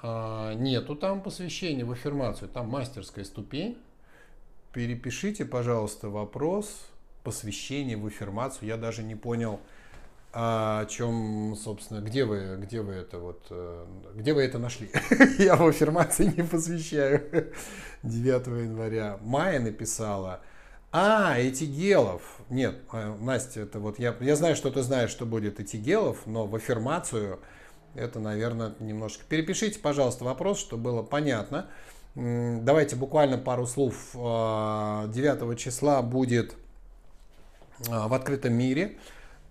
а, 0.03 0.55
нету 0.55 0.97
там 0.97 1.23
посвящения 1.23 1.85
в 1.85 1.93
аффирмацию, 1.93 2.49
там 2.49 2.69
мастерская 2.69 3.25
ступень. 3.25 3.79
Перепишите, 4.73 5.45
пожалуйста, 5.45 6.09
вопрос 6.09 6.89
посвящения 7.23 7.97
в 7.97 8.07
аффирмацию. 8.07 8.69
Я 8.69 8.79
даже 8.79 9.03
не 9.03 9.15
понял, 9.15 9.61
а 10.33 10.81
о 10.81 10.87
чем, 10.87 11.55
собственно, 11.63 12.01
где 12.01 12.25
вы, 12.25 12.57
где 12.57 12.81
вы 12.81 12.95
это 12.95 13.19
вот, 13.19 13.47
э, 13.51 13.87
где 14.15 14.33
вы 14.33 14.43
это 14.43 14.59
нашли? 14.59 14.91
Я 15.39 15.57
в 15.57 15.67
аффирмации 15.67 16.33
не 16.37 16.43
посвящаю. 16.43 17.53
9 18.03 18.47
января. 18.47 19.19
Майя 19.21 19.61
написала. 19.61 20.41
А, 20.95 21.37
Этигелов. 21.39 22.21
Нет, 22.51 22.77
э, 22.93 23.17
Настя, 23.19 23.61
это 23.61 23.79
вот 23.81 23.99
я, 23.99 24.15
я 24.21 24.37
знаю, 24.37 24.55
что 24.57 24.71
ты 24.71 24.83
знаешь, 24.83 25.09
что 25.09 25.25
будет 25.25 25.59
Этигелов, 25.59 26.27
но 26.27 26.47
в 26.47 26.55
аффирмацию 26.55 27.41
это, 27.95 28.21
наверное, 28.21 28.75
немножко... 28.79 29.25
Перепишите, 29.27 29.79
пожалуйста, 29.79 30.25
вопрос, 30.25 30.59
чтобы 30.59 30.83
было 30.83 31.03
понятно. 31.03 31.69
Давайте 32.15 32.97
буквально 32.97 33.39
пару 33.39 33.67
слов. 33.67 33.95
9 34.13 34.15
а, 34.17 35.55
числа 35.57 36.03
будет 36.03 36.55
а, 37.89 38.09
в 38.09 38.13
открытом 38.13 38.53
мире 38.53 38.99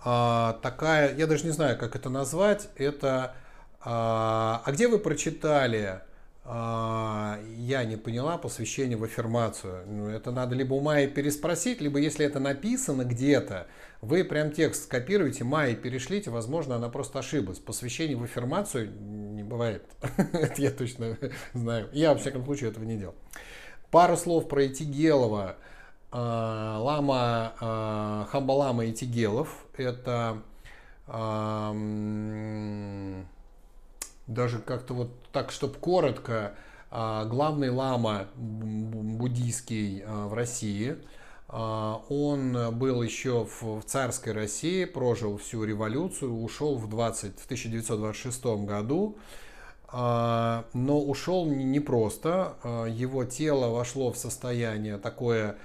а, 0.04 0.60
такая, 0.62 1.16
я 1.16 1.26
даже 1.26 1.46
не 1.46 1.52
знаю, 1.52 1.78
как 1.78 1.96
это 1.96 2.10
назвать, 2.10 2.70
это... 2.76 3.36
А 3.84 4.64
где 4.68 4.88
вы 4.88 5.00
прочитали 5.00 6.02
я 6.44 7.84
не 7.88 7.98
поняла 7.98 8.38
посвящение 8.38 8.98
в 8.98 9.04
аффирмацию. 9.04 9.86
Ну, 9.86 10.08
это 10.08 10.32
надо 10.32 10.56
либо 10.56 10.74
у 10.74 10.82
Майи 10.82 11.08
переспросить, 11.08 11.82
либо 11.82 12.00
если 12.00 12.26
это 12.26 12.40
написано 12.40 13.04
где-то, 13.04 13.68
вы 14.02 14.24
прям 14.24 14.52
текст 14.52 14.86
скопируете, 14.86 15.44
Майи 15.44 15.76
перешлите, 15.76 16.32
возможно, 16.32 16.76
она 16.76 16.90
просто 16.90 17.20
ошиблась. 17.20 17.60
Посвящение 17.60 18.18
в 18.18 18.24
аффирмацию 18.24 18.92
не 18.92 19.44
бывает. 19.44 19.86
это 20.18 20.62
я 20.62 20.72
точно 20.72 21.18
знаю. 21.54 21.90
Я, 21.94 22.14
во 22.14 22.20
всяком 22.20 22.44
случае, 22.44 22.72
этого 22.72 22.86
не 22.86 22.98
делал. 22.98 23.16
Пару 23.92 24.18
слов 24.18 24.48
про 24.48 24.66
Этигелова. 24.66 25.58
А, 26.12 26.80
лама, 26.80 27.54
а, 27.62 28.28
Хамбалама 28.32 28.90
Этигелов. 28.90 29.66
Это 29.78 30.42
даже 34.28 34.60
как-то 34.60 34.94
вот 34.94 35.12
так, 35.32 35.52
чтобы 35.52 35.76
коротко, 35.76 36.54
а, 36.90 37.26
главный 37.26 37.70
лама 37.70 38.28
буддийский 38.36 40.04
в 40.06 40.34
России– 40.34 40.98
а, 41.54 42.02
он 42.08 42.58
был 42.78 43.02
еще 43.02 43.46
в 43.60 43.82
царской 43.82 44.32
России, 44.32 44.86
прожил 44.86 45.38
всю 45.38 45.66
революцию, 45.66 46.34
ушел 46.34 46.78
в, 46.78 46.90
20, 46.90 47.40
в 47.40 47.46
1926 47.46 48.46
году, 48.66 49.18
а, 49.90 50.66
но 50.74 51.02
ушел 51.02 51.46
не 51.46 51.82
просто. 51.82 52.56
А, 52.64 52.86
его 52.86 53.26
тело 53.26 53.68
вошло 53.68 54.12
в 54.12 54.18
состояние 54.18 54.98
такое 54.98 55.58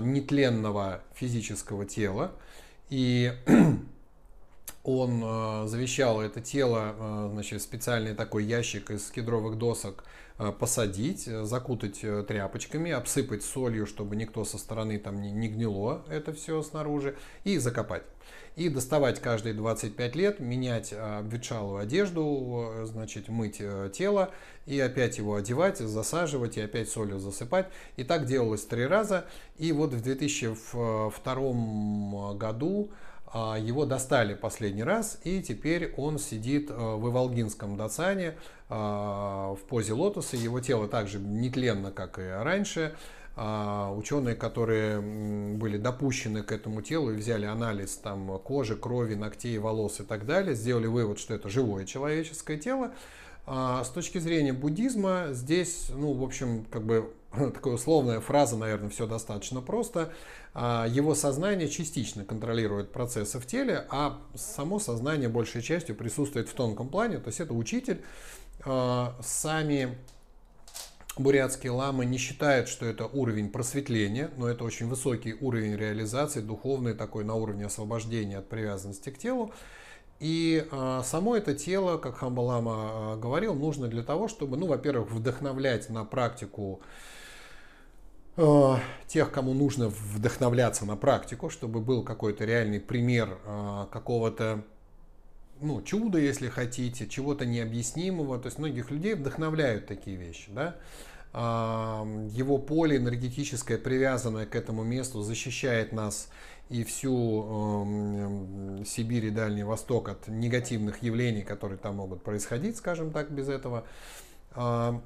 нетленного 0.00 1.02
физического 1.14 1.84
тела, 1.86 2.32
и 2.90 3.32
он 4.84 5.68
завещал 5.68 6.20
это 6.20 6.40
тело, 6.40 7.28
значит, 7.32 7.60
специальный 7.60 8.14
такой 8.14 8.44
ящик 8.44 8.90
из 8.90 9.10
кедровых 9.10 9.58
досок 9.58 10.04
Э, 10.40 10.52
посадить, 10.52 11.26
э, 11.26 11.42
закутать 11.42 11.98
э, 12.04 12.22
тряпочками, 12.22 12.92
обсыпать 12.92 13.42
солью, 13.42 13.86
чтобы 13.86 14.14
никто 14.14 14.44
со 14.44 14.56
стороны 14.56 14.96
там 15.00 15.20
не, 15.20 15.32
не 15.32 15.48
гнило 15.48 16.04
это 16.08 16.32
все 16.32 16.62
снаружи, 16.62 17.16
и 17.42 17.58
закопать. 17.58 18.04
И 18.54 18.68
доставать 18.68 19.20
каждые 19.20 19.52
25 19.54 20.14
лет, 20.14 20.38
менять 20.38 20.92
обветшалую 20.92 21.80
одежду, 21.80 22.72
значит, 22.84 23.28
мыть 23.28 23.60
тело, 23.92 24.30
и 24.66 24.78
опять 24.78 25.18
его 25.18 25.34
одевать, 25.34 25.78
засаживать, 25.78 26.56
и 26.56 26.60
опять 26.60 26.88
солью 26.88 27.18
засыпать. 27.18 27.66
И 27.96 28.04
так 28.04 28.26
делалось 28.26 28.64
три 28.64 28.86
раза. 28.86 29.24
И 29.58 29.72
вот 29.72 29.92
в 29.92 30.00
2002 30.02 32.34
году 32.34 32.92
его 33.34 33.84
достали 33.84 34.34
последний 34.34 34.84
раз, 34.84 35.18
и 35.24 35.42
теперь 35.42 35.92
он 35.96 36.18
сидит 36.18 36.70
в 36.70 37.08
Иволгинском 37.08 37.76
Дацане, 37.76 38.34
а, 38.70 39.54
в 39.54 39.60
позе 39.66 39.94
лотоса. 39.94 40.36
Его 40.36 40.60
тело 40.60 40.88
также 40.88 41.18
нетленно, 41.18 41.90
как 41.90 42.18
и 42.18 42.22
раньше. 42.22 42.94
А, 43.36 43.92
ученые, 43.94 44.34
которые 44.34 45.00
были 45.00 45.78
допущены 45.78 46.42
к 46.42 46.52
этому 46.52 46.82
телу 46.82 47.12
и 47.12 47.16
взяли 47.16 47.46
анализ 47.46 47.96
там, 47.96 48.38
кожи, 48.40 48.76
крови, 48.76 49.14
ногтей, 49.14 49.58
волос 49.58 50.00
и 50.00 50.02
так 50.02 50.26
далее, 50.26 50.54
сделали 50.54 50.86
вывод, 50.86 51.18
что 51.18 51.34
это 51.34 51.48
живое 51.48 51.84
человеческое 51.84 52.58
тело. 52.58 52.92
А, 53.50 53.82
с 53.82 53.88
точки 53.88 54.18
зрения 54.18 54.52
буддизма 54.52 55.28
здесь, 55.30 55.86
ну, 55.88 56.12
в 56.12 56.22
общем, 56.22 56.66
как 56.70 56.84
бы 56.84 57.10
такая 57.32 57.74
условная 57.74 58.20
фраза, 58.20 58.56
наверное, 58.56 58.90
все 58.90 59.06
достаточно 59.06 59.62
просто. 59.62 60.12
Его 60.54 61.14
сознание 61.14 61.68
частично 61.68 62.24
контролирует 62.24 62.90
процессы 62.90 63.38
в 63.38 63.46
теле, 63.46 63.86
а 63.90 64.20
само 64.34 64.80
сознание 64.80 65.28
большей 65.28 65.62
частью 65.62 65.94
присутствует 65.94 66.48
в 66.48 66.54
тонком 66.54 66.88
плане, 66.88 67.18
то 67.18 67.28
есть 67.28 67.38
это 67.38 67.54
учитель, 67.54 68.02
а, 68.64 69.16
сами 69.22 69.96
бурятские 71.16 71.72
ламы 71.72 72.04
не 72.06 72.18
считают, 72.18 72.68
что 72.68 72.86
это 72.86 73.06
уровень 73.06 73.50
просветления, 73.50 74.30
но 74.36 74.48
это 74.48 74.64
очень 74.64 74.88
высокий 74.88 75.34
уровень 75.34 75.76
реализации, 75.76 76.40
духовный 76.40 76.94
такой 76.94 77.24
на 77.24 77.34
уровне 77.34 77.66
освобождения 77.66 78.38
от 78.38 78.48
привязанности 78.48 79.10
к 79.10 79.18
телу. 79.18 79.52
И 80.20 80.66
э, 80.68 81.00
само 81.04 81.36
это 81.36 81.54
тело, 81.54 81.96
как 81.96 82.16
Хамбалама 82.16 83.14
э, 83.14 83.20
говорил, 83.20 83.54
нужно 83.54 83.86
для 83.86 84.02
того, 84.02 84.26
чтобы, 84.26 84.56
ну, 84.56 84.66
во-первых, 84.66 85.12
вдохновлять 85.12 85.88
на 85.90 86.04
практику 86.04 86.80
э, 88.36 88.74
тех, 89.06 89.30
кому 89.30 89.54
нужно 89.54 89.88
вдохновляться 89.88 90.84
на 90.86 90.96
практику, 90.96 91.50
чтобы 91.50 91.80
был 91.80 92.02
какой-то 92.02 92.44
реальный 92.44 92.80
пример 92.80 93.38
какого-то 93.92 94.64
ну, 95.60 95.82
чудо, 95.82 96.18
если 96.18 96.48
хотите, 96.48 97.06
чего-то 97.06 97.46
необъяснимого. 97.46 98.38
То 98.38 98.46
есть 98.46 98.58
многих 98.58 98.90
людей 98.90 99.14
вдохновляют 99.14 99.86
такие 99.86 100.16
вещи. 100.16 100.50
Да? 100.52 100.76
Его 101.34 102.58
поле 102.58 102.96
энергетическое, 102.96 103.76
привязанное 103.76 104.46
к 104.46 104.54
этому 104.54 104.84
месту, 104.84 105.20
защищает 105.22 105.92
нас 105.92 106.28
и 106.70 106.84
всю 106.84 108.80
э, 108.80 108.84
Сибирь 108.84 109.26
и 109.26 109.30
Дальний 109.30 109.64
Восток 109.64 110.08
от 110.08 110.28
негативных 110.28 111.02
явлений, 111.02 111.42
которые 111.42 111.78
там 111.78 111.96
могут 111.96 112.22
происходить, 112.22 112.76
скажем 112.76 113.10
так, 113.10 113.30
без 113.30 113.48
этого. 113.48 113.84
Э, 114.54 115.00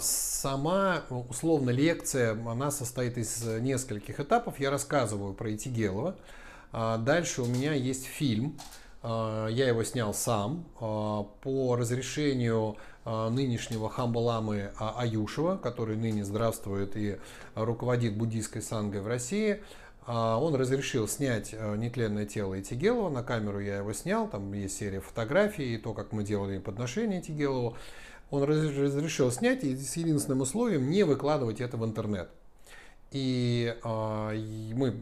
сама, 0.00 1.02
условно, 1.10 1.70
лекция, 1.70 2.32
она 2.32 2.70
состоит 2.70 3.18
из 3.18 3.42
нескольких 3.42 4.20
этапов. 4.20 4.60
Я 4.60 4.70
рассказываю 4.70 5.34
про 5.34 5.52
Итигелова. 5.52 6.14
Дальше 6.72 7.42
у 7.42 7.46
меня 7.46 7.72
есть 7.72 8.04
фильм, 8.04 8.56
а, 9.08 9.46
я 9.46 9.68
его 9.68 9.84
снял 9.84 10.12
сам 10.12 10.64
а, 10.80 11.22
по 11.42 11.76
разрешению 11.76 12.76
а, 13.04 13.30
нынешнего 13.30 13.88
хамбаламы 13.88 14.72
Аюшева, 14.78 15.58
который 15.58 15.96
ныне 15.96 16.24
здравствует 16.24 16.96
и 16.96 17.18
руководит 17.54 18.16
буддийской 18.16 18.62
сангой 18.62 19.02
в 19.02 19.06
России. 19.06 19.62
Он 20.06 20.54
разрешил 20.54 21.08
снять 21.08 21.52
нетленное 21.52 22.26
тело 22.26 22.60
Этигелова. 22.60 23.10
На 23.10 23.22
камеру 23.22 23.60
я 23.60 23.78
его 23.78 23.92
снял. 23.92 24.28
Там 24.28 24.52
есть 24.52 24.76
серия 24.76 25.00
фотографий 25.00 25.74
и 25.74 25.78
то, 25.78 25.94
как 25.94 26.12
мы 26.12 26.22
делали 26.22 26.58
подношение 26.58 27.20
Этигелову. 27.20 27.76
Он 28.30 28.42
разрешил 28.42 29.30
снять 29.30 29.64
и 29.64 29.76
с 29.76 29.96
единственным 29.96 30.40
условием 30.40 30.90
не 30.90 31.04
выкладывать 31.04 31.60
это 31.60 31.76
в 31.76 31.84
интернет. 31.84 32.28
И, 33.12 33.74
э, 33.82 34.72
мы 34.74 34.94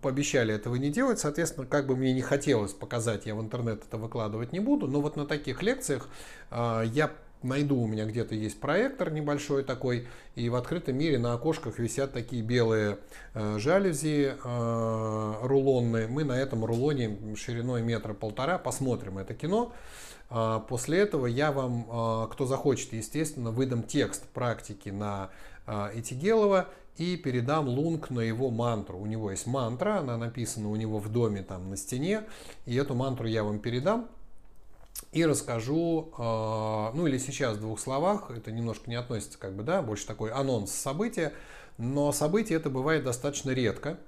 пообещали 0.00 0.54
этого 0.54 0.76
не 0.76 0.90
делать, 0.90 1.18
соответственно, 1.18 1.66
как 1.66 1.86
бы 1.86 1.94
мне 1.94 2.12
не 2.14 2.22
хотелось 2.22 2.72
показать, 2.72 3.26
я 3.26 3.34
в 3.34 3.40
интернет 3.40 3.84
это 3.86 3.98
выкладывать 3.98 4.52
не 4.52 4.60
буду, 4.60 4.86
но 4.86 5.00
вот 5.02 5.16
на 5.16 5.26
таких 5.26 5.62
лекциях 5.62 6.08
э, 6.50 6.84
я 6.92 7.12
найду, 7.42 7.80
у 7.80 7.86
меня 7.86 8.06
где-то 8.06 8.34
есть 8.34 8.60
проектор 8.60 9.10
небольшой 9.10 9.64
такой, 9.64 10.06
и 10.34 10.48
в 10.48 10.54
открытом 10.54 10.96
мире 10.96 11.18
на 11.18 11.34
окошках 11.34 11.78
висят 11.78 12.12
такие 12.12 12.42
белые 12.42 12.98
э, 13.34 13.58
жалюзи 13.58 14.34
э, 14.42 15.34
рулонные. 15.42 16.06
Мы 16.06 16.24
на 16.24 16.38
этом 16.38 16.64
рулоне 16.64 17.18
шириной 17.36 17.82
метра 17.82 18.14
полтора 18.14 18.58
посмотрим 18.58 19.18
это 19.18 19.34
кино. 19.34 19.72
Э, 20.30 20.60
после 20.68 20.98
этого 20.98 21.26
я 21.26 21.52
вам, 21.52 21.86
э, 21.90 22.28
кто 22.32 22.46
захочет, 22.46 22.92
естественно, 22.92 23.50
выдам 23.50 23.82
текст 23.82 24.24
практики 24.28 24.88
на 24.90 25.30
э, 25.66 25.90
Этигелова 25.94 26.68
и 26.96 27.16
передам 27.16 27.68
лунг 27.68 28.10
на 28.10 28.20
его 28.20 28.50
мантру. 28.50 28.98
У 28.98 29.06
него 29.06 29.30
есть 29.30 29.46
мантра, 29.46 29.98
она 29.98 30.16
написана 30.16 30.68
у 30.68 30.76
него 30.76 30.98
в 30.98 31.10
доме 31.10 31.42
там 31.42 31.70
на 31.70 31.76
стене, 31.76 32.24
и 32.66 32.74
эту 32.76 32.94
мантру 32.94 33.26
я 33.26 33.42
вам 33.42 33.58
передам 33.58 34.08
и 35.12 35.24
расскажу, 35.24 36.12
э, 36.16 36.96
ну 36.96 37.06
или 37.06 37.18
сейчас 37.18 37.56
в 37.56 37.60
двух 37.60 37.80
словах, 37.80 38.30
это 38.30 38.52
немножко 38.52 38.88
не 38.88 38.96
относится 38.96 39.38
как 39.38 39.54
бы, 39.54 39.62
да, 39.62 39.82
больше 39.82 40.06
такой 40.06 40.30
анонс 40.30 40.70
события, 40.70 41.32
но 41.78 42.12
событие 42.12 42.58
это 42.58 42.70
бывает 42.70 43.04
достаточно 43.04 43.50
редко, 43.50 43.98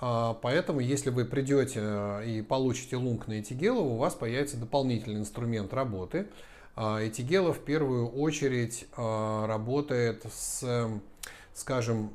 а, 0.00 0.34
Поэтому, 0.34 0.78
если 0.78 1.10
вы 1.10 1.24
придете 1.24 1.80
э, 1.82 2.24
и 2.26 2.42
получите 2.42 2.96
лунг 2.96 3.26
на 3.26 3.40
Этигела, 3.40 3.80
у 3.80 3.96
вас 3.96 4.14
появится 4.14 4.56
дополнительный 4.56 5.20
инструмент 5.20 5.74
работы. 5.74 6.28
Этигела 6.76 7.52
в 7.52 7.58
первую 7.58 8.08
очередь 8.08 8.86
работает 8.96 10.24
с 10.32 10.88
скажем, 11.52 12.12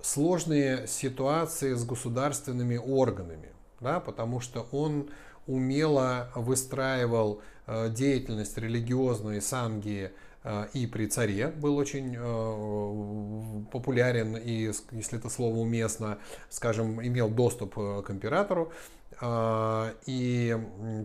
сложные 0.00 0.86
ситуации 0.86 1.74
с 1.74 1.84
государственными 1.84 2.78
органами, 2.78 3.50
да, 3.80 4.00
потому 4.00 4.40
что 4.40 4.66
он 4.72 5.10
умело 5.46 6.30
выстраивал 6.34 7.42
э, 7.66 7.90
деятельность 7.90 8.56
религиозной 8.58 9.40
санги 9.40 10.12
э, 10.44 10.66
и 10.72 10.86
при 10.86 11.06
царе 11.06 11.48
был 11.48 11.76
очень 11.76 12.16
популярен 13.70 14.36
и, 14.36 14.72
если 14.92 15.18
это 15.18 15.28
слово 15.28 15.56
уместно, 15.56 16.18
скажем, 16.48 17.04
имел 17.04 17.28
доступ 17.28 17.74
к 17.74 18.10
императору. 18.10 18.72
И 20.04 20.58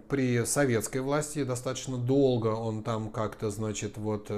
при 0.10 0.44
советской 0.44 0.98
власти 0.98 1.46
достаточно 1.46 1.98
долго 1.98 2.48
он 2.48 2.84
там 2.84 3.10
как-то, 3.10 3.50
значит, 3.52 3.98
вот 3.98 4.30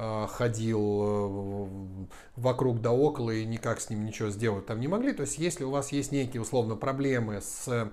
Э, 0.00 0.28
ходил 0.30 1.02
э, 1.02 2.06
вокруг 2.36 2.80
да 2.80 2.92
около 2.92 3.32
и 3.32 3.44
никак 3.44 3.80
с 3.80 3.90
ним 3.90 4.04
ничего 4.04 4.30
сделать 4.30 4.64
там 4.64 4.78
не 4.78 4.86
могли. 4.86 5.12
То 5.12 5.22
есть 5.22 5.38
если 5.38 5.64
у 5.64 5.70
вас 5.70 5.90
есть 5.90 6.12
некие 6.12 6.40
условно 6.40 6.76
проблемы 6.76 7.40
с 7.40 7.66
э, 7.66 7.90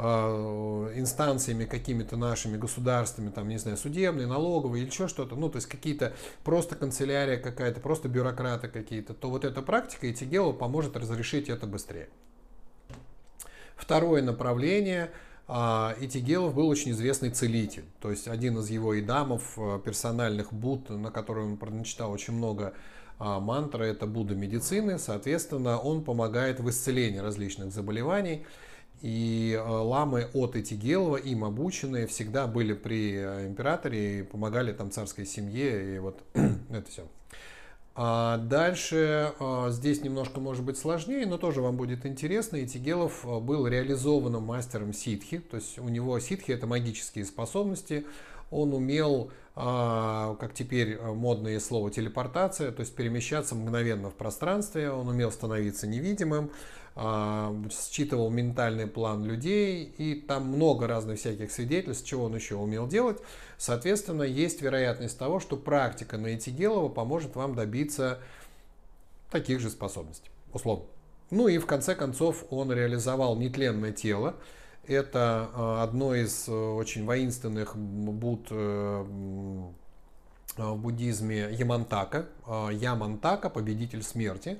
инстанциями 0.00 1.64
какими-то 1.64 2.16
нашими 2.16 2.56
государствами, 2.56 3.30
там, 3.30 3.48
не 3.48 3.58
знаю, 3.58 3.76
судебные, 3.76 4.26
налоговые 4.26 4.82
или 4.82 4.90
еще 4.90 5.08
что-то, 5.08 5.36
ну, 5.36 5.48
то 5.48 5.56
есть 5.56 5.68
какие-то 5.68 6.14
просто 6.44 6.76
канцелярия 6.76 7.38
какая-то, 7.38 7.80
просто 7.80 8.08
бюрократы 8.08 8.68
какие-то, 8.68 9.14
то 9.14 9.28
вот 9.30 9.44
эта 9.44 9.62
практика 9.62 10.06
и 10.06 10.14
Тигела 10.14 10.52
поможет 10.52 10.96
разрешить 10.96 11.48
это 11.48 11.66
быстрее. 11.66 12.08
Второе 13.76 14.22
направление– 14.22 15.10
а 15.52 15.96
Итигелов 15.98 16.54
был 16.54 16.68
очень 16.68 16.92
известный 16.92 17.30
целитель. 17.30 17.82
То 17.98 18.12
есть 18.12 18.28
один 18.28 18.56
из 18.60 18.70
его 18.70 18.96
идамов, 19.00 19.54
э, 19.56 19.80
персональных 19.84 20.52
Буд, 20.52 20.90
на 20.90 21.10
который 21.10 21.42
он 21.42 21.56
прочитал 21.56 22.12
очень 22.12 22.34
много 22.34 22.72
мантры, 23.18 23.86
это 23.86 24.06
Будда 24.06 24.36
медицины. 24.36 24.98
Соответственно, 24.98 25.76
он 25.76 26.04
помогает 26.04 26.60
в 26.60 26.70
исцелении 26.70 27.18
различных 27.18 27.72
заболеваний. 27.72 28.46
И 29.02 29.54
э, 29.58 29.62
ламы 29.62 30.28
от 30.34 30.56
Этигелова, 30.56 31.16
им 31.16 31.44
обученные, 31.44 32.06
всегда 32.06 32.46
были 32.46 32.74
при 32.74 33.14
э, 33.14 33.46
императоре 33.46 34.20
и 34.20 34.22
помогали 34.22 34.72
там 34.72 34.90
царской 34.90 35.24
семье. 35.24 35.96
И 35.96 35.98
вот 35.98 36.20
это 36.34 36.90
все. 36.90 37.06
А 38.02 38.38
дальше 38.38 39.34
а, 39.40 39.68
здесь 39.70 40.02
немножко 40.02 40.40
может 40.40 40.64
быть 40.64 40.78
сложнее, 40.78 41.26
но 41.26 41.38
тоже 41.38 41.60
вам 41.60 41.76
будет 41.76 42.06
интересно. 42.06 42.64
Итигелов 42.64 43.26
а, 43.26 43.40
был 43.40 43.66
реализованным 43.66 44.42
мастером 44.44 44.92
ситхи, 44.92 45.38
то 45.38 45.56
есть 45.56 45.78
у 45.78 45.88
него 45.88 46.18
ситхи 46.20 46.52
это 46.52 46.66
магические 46.66 47.24
способности. 47.24 48.06
Он 48.50 48.72
умел, 48.72 49.30
а, 49.56 50.36
как 50.36 50.54
теперь 50.54 50.98
модное 50.98 51.58
слово, 51.60 51.90
телепортация, 51.90 52.70
то 52.72 52.80
есть 52.80 52.94
перемещаться 52.94 53.54
мгновенно 53.54 54.08
в 54.08 54.14
пространстве. 54.14 54.90
Он 54.90 55.08
умел 55.08 55.32
становиться 55.32 55.86
невидимым. 55.86 56.50
А, 57.02 57.56
считывал 57.70 58.28
ментальный 58.28 58.86
план 58.86 59.24
людей, 59.24 59.84
и 59.96 60.14
там 60.16 60.48
много 60.48 60.86
разных 60.86 61.18
всяких 61.18 61.50
свидетельств, 61.50 62.06
чего 62.06 62.24
он 62.24 62.34
еще 62.34 62.56
умел 62.56 62.86
делать. 62.86 63.16
Соответственно, 63.56 64.22
есть 64.22 64.60
вероятность 64.60 65.18
того, 65.18 65.40
что 65.40 65.56
практика 65.56 66.18
на 66.18 66.34
Этигелова 66.34 66.90
поможет 66.90 67.36
вам 67.36 67.54
добиться 67.54 68.18
таких 69.30 69.60
же 69.60 69.70
способностей, 69.70 70.28
условно. 70.52 70.84
Ну 71.30 71.48
и 71.48 71.56
в 71.56 71.64
конце 71.64 71.94
концов 71.94 72.44
он 72.50 72.70
реализовал 72.70 73.34
нетленное 73.34 73.92
тело. 73.92 74.34
Это 74.86 75.48
а, 75.54 75.82
одно 75.82 76.14
из 76.14 76.48
э, 76.48 76.52
очень 76.52 77.06
воинственных 77.06 77.78
буд 77.78 78.48
э, 78.50 79.04
в 80.58 80.76
буддизме 80.76 81.48
Ямантака. 81.50 82.26
А, 82.46 82.68
Ямантака, 82.68 83.48
победитель 83.48 84.02
смерти. 84.02 84.58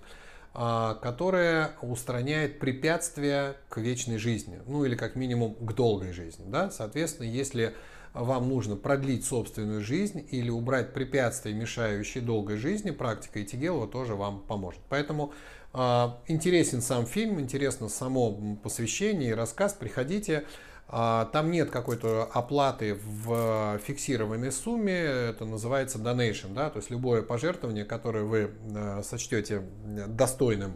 А, 0.52 0.94
которая 0.94 1.76
устраняет 1.80 2.58
препятствия 2.58 3.56
к 3.68 3.78
вечной 3.78 4.18
жизни, 4.18 4.60
ну 4.66 4.84
или 4.84 4.96
как 4.96 5.14
минимум 5.14 5.54
к 5.54 5.72
долгой 5.74 6.12
жизни. 6.12 6.44
Да? 6.48 6.72
Соответственно, 6.72 7.28
если 7.28 7.76
вам 8.14 8.48
нужно 8.48 8.74
продлить 8.74 9.24
собственную 9.24 9.80
жизнь 9.80 10.26
или 10.28 10.50
убрать 10.50 10.92
препятствия, 10.92 11.52
мешающие 11.52 12.20
долгой 12.20 12.56
жизни, 12.56 12.90
практика 12.90 13.40
Этигелова 13.40 13.86
тоже 13.86 14.16
вам 14.16 14.40
поможет. 14.40 14.80
Поэтому 14.88 15.32
э, 15.72 15.78
интересен 16.26 16.82
сам 16.82 17.06
фильм, 17.06 17.38
интересно 17.38 17.88
само 17.88 18.56
посвящение 18.60 19.30
и 19.30 19.34
рассказ. 19.34 19.74
Приходите, 19.74 20.38
а, 20.38 20.44
там 20.90 21.50
нет 21.50 21.70
какой-то 21.70 22.28
оплаты 22.32 22.94
в 22.94 23.78
фиксированной 23.78 24.50
сумме, 24.50 24.98
это 24.98 25.44
называется 25.44 25.98
donation, 25.98 26.52
да, 26.52 26.68
то 26.68 26.78
есть 26.78 26.90
любое 26.90 27.22
пожертвование, 27.22 27.84
которое 27.84 28.24
вы 28.24 28.50
э, 28.74 29.02
сочтете 29.04 29.62
достойным 30.08 30.74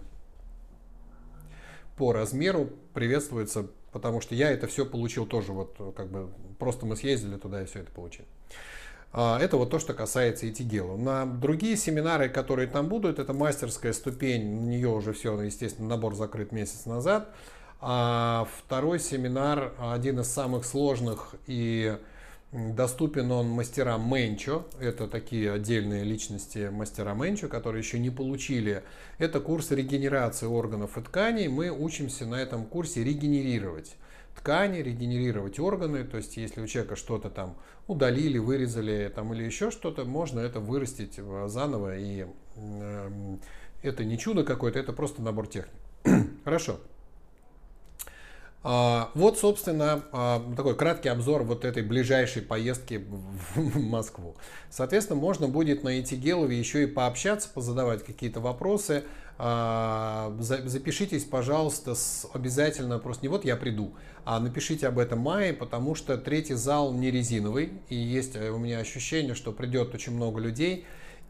по 1.96 2.12
размеру, 2.12 2.70
приветствуется, 2.92 3.66
потому 3.92 4.20
что 4.20 4.34
я 4.34 4.50
это 4.50 4.66
все 4.66 4.86
получил 4.86 5.26
тоже, 5.26 5.52
вот 5.52 5.94
как 5.96 6.10
бы 6.10 6.30
просто 6.58 6.86
мы 6.86 6.96
съездили 6.96 7.36
туда 7.36 7.62
и 7.62 7.66
все 7.66 7.80
это 7.80 7.90
получили. 7.90 8.26
А, 9.16 9.38
это 9.40 9.56
вот 9.56 9.70
то, 9.70 9.78
что 9.78 9.94
касается 9.94 10.50
Этигела. 10.50 10.96
На 10.96 11.24
другие 11.24 11.76
семинары, 11.76 12.28
которые 12.28 12.66
там 12.66 12.88
будут, 12.88 13.20
это 13.20 13.32
мастерская 13.32 13.92
ступень, 13.92 14.44
на 14.44 14.68
нее 14.70 14.88
уже 14.88 15.12
все, 15.12 15.40
естественно, 15.40 15.88
набор 15.88 16.16
закрыт 16.16 16.50
месяц 16.50 16.84
назад. 16.84 17.32
А 17.86 18.48
второй 18.60 18.98
семинар, 18.98 19.74
один 19.78 20.18
из 20.20 20.28
самых 20.28 20.64
сложных 20.64 21.34
и 21.46 21.98
доступен 22.50 23.30
он 23.30 23.48
мастерам 23.50 24.08
Менчо. 24.10 24.64
Это 24.80 25.06
такие 25.06 25.52
отдельные 25.52 26.02
личности 26.02 26.70
мастера 26.72 27.12
Менчо, 27.12 27.46
которые 27.48 27.82
еще 27.82 27.98
не 27.98 28.08
получили. 28.08 28.82
Это 29.18 29.38
курс 29.38 29.70
регенерации 29.70 30.46
органов 30.46 30.96
и 30.96 31.02
тканей. 31.02 31.48
Мы 31.48 31.68
учимся 31.68 32.24
на 32.24 32.36
этом 32.36 32.64
курсе 32.64 33.04
регенерировать 33.04 33.96
ткани, 34.34 34.78
регенерировать 34.78 35.58
органы. 35.58 36.04
То 36.04 36.16
есть, 36.16 36.38
если 36.38 36.62
у 36.62 36.66
человека 36.66 36.96
что-то 36.96 37.28
там 37.28 37.54
удалили, 37.86 38.38
вырезали 38.38 39.12
там, 39.14 39.34
или 39.34 39.42
еще 39.44 39.70
что-то, 39.70 40.06
можно 40.06 40.40
это 40.40 40.58
вырастить 40.58 41.20
заново. 41.48 41.98
И 41.98 42.24
э, 42.56 43.36
это 43.82 44.04
не 44.04 44.16
чудо 44.16 44.42
какое-то, 44.42 44.78
это 44.78 44.94
просто 44.94 45.20
набор 45.20 45.48
техник. 45.48 45.74
Хорошо. 46.44 46.80
А, 48.66 49.10
вот, 49.14 49.38
собственно, 49.38 50.04
а, 50.10 50.42
такой 50.56 50.74
краткий 50.74 51.10
обзор 51.10 51.42
вот 51.42 51.66
этой 51.66 51.82
ближайшей 51.82 52.40
поездки 52.40 53.04
в 53.54 53.78
Москву. 53.78 54.36
Соответственно, 54.70 55.20
можно 55.20 55.48
будет 55.48 55.84
на 55.84 56.00
Этигелове 56.00 56.58
еще 56.58 56.84
и 56.84 56.86
пообщаться, 56.86 57.50
позадавать 57.52 58.02
какие-то 58.02 58.40
вопросы. 58.40 59.04
А, 59.36 60.34
запишитесь, 60.38 61.24
пожалуйста, 61.24 61.94
обязательно, 62.32 62.98
просто 62.98 63.24
не 63.24 63.28
вот 63.28 63.44
я 63.44 63.56
приду, 63.56 63.94
а 64.24 64.40
напишите 64.40 64.88
об 64.88 64.98
этом 64.98 65.18
мае, 65.18 65.52
потому 65.52 65.94
что 65.94 66.16
третий 66.16 66.54
зал 66.54 66.92
не 66.94 67.10
резиновый, 67.10 67.72
и 67.88 67.96
есть 67.96 68.36
э, 68.36 68.50
у 68.50 68.58
меня 68.58 68.78
ощущение, 68.78 69.34
что 69.34 69.50
придет 69.52 69.92
очень 69.92 70.14
много 70.14 70.40
людей, 70.40 70.86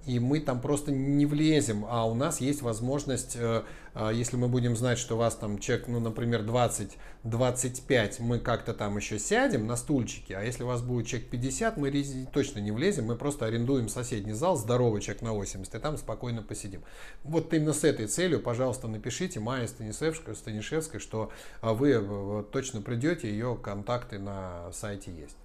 и 0.07 0.19
мы 0.19 0.41
там 0.41 0.61
просто 0.61 0.93
не 0.93 1.27
влезем, 1.27 1.85
а 1.89 2.05
у 2.05 2.15
нас 2.15 2.41
есть 2.41 2.63
возможность, 2.63 3.37
э, 3.37 3.63
э, 3.95 4.11
если 4.13 4.37
мы 4.37 4.49
будем 4.49 4.77
знать, 4.77 4.99
что 4.99 5.15
у 5.15 5.19
вас 5.19 5.35
там 5.35 5.59
человек, 5.59 5.89
ну, 5.89 6.01
например, 6.01 6.43
20-25, 6.43 8.17
мы 8.21 8.39
как-то 8.39 8.75
там 8.75 8.97
еще 8.97 9.19
сядем 9.19 9.67
на 9.67 9.77
стульчики, 9.77 10.33
а 10.33 10.43
если 10.43 10.63
у 10.65 10.67
вас 10.67 10.83
будет 10.83 11.07
человек 11.07 11.31
50, 11.31 11.77
мы 11.77 12.27
точно 12.33 12.59
не 12.59 12.71
влезем, 12.71 13.07
мы 13.07 13.17
просто 13.17 13.47
арендуем 13.47 13.89
соседний 13.89 14.33
зал, 14.33 14.57
здоровый 14.57 15.01
человек 15.01 15.23
на 15.23 15.33
80, 15.33 15.75
и 15.75 15.79
там 15.79 15.97
спокойно 15.97 16.43
посидим. 16.43 16.83
Вот 17.23 17.53
именно 17.55 17.73
с 17.73 17.85
этой 17.85 18.07
целью, 18.07 18.41
пожалуйста, 18.41 18.89
напишите 18.89 19.41
Майя 19.41 19.67
Станишевской, 19.67 20.35
Станишевской, 20.35 21.01
что 21.01 21.31
а, 21.61 21.73
вы 21.73 21.93
э, 21.93 22.45
точно 22.53 22.83
придете, 22.83 23.31
ее 23.31 23.59
контакты 23.61 24.19
на 24.19 24.71
сайте 24.73 25.11
есть. 25.13 25.37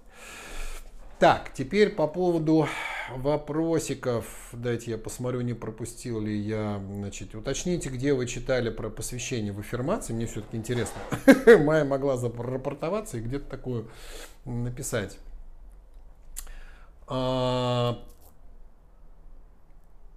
Так, 1.20 1.52
теперь 1.52 1.90
по 1.90 2.06
поводу 2.06 2.66
вопросиков. 3.14 4.24
Дайте 4.54 4.92
я 4.92 4.96
посмотрю, 4.96 5.42
не 5.42 5.52
пропустил 5.52 6.18
ли 6.18 6.34
я. 6.34 6.82
Значит, 6.90 7.34
уточните, 7.34 7.90
где 7.90 8.14
вы 8.14 8.26
читали 8.26 8.70
про 8.70 8.88
посвящение 8.88 9.52
в 9.52 9.58
аффирмации. 9.58 10.14
Мне 10.14 10.24
все-таки 10.24 10.56
интересно. 10.56 10.98
Майя 11.58 11.84
могла 11.84 12.16
зарапортоваться 12.16 13.18
и 13.18 13.20
где-то 13.20 13.50
такую 13.50 13.90
написать. 14.46 15.18
А, 17.06 18.02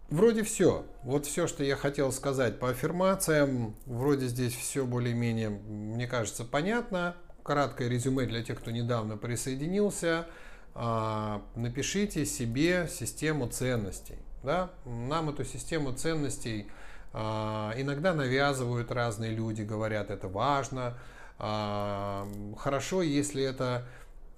Вроде 0.10 0.43
все. 0.43 0.86
Вот 1.04 1.26
все, 1.26 1.47
что 1.47 1.66
я 1.66 1.76
хотел 1.76 2.14
сказать 2.14 2.60
по 2.60 2.70
аффирмациям. 2.70 3.76
Вроде 3.86 4.28
здесь 4.28 4.56
все 4.56 4.86
более-менее, 4.86 5.49
мне 5.49 6.08
кажется, 6.08 6.45
понятно. 6.45 7.18
Краткое 7.43 7.89
резюме 7.89 8.26
для 8.26 8.41
тех, 8.41 8.62
кто 8.62 8.72
недавно 8.72 9.18
присоединился. 9.18 10.28
А, 10.76 11.43
напишите 11.55 12.26
себе 12.26 12.88
систему 12.89 13.47
ценностей. 13.47 14.17
Да? 14.41 14.71
Нам 14.86 15.30
эту 15.30 15.45
систему 15.45 15.93
ценностей 15.93 16.67
а, 17.13 17.74
иногда 17.78 18.13
навязывают 18.13 18.91
разные 18.91 19.32
люди, 19.32 19.61
говорят, 19.61 20.09
это 20.09 20.28
важно. 20.28 20.97
А, 21.38 22.28
хорошо, 22.57 23.03
если 23.03 23.43
это 23.43 23.86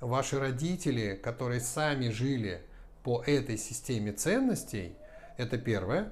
ваши 0.01 0.37
родители, 0.39 1.15
которые 1.15 1.61
сами 1.61 2.09
жили 2.09 2.61
по 3.03 3.23
этой 3.25 3.57
системе 3.57 4.11
ценностей– 4.11 4.95
это 5.37 5.57
первое. 5.57 6.11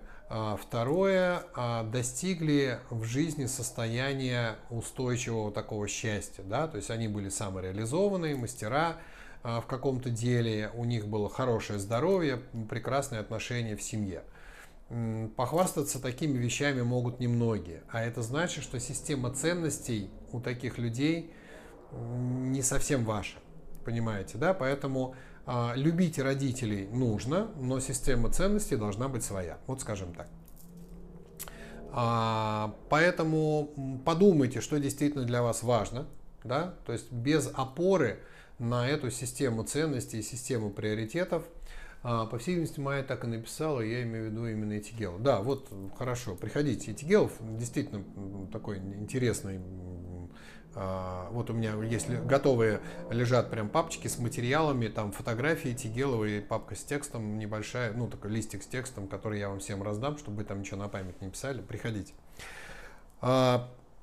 Второе, 0.59 1.43
достигли 1.91 2.79
в 2.89 3.03
жизни 3.03 3.45
состояния 3.45 4.55
устойчивого 4.69 5.51
такого 5.51 5.87
счастья. 5.87 6.43
Да? 6.43 6.67
То 6.67 6.77
есть 6.77 6.89
они 6.89 7.07
были 7.07 7.29
самореализованные, 7.29 8.35
мастера 8.35 8.97
в 9.43 9.65
каком-то 9.67 10.09
деле, 10.09 10.71
у 10.73 10.85
них 10.85 11.07
было 11.07 11.29
хорошее 11.29 11.77
здоровье, 11.77 12.41
прекрасные 12.69 13.19
отношения 13.19 13.75
в 13.75 13.81
семье. 13.81 14.23
Похвастаться 15.35 16.01
такими 16.01 16.37
вещами 16.37 16.81
могут 16.81 17.19
немногие. 17.19 17.83
А 17.89 18.01
это 18.03 18.21
значит, 18.21 18.63
что 18.63 18.79
система 18.79 19.31
ценностей 19.31 20.09
у 20.31 20.39
таких 20.39 20.77
людей 20.77 21.33
не 21.91 22.61
совсем 22.61 23.03
ваша. 23.03 23.37
Понимаете, 23.85 24.37
да? 24.37 24.53
Поэтому 24.53 25.15
а, 25.45 25.73
любить 25.75 26.19
родителей 26.19 26.87
нужно, 26.87 27.51
но 27.57 27.79
система 27.79 28.31
ценностей 28.31 28.77
должна 28.77 29.07
быть 29.09 29.23
своя. 29.23 29.57
Вот 29.67 29.81
скажем 29.81 30.13
так. 30.13 30.27
А, 31.91 32.75
поэтому 32.89 34.01
подумайте, 34.05 34.61
что 34.61 34.79
действительно 34.79 35.25
для 35.25 35.41
вас 35.43 35.63
важно. 35.63 36.07
Да? 36.43 36.75
То 36.85 36.93
есть 36.93 37.11
без 37.11 37.51
опоры 37.53 38.19
на 38.59 38.87
эту 38.87 39.11
систему 39.11 39.63
ценностей 39.63 40.19
и 40.19 40.21
систему 40.21 40.69
приоритетов, 40.69 41.43
а, 42.03 42.25
по 42.25 42.37
всей 42.37 42.51
видимости, 42.55 42.79
Майя 42.79 43.03
так 43.03 43.23
и 43.23 43.27
написала, 43.27 43.79
я 43.79 44.03
имею 44.03 44.29
в 44.29 44.31
виду 44.31 44.45
именно 44.45 44.77
Этигел. 44.77 45.17
Да, 45.19 45.41
вот 45.41 45.69
хорошо, 45.97 46.35
приходите. 46.35 46.91
Этигел 46.91 47.31
действительно 47.39 48.03
такой 48.51 48.77
интересный 48.77 49.59
а, 50.75 51.29
вот 51.31 51.49
у 51.49 51.53
меня, 51.53 51.75
если 51.83 52.17
готовые 52.17 52.81
лежат 53.11 53.51
прям 53.51 53.69
папочки 53.69 54.07
с 54.07 54.17
материалами, 54.17 54.87
там 54.87 55.11
фотографии 55.11 55.69
Тигеловой, 55.69 56.41
папка 56.41 56.75
с 56.75 56.83
текстом 56.83 57.37
небольшая, 57.37 57.93
ну 57.93 58.07
такой 58.07 58.31
листик 58.31 58.63
с 58.63 58.67
текстом, 58.67 59.07
который 59.07 59.39
я 59.39 59.49
вам 59.49 59.59
всем 59.59 59.83
раздам, 59.83 60.17
чтобы 60.17 60.37
вы 60.37 60.43
там 60.45 60.61
ничего 60.61 60.77
на 60.77 60.87
память 60.87 61.21
не 61.21 61.29
писали, 61.29 61.61
приходите. 61.61 62.13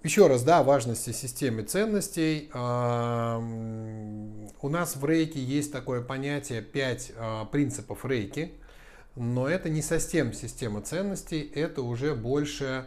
А, 0.02 0.06
еще 0.06 0.26
раз, 0.26 0.42
да, 0.42 0.62
важности 0.62 1.10
системы 1.10 1.62
ценностей. 1.62 2.50
А, 2.52 3.38
у 4.62 4.68
нас 4.68 4.96
в 4.96 5.04
рейке 5.04 5.40
есть 5.42 5.72
такое 5.72 6.02
понятие 6.02 6.62
5 6.62 7.12
принципов 7.50 8.04
рейки, 8.04 8.52
но 9.16 9.48
это 9.48 9.68
не 9.68 9.82
совсем 9.82 10.32
система 10.32 10.82
ценностей, 10.82 11.40
это 11.54 11.82
уже 11.82 12.14
больше 12.14 12.86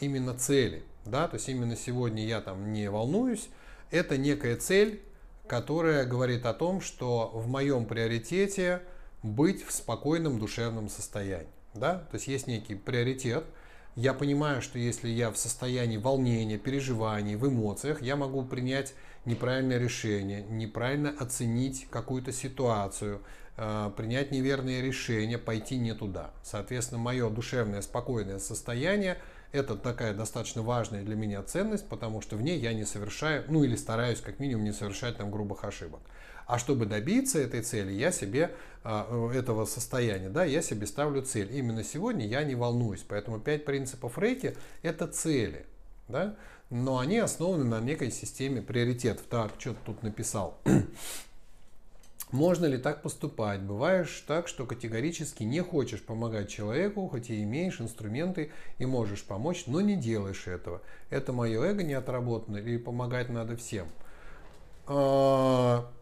именно 0.00 0.34
цели. 0.34 0.84
Да, 1.04 1.26
то 1.26 1.34
есть 1.34 1.48
именно 1.48 1.76
сегодня 1.76 2.24
я 2.24 2.40
там 2.40 2.72
не 2.72 2.88
волнуюсь. 2.88 3.48
Это 3.90 4.16
некая 4.16 4.56
цель, 4.56 5.02
которая 5.48 6.04
говорит 6.06 6.46
о 6.46 6.54
том, 6.54 6.80
что 6.80 7.30
в 7.34 7.48
моем 7.48 7.86
приоритете 7.86 8.82
быть 9.22 9.66
в 9.66 9.72
спокойном 9.72 10.38
душевном 10.38 10.88
состоянии. 10.88 11.48
Да? 11.74 12.06
То 12.10 12.14
есть 12.14 12.28
есть 12.28 12.46
некий 12.46 12.76
приоритет. 12.76 13.44
Я 13.94 14.14
понимаю, 14.14 14.62
что 14.62 14.78
если 14.78 15.08
я 15.08 15.30
в 15.30 15.36
состоянии 15.36 15.98
волнения, 15.98 16.56
переживаний, 16.56 17.36
в 17.36 17.46
эмоциях, 17.46 18.00
я 18.00 18.16
могу 18.16 18.42
принять 18.42 18.94
неправильное 19.26 19.78
решение, 19.78 20.42
неправильно 20.48 21.14
оценить 21.18 21.86
какую-то 21.90 22.32
ситуацию, 22.32 23.20
э, 23.58 23.90
принять 23.96 24.30
неверное 24.30 24.80
решение, 24.80 25.36
пойти 25.36 25.76
не 25.76 25.94
туда. 25.94 26.30
Соответственно, 26.42 27.00
мое 27.00 27.28
душевное 27.28 27.82
спокойное 27.82 28.38
состояние– 28.38 29.18
это 29.52 29.76
такая 29.76 30.14
достаточно 30.14 30.62
важная 30.62 31.04
для 31.04 31.14
меня 31.14 31.42
ценность, 31.42 31.88
потому 31.88 32.20
что 32.20 32.36
в 32.36 32.42
ней 32.42 32.58
я 32.58 32.72
не 32.72 32.84
совершаю, 32.84 33.44
ну 33.48 33.62
или 33.62 33.76
стараюсь 33.76 34.20
как 34.20 34.40
минимум 34.40 34.64
не 34.64 34.72
совершать 34.72 35.18
там 35.18 35.30
грубых 35.30 35.64
ошибок. 35.64 36.00
А 36.46 36.58
чтобы 36.58 36.86
добиться 36.86 37.38
этой 37.38 37.62
цели, 37.62 37.92
я 37.92 38.10
себе 38.10 38.50
а, 38.82 39.30
этого 39.32 39.64
состояния, 39.64 40.28
да, 40.28 40.44
я 40.44 40.60
себе 40.60 40.86
ставлю 40.86 41.22
цель. 41.22 41.48
Именно 41.56 41.84
сегодня 41.84 42.26
я 42.26 42.42
не 42.42 42.54
волнуюсь. 42.54 43.04
Поэтому 43.06 43.38
пять 43.38 43.64
принципов 43.64 44.18
рейки 44.18 44.56
это 44.82 45.06
цели, 45.06 45.66
да, 46.08 46.34
но 46.68 46.98
они 46.98 47.18
основаны 47.18 47.64
на 47.64 47.80
некой 47.80 48.10
системе 48.10 48.60
приоритетов. 48.60 49.24
Так, 49.28 49.52
что-то 49.58 49.78
тут 49.84 50.02
написал. 50.02 50.58
Можно 52.32 52.64
ли 52.64 52.78
так 52.78 53.02
поступать? 53.02 53.60
Бываешь 53.60 54.24
так, 54.26 54.48
что 54.48 54.64
категорически 54.64 55.42
не 55.42 55.60
хочешь 55.60 56.02
помогать 56.02 56.48
человеку, 56.48 57.06
хоть 57.06 57.28
и 57.28 57.42
имеешь 57.42 57.78
инструменты 57.78 58.50
и 58.78 58.86
можешь 58.86 59.22
помочь, 59.22 59.64
но 59.66 59.82
не 59.82 59.96
делаешь 59.96 60.46
этого. 60.46 60.80
Это 61.10 61.34
мое 61.34 61.62
эго 61.62 61.82
не 61.82 61.92
отработано 61.92 62.56
или 62.56 62.78
помогать 62.78 63.28
надо 63.28 63.58
всем? 63.58 63.86
А, 64.86 65.92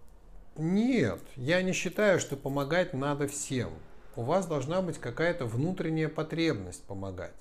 нет, 0.56 1.20
я 1.34 1.62
не 1.62 1.72
считаю, 1.72 2.20
что 2.20 2.36
помогать 2.36 2.94
надо 2.94 3.26
всем. 3.26 3.70
У 4.14 4.22
вас 4.22 4.46
должна 4.46 4.82
быть 4.82 4.98
какая-то 4.98 5.46
внутренняя 5.46 6.08
потребность 6.08 6.84
помогать. 6.84 7.34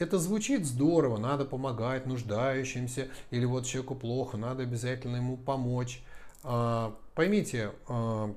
Это 0.00 0.18
звучит 0.18 0.66
здорово, 0.66 1.16
надо 1.16 1.44
помогать 1.44 2.06
нуждающимся, 2.06 3.08
или 3.30 3.44
вот 3.44 3.66
человеку 3.66 3.94
плохо, 3.94 4.36
надо 4.36 4.64
обязательно 4.64 5.16
ему 5.16 5.36
помочь. 5.36 6.02
А, 6.42 6.92
поймите, 7.16 7.72
а, 7.88 8.32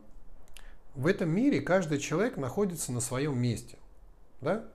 в 0.95 1.05
этом 1.05 1.29
мире 1.29 1.61
каждый 1.61 1.99
человек 1.99 2.37
находится 2.37 2.91
на 2.91 3.01
своем 3.01 3.37
месте. 3.37 3.77
Да? 4.41 4.65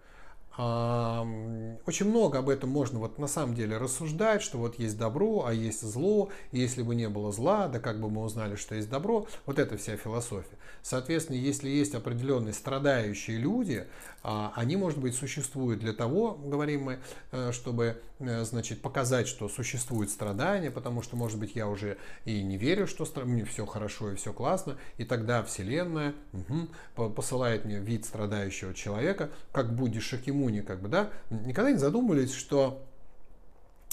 Очень 0.56 2.10
много 2.10 2.38
об 2.38 2.48
этом 2.48 2.70
можно 2.70 3.00
вот 3.00 3.18
на 3.18 3.26
самом 3.26 3.56
деле 3.56 3.76
рассуждать, 3.76 4.40
что 4.40 4.58
вот 4.58 4.78
есть 4.78 4.96
добро, 4.96 5.46
а 5.46 5.52
есть 5.52 5.82
зло, 5.82 6.30
и 6.52 6.60
если 6.60 6.82
бы 6.82 6.94
не 6.94 7.08
было 7.08 7.32
зла, 7.32 7.66
да 7.66 7.80
как 7.80 8.00
бы 8.00 8.08
мы 8.08 8.22
узнали, 8.22 8.54
что 8.54 8.76
есть 8.76 8.88
добро, 8.88 9.26
вот 9.46 9.58
это 9.58 9.76
вся 9.76 9.96
философия. 9.96 10.56
Соответственно, 10.80 11.38
если 11.38 11.68
есть 11.68 11.96
определенные 11.96 12.52
страдающие 12.52 13.36
люди, 13.36 13.84
а, 14.22 14.52
они, 14.54 14.76
может 14.76 15.00
быть, 15.00 15.16
существуют 15.16 15.80
для 15.80 15.92
того, 15.92 16.38
говорим 16.44 16.82
мы, 16.84 16.98
э, 17.32 17.50
чтобы, 17.50 18.00
значит, 18.44 18.82
показать, 18.82 19.28
что 19.28 19.48
существует 19.48 20.10
страдание, 20.10 20.70
потому 20.70 21.02
что, 21.02 21.16
может 21.16 21.38
быть, 21.38 21.56
я 21.56 21.68
уже 21.68 21.98
и 22.24 22.42
не 22.42 22.56
верю, 22.56 22.86
что 22.86 23.06
мне 23.24 23.44
все 23.44 23.66
хорошо 23.66 24.12
и 24.12 24.16
все 24.16 24.32
классно, 24.32 24.76
и 24.98 25.04
тогда 25.04 25.42
Вселенная 25.42 26.14
угу, 26.32 27.10
посылает 27.10 27.64
мне 27.64 27.78
вид 27.78 28.04
страдающего 28.04 28.74
человека, 28.74 29.30
как 29.52 29.74
будешь 29.74 30.04
Шакиму 30.04 30.44
Муни, 30.44 30.60
как 30.60 30.82
бы, 30.82 30.88
да, 30.88 31.10
никогда 31.30 31.70
не 31.70 31.78
задумывались, 31.78 32.32
что 32.32 32.84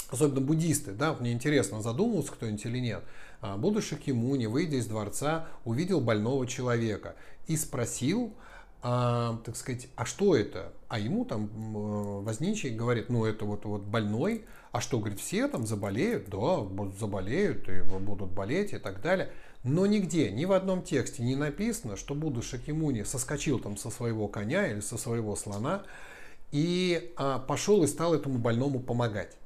особенно 0.09 0.41
буддисты, 0.41 0.91
да, 0.91 1.13
мне 1.13 1.31
интересно, 1.31 1.81
задумывался 1.81 2.31
кто-нибудь 2.33 2.65
или 2.65 2.79
нет. 2.79 3.03
А, 3.41 3.57
Будда 3.57 3.81
Шакимуни, 3.81 4.45
выйдя 4.45 4.77
из 4.77 4.85
дворца, 4.85 5.47
увидел 5.65 6.01
больного 6.01 6.45
человека 6.45 7.15
и 7.47 7.57
спросил, 7.57 8.33
а, 8.83 9.39
так 9.45 9.55
сказать, 9.55 9.87
а 9.95 10.05
что 10.05 10.35
это? 10.35 10.73
А 10.87 10.99
ему 10.99 11.25
там 11.25 11.49
возничий 12.23 12.71
говорит, 12.71 13.09
ну 13.09 13.25
это 13.25 13.45
вот, 13.45 13.65
вот 13.65 13.81
больной, 13.83 14.45
а 14.71 14.81
что, 14.81 14.99
говорит, 14.99 15.19
все 15.19 15.47
там 15.47 15.65
заболеют? 15.67 16.29
Да, 16.29 16.65
заболеют 16.99 17.67
и 17.69 17.81
будут 17.81 18.31
болеть 18.31 18.73
и 18.73 18.77
так 18.77 19.01
далее. 19.01 19.31
Но 19.63 19.85
нигде, 19.85 20.31
ни 20.31 20.45
в 20.45 20.53
одном 20.53 20.81
тексте 20.81 21.21
не 21.21 21.35
написано, 21.35 21.95
что 21.95 22.15
Будда 22.15 22.41
Шакимуни 22.41 23.03
соскочил 23.03 23.59
там 23.59 23.77
со 23.77 23.91
своего 23.91 24.27
коня 24.27 24.67
или 24.67 24.79
со 24.79 24.97
своего 24.97 25.35
слона, 25.35 25.83
и 26.51 27.13
а, 27.17 27.37
пошел 27.39 27.83
и 27.83 27.87
стал 27.87 28.15
этому 28.15 28.39
больному 28.39 28.79
помогать. 28.79 29.37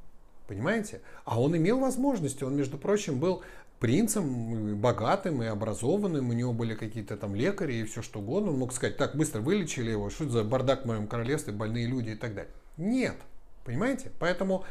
Понимаете? 0.47 1.01
А 1.25 1.41
он 1.41 1.57
имел 1.57 1.79
возможности, 1.79 2.43
он, 2.43 2.55
между 2.55 2.77
прочим, 2.77 3.19
был 3.19 3.41
принцем, 3.79 4.79
богатым 4.79 5.43
и 5.43 5.45
образованным, 5.45 6.29
у 6.29 6.33
него 6.33 6.53
были 6.53 6.75
какие-то 6.75 7.17
там 7.17 7.35
лекари 7.35 7.75
и 7.75 7.83
все 7.83 8.01
что 8.01 8.19
угодно. 8.19 8.51
Он 8.51 8.59
мог 8.59 8.73
сказать, 8.73 8.97
так, 8.97 9.15
быстро 9.15 9.41
вылечили 9.41 9.91
его, 9.91 10.09
что 10.09 10.23
это 10.23 10.33
за 10.33 10.43
бардак 10.43 10.83
в 10.83 10.87
моем 10.87 11.07
королевстве, 11.07 11.53
больные 11.53 11.87
люди 11.87 12.11
и 12.11 12.15
так 12.15 12.33
далее. 12.35 12.51
Нет, 12.77 13.15
понимаете? 13.63 14.11
Поэтому, 14.19 14.65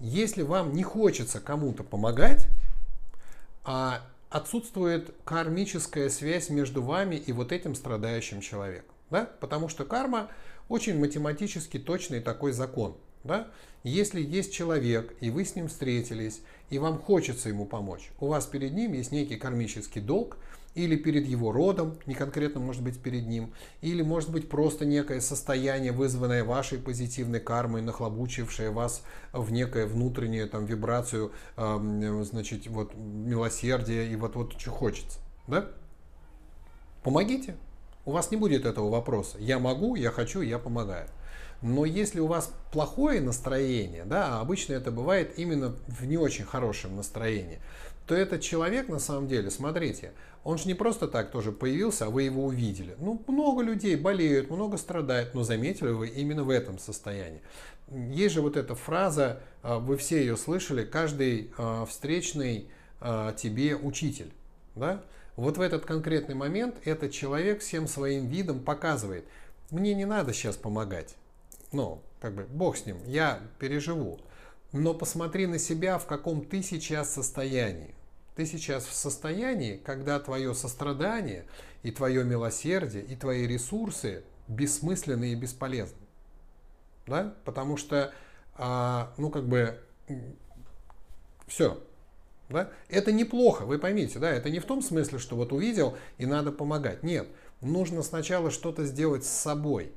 если 0.00 0.42
вам 0.42 0.74
не 0.74 0.82
хочется 0.82 1.40
кому-то 1.40 1.84
помогать, 1.84 2.48
а 3.64 4.02
отсутствует 4.30 5.14
кармическая 5.24 6.08
связь 6.08 6.50
между 6.50 6.82
вами 6.82 7.16
и 7.16 7.32
вот 7.32 7.52
этим 7.52 7.74
страдающим 7.74 8.40
человеком. 8.40 8.94
Да? 9.10 9.28
Потому 9.40 9.68
что 9.68 9.84
карма 9.84 10.28
очень 10.68 10.98
математически 10.98 11.78
точный 11.78 12.20
такой 12.20 12.52
закон. 12.52 12.96
Да? 13.26 13.48
Если 13.82 14.20
есть 14.20 14.52
человек, 14.52 15.14
и 15.20 15.30
вы 15.30 15.44
с 15.44 15.54
ним 15.54 15.68
встретились, 15.68 16.40
и 16.70 16.78
вам 16.78 16.98
хочется 16.98 17.48
ему 17.48 17.66
помочь, 17.66 18.10
у 18.18 18.26
вас 18.26 18.46
перед 18.46 18.72
ним 18.72 18.92
есть 18.92 19.12
некий 19.12 19.36
кармический 19.36 20.00
долг, 20.00 20.38
или 20.76 20.94
перед 20.94 21.26
его 21.26 21.52
родом, 21.52 21.96
не 22.04 22.14
конкретно 22.14 22.60
может 22.60 22.82
быть 22.82 23.00
перед 23.00 23.26
ним, 23.26 23.52
или 23.80 24.02
может 24.02 24.30
быть 24.30 24.48
просто 24.48 24.84
некое 24.84 25.22
состояние, 25.22 25.90
вызванное 25.90 26.44
вашей 26.44 26.78
позитивной 26.78 27.40
кармой, 27.40 27.80
нахлобучившее 27.80 28.70
вас 28.70 29.02
в 29.32 29.50
некое 29.50 29.86
внутреннюю 29.86 30.48
там 30.50 30.66
вибрацию, 30.66 31.32
э, 31.56 32.22
значит, 32.24 32.66
вот 32.66 32.94
милосердия 32.94 34.06
и 34.06 34.16
вот 34.16 34.36
вот 34.36 34.60
что 34.60 34.70
хочется, 34.70 35.18
да? 35.48 35.70
Помогите. 37.02 37.56
У 38.04 38.12
вас 38.12 38.30
не 38.30 38.36
будет 38.36 38.66
этого 38.66 38.90
вопроса. 38.90 39.38
Я 39.40 39.58
могу, 39.58 39.94
я 39.94 40.10
хочу, 40.10 40.42
я 40.42 40.58
помогаю. 40.58 41.08
Но 41.62 41.84
если 41.84 42.20
у 42.20 42.26
вас 42.26 42.52
плохое 42.72 43.20
настроение, 43.20 44.04
да, 44.04 44.38
а 44.38 44.40
обычно 44.40 44.74
это 44.74 44.90
бывает 44.90 45.38
именно 45.38 45.74
в 45.86 46.04
не 46.04 46.18
очень 46.18 46.44
хорошем 46.44 46.96
настроении, 46.96 47.60
то 48.06 48.14
этот 48.14 48.40
человек 48.40 48.88
на 48.88 48.98
самом 48.98 49.26
деле, 49.26 49.50
смотрите, 49.50 50.12
он 50.44 50.58
же 50.58 50.68
не 50.68 50.74
просто 50.74 51.08
так 51.08 51.32
тоже 51.32 51.50
появился, 51.50 52.06
а 52.06 52.10
вы 52.10 52.22
его 52.22 52.44
увидели. 52.44 52.94
Ну, 52.98 53.20
много 53.26 53.62
людей 53.62 53.96
болеют, 53.96 54.48
много 54.48 54.76
страдают, 54.76 55.34
но 55.34 55.42
заметили 55.42 55.88
вы 55.88 56.08
именно 56.08 56.44
в 56.44 56.50
этом 56.50 56.78
состоянии. 56.78 57.42
Есть 57.90 58.34
же 58.34 58.42
вот 58.42 58.56
эта 58.56 58.74
фраза, 58.74 59.40
а, 59.62 59.78
вы 59.78 59.96
все 59.96 60.20
ее 60.20 60.36
слышали, 60.36 60.84
каждый 60.84 61.52
а, 61.58 61.84
встречный 61.86 62.68
тебе 63.36 63.76
учитель. 63.76 64.32
Да? 64.74 65.02
Вот 65.36 65.58
в 65.58 65.60
этот 65.60 65.84
конкретный 65.84 66.34
момент 66.34 66.76
этот 66.86 67.12
человек 67.12 67.60
всем 67.60 67.86
своим 67.86 68.26
видом 68.26 68.60
показывает, 68.60 69.26
мне 69.70 69.94
не 69.94 70.06
надо 70.06 70.32
сейчас 70.32 70.56
помогать. 70.56 71.14
Ну, 71.76 72.00
как 72.20 72.34
бы, 72.34 72.44
бог 72.44 72.78
с 72.78 72.86
ним, 72.86 72.96
я 73.04 73.38
переживу. 73.58 74.18
Но 74.72 74.94
посмотри 74.94 75.46
на 75.46 75.58
себя, 75.58 75.98
в 75.98 76.06
каком 76.06 76.42
ты 76.42 76.62
сейчас 76.62 77.12
состоянии. 77.12 77.94
Ты 78.34 78.46
сейчас 78.46 78.86
в 78.86 78.94
состоянии, 78.94 79.76
когда 79.76 80.18
твое 80.18 80.54
сострадание 80.54 81.44
и 81.82 81.90
твое 81.90 82.24
милосердие 82.24 83.04
и 83.04 83.14
твои 83.14 83.46
ресурсы 83.46 84.24
бессмысленны 84.48 85.32
и 85.32 85.34
бесполезны. 85.34 85.98
Да? 87.06 87.34
Потому 87.44 87.76
что, 87.76 88.14
а, 88.54 89.12
ну, 89.18 89.28
как 89.28 89.46
бы, 89.46 89.78
все. 91.46 91.78
Да? 92.48 92.70
Это 92.88 93.12
неплохо, 93.12 93.66
вы 93.66 93.78
поймите, 93.78 94.18
да, 94.18 94.30
это 94.30 94.48
не 94.48 94.60
в 94.60 94.64
том 94.64 94.80
смысле, 94.80 95.18
что 95.18 95.36
вот 95.36 95.52
увидел 95.52 95.98
и 96.16 96.24
надо 96.24 96.52
помогать. 96.52 97.02
Нет, 97.02 97.28
нужно 97.60 98.02
сначала 98.02 98.50
что-то 98.50 98.86
сделать 98.86 99.26
с 99.26 99.30
собой. 99.30 99.92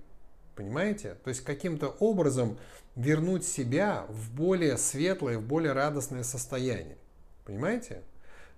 Понимаете? 0.60 1.16
То 1.24 1.30
есть 1.30 1.42
каким-то 1.46 1.88
образом 1.88 2.58
вернуть 2.98 3.46
себя 3.46 4.06
в 4.10 4.36
более 4.36 4.78
светлое, 4.78 5.38
в 5.38 5.48
более 5.48 5.72
радостное 5.72 6.24
состояние. 6.24 6.98
Понимаете? 7.46 8.02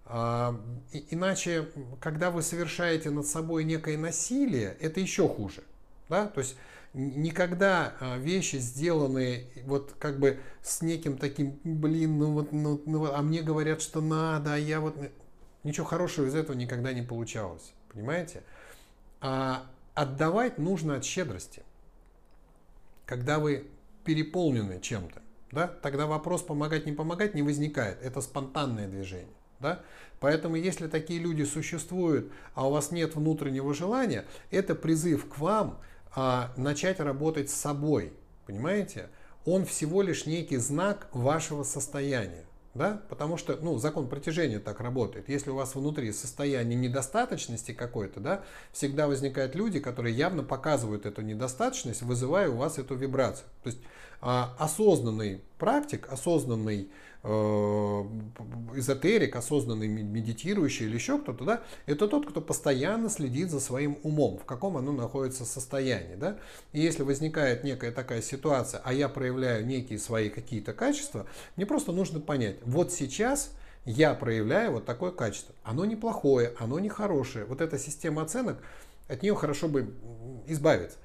А, 0.06 0.60
иначе, 1.12 1.70
когда 2.00 2.32
вы 2.32 2.42
совершаете 2.42 3.12
над 3.12 3.28
собой 3.28 3.66
некое 3.66 4.00
насилие, 4.00 4.76
это 4.80 5.00
еще 5.00 5.30
хуже. 5.30 5.62
Да? 6.10 6.26
То 6.26 6.40
есть 6.40 6.56
никогда 6.96 7.94
а, 8.00 8.18
вещи 8.18 8.56
сделанные 8.56 9.46
вот 9.66 9.94
как 10.00 10.18
бы 10.18 10.40
с 10.64 10.82
неким 10.82 11.20
таким, 11.20 11.60
блин, 11.64 12.18
ну 12.18 12.34
вот, 12.34 12.52
ну, 12.52 12.82
ну, 12.88 13.14
а 13.14 13.22
мне 13.22 13.44
говорят, 13.44 13.80
что 13.80 14.02
надо, 14.02 14.56
а 14.56 14.58
я 14.58 14.80
вот... 14.80 14.98
Ничего 15.64 15.86
хорошего 15.86 16.26
из 16.26 16.34
этого 16.34 16.58
никогда 16.58 16.94
не 16.94 17.04
получалось. 17.04 17.74
Понимаете? 17.94 18.42
А 19.20 19.68
отдавать 19.94 20.58
нужно 20.58 20.96
от 20.96 21.06
щедрости. 21.06 21.62
Когда 23.12 23.40
вы 23.40 23.68
переполнены 24.06 24.80
чем-то, 24.80 25.22
да, 25.52 25.68
тогда 25.68 26.08
вопрос 26.08 26.44
помогать, 26.44 26.86
не 26.86 26.94
помогать 26.94 27.36
не 27.36 27.42
возникает. 27.42 28.02
Это 28.02 28.22
спонтанное 28.22 28.88
движение. 28.88 29.36
Да? 29.60 29.82
Поэтому 30.22 30.56
если 30.56 30.88
такие 30.88 31.20
люди 31.20 31.44
существуют, 31.44 32.32
а 32.54 32.70
у 32.70 32.72
вас 32.72 32.92
нет 32.92 33.16
внутреннего 33.16 33.74
желания, 33.74 34.24
это 34.50 34.76
призыв 34.76 35.28
к 35.28 35.40
вам 35.40 35.78
а, 36.16 36.54
начать 36.56 37.02
работать 37.02 37.50
с 37.50 37.54
собой. 37.54 38.14
Понимаете? 38.46 39.10
Он 39.44 39.66
всего 39.66 40.02
лишь 40.02 40.26
некий 40.26 40.56
знак 40.56 41.10
вашего 41.12 41.64
состояния. 41.64 42.46
Да? 42.74 43.02
Потому 43.10 43.38
что 43.38 43.58
ну, 43.62 43.78
закон 43.78 44.08
притяжения 44.08 44.60
так 44.60 44.80
работает. 44.80 45.28
Если 45.28 45.50
у 45.50 45.56
вас 45.56 45.76
внутри 45.76 46.12
состояние 46.14 46.80
недостаточности 46.80 47.74
какой-то, 47.74 48.20
да, 48.22 48.44
всегда 48.72 49.08
возникают 49.08 49.56
люди, 49.56 49.80
которые 49.80 50.16
явно 50.16 50.44
показывают 50.44 51.06
эту 51.06 51.22
недостаточность, 51.22 52.02
вызывая 52.02 52.50
у 52.50 52.56
вас 52.56 52.78
эту 52.78 52.96
вибрацию. 52.96 53.46
То 53.64 53.70
есть 53.70 53.80
а, 54.22 54.56
осознанный 54.58 55.42
практик, 55.58 56.08
осознанный 56.12 56.90
Э, 57.24 58.04
эзотерик, 58.74 59.36
осознанный 59.36 59.88
медитирующий 59.88 60.88
или 60.88 60.96
еще 60.96 61.20
кто-то, 61.20 61.44
да, 61.44 61.62
это 61.86 62.08
тот, 62.08 62.28
кто 62.28 62.42
постоянно 62.42 63.10
следит 63.10 63.52
за 63.52 63.60
своим 63.60 64.00
умом, 64.02 64.40
в 64.40 64.46
каком 64.46 64.76
оно 64.76 64.92
находится 64.92 65.46
состоянии. 65.46 66.16
Да? 66.16 66.38
И 66.72 66.82
если 66.82 67.04
возникает 67.04 67.64
некая 67.64 67.92
такая 67.92 68.24
ситуация, 68.24 68.82
а 68.84 68.92
я 68.92 69.08
проявляю 69.08 69.64
некие 69.68 70.00
свои 70.00 70.30
какие-то 70.30 70.74
качества, 70.74 71.28
мне 71.58 71.68
просто 71.68 71.92
нужно 71.92 72.20
понять, 72.20 72.56
вот 72.66 72.92
сейчас 72.92 73.52
я 73.86 74.16
проявляю 74.16 74.72
вот 74.72 74.86
такое 74.86 75.12
качество. 75.12 75.54
Оно 75.62 75.86
неплохое, 75.86 76.56
оно 76.58 76.80
нехорошее. 76.80 77.46
Вот 77.46 77.62
эта 77.62 77.78
система 77.78 78.24
оценок, 78.24 78.58
от 79.08 79.22
нее 79.22 79.36
хорошо 79.36 79.68
бы 79.68 79.94
избавиться. 80.48 80.98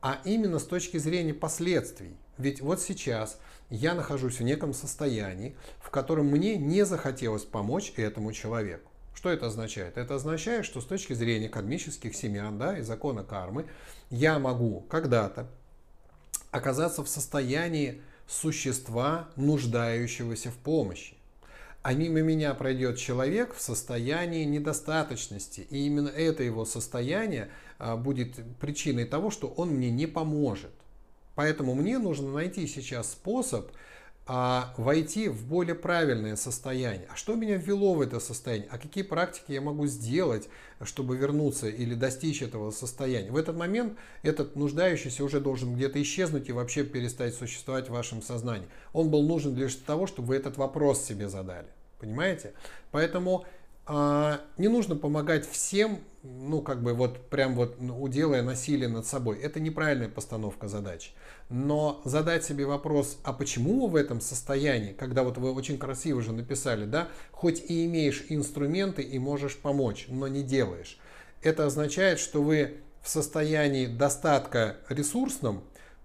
А 0.00 0.18
именно 0.24 0.58
с 0.58 0.64
точки 0.64 0.96
зрения 0.96 1.34
последствий. 1.34 2.16
Ведь 2.38 2.60
вот 2.60 2.80
сейчас 2.80 3.38
я 3.68 3.94
нахожусь 3.94 4.38
в 4.38 4.42
неком 4.42 4.72
состоянии, 4.72 5.56
в 5.80 5.90
котором 5.90 6.26
мне 6.26 6.56
не 6.56 6.84
захотелось 6.84 7.44
помочь 7.44 7.92
этому 7.96 8.32
человеку. 8.32 8.90
Что 9.14 9.30
это 9.30 9.46
означает? 9.46 9.98
Это 9.98 10.14
означает, 10.14 10.64
что 10.64 10.80
с 10.80 10.84
точки 10.84 11.12
зрения 11.12 11.48
кармических 11.48 12.14
семян 12.14 12.56
да, 12.56 12.78
и 12.78 12.82
закона 12.82 13.24
кармы, 13.24 13.66
я 14.10 14.38
могу 14.38 14.82
когда-то 14.88 15.48
оказаться 16.52 17.02
в 17.02 17.08
состоянии 17.08 18.00
существа, 18.28 19.28
нуждающегося 19.34 20.50
в 20.50 20.56
помощи. 20.56 21.16
А 21.82 21.94
мимо 21.94 22.20
меня 22.20 22.54
пройдет 22.54 22.98
человек 22.98 23.54
в 23.54 23.60
состоянии 23.60 24.44
недостаточности. 24.44 25.66
И 25.70 25.86
именно 25.86 26.08
это 26.08 26.42
его 26.42 26.64
состояние 26.64 27.48
а, 27.78 27.96
будет 27.96 28.36
причиной 28.60 29.04
того, 29.04 29.30
что 29.30 29.48
он 29.48 29.70
мне 29.70 29.90
не 29.90 30.06
поможет. 30.06 30.72
Поэтому 31.38 31.72
мне 31.76 32.00
нужно 32.00 32.32
найти 32.32 32.66
сейчас 32.66 33.12
способ 33.12 33.70
а, 34.26 34.74
войти 34.76 35.28
в 35.28 35.46
более 35.46 35.76
правильное 35.76 36.34
состояние. 36.34 37.06
А 37.12 37.14
что 37.14 37.36
меня 37.36 37.54
ввело 37.54 37.94
в 37.94 38.00
это 38.00 38.18
состояние? 38.18 38.68
А 38.72 38.76
какие 38.76 39.04
практики 39.04 39.52
я 39.52 39.60
могу 39.60 39.86
сделать, 39.86 40.48
чтобы 40.82 41.16
вернуться 41.16 41.68
или 41.68 41.94
достичь 41.94 42.42
этого 42.42 42.72
состояния? 42.72 43.30
В 43.30 43.36
этот 43.36 43.56
момент 43.56 43.96
этот 44.24 44.56
нуждающийся 44.56 45.22
уже 45.22 45.38
должен 45.38 45.76
где-то 45.76 46.02
исчезнуть 46.02 46.48
и 46.48 46.52
вообще 46.52 46.82
перестать 46.82 47.36
существовать 47.36 47.86
в 47.86 47.92
вашем 47.92 48.20
сознании. 48.20 48.66
Он 48.92 49.08
был 49.08 49.22
нужен 49.22 49.54
лишь 49.54 49.76
для 49.76 49.86
того, 49.86 50.08
чтобы 50.08 50.30
вы 50.30 50.36
этот 50.38 50.56
вопрос 50.56 51.04
себе 51.04 51.28
задали. 51.28 51.68
Понимаете? 52.00 52.52
Поэтому 52.90 53.46
а, 53.88 54.40
не 54.56 54.68
нужно 54.68 54.94
помогать 54.94 55.48
всем 55.48 56.00
ну, 56.22 56.60
как 56.60 56.82
бы 56.82 56.94
вот 56.94 57.30
прям 57.30 57.54
вот 57.54 57.76
уделая 57.80 58.42
насилие 58.42 58.88
над 58.88 59.06
собой. 59.06 59.38
Это 59.38 59.60
неправильная 59.60 60.08
постановка 60.08 60.68
задач. 60.68 61.14
Но 61.48 62.00
задать 62.04 62.44
себе 62.44 62.66
вопрос, 62.66 63.18
а 63.24 63.32
почему 63.32 63.86
в 63.86 63.96
этом 63.96 64.20
состоянии, 64.20 64.92
когда 64.92 65.22
вот 65.22 65.38
вы 65.38 65.52
очень 65.52 65.78
красиво 65.78 66.20
же 66.20 66.32
написали, 66.32 66.84
да, 66.84 67.08
хоть 67.30 67.62
и 67.70 67.86
имеешь 67.86 68.26
инструменты 68.28 69.02
и 69.02 69.18
можешь 69.18 69.56
помочь, 69.56 70.06
но 70.08 70.28
не 70.28 70.42
делаешь. 70.42 70.98
Это 71.42 71.66
означает, 71.66 72.18
что 72.18 72.42
вы 72.42 72.78
в 73.00 73.08
состоянии 73.08 73.86
достатка 73.86 74.76
ресурсном, 74.88 75.62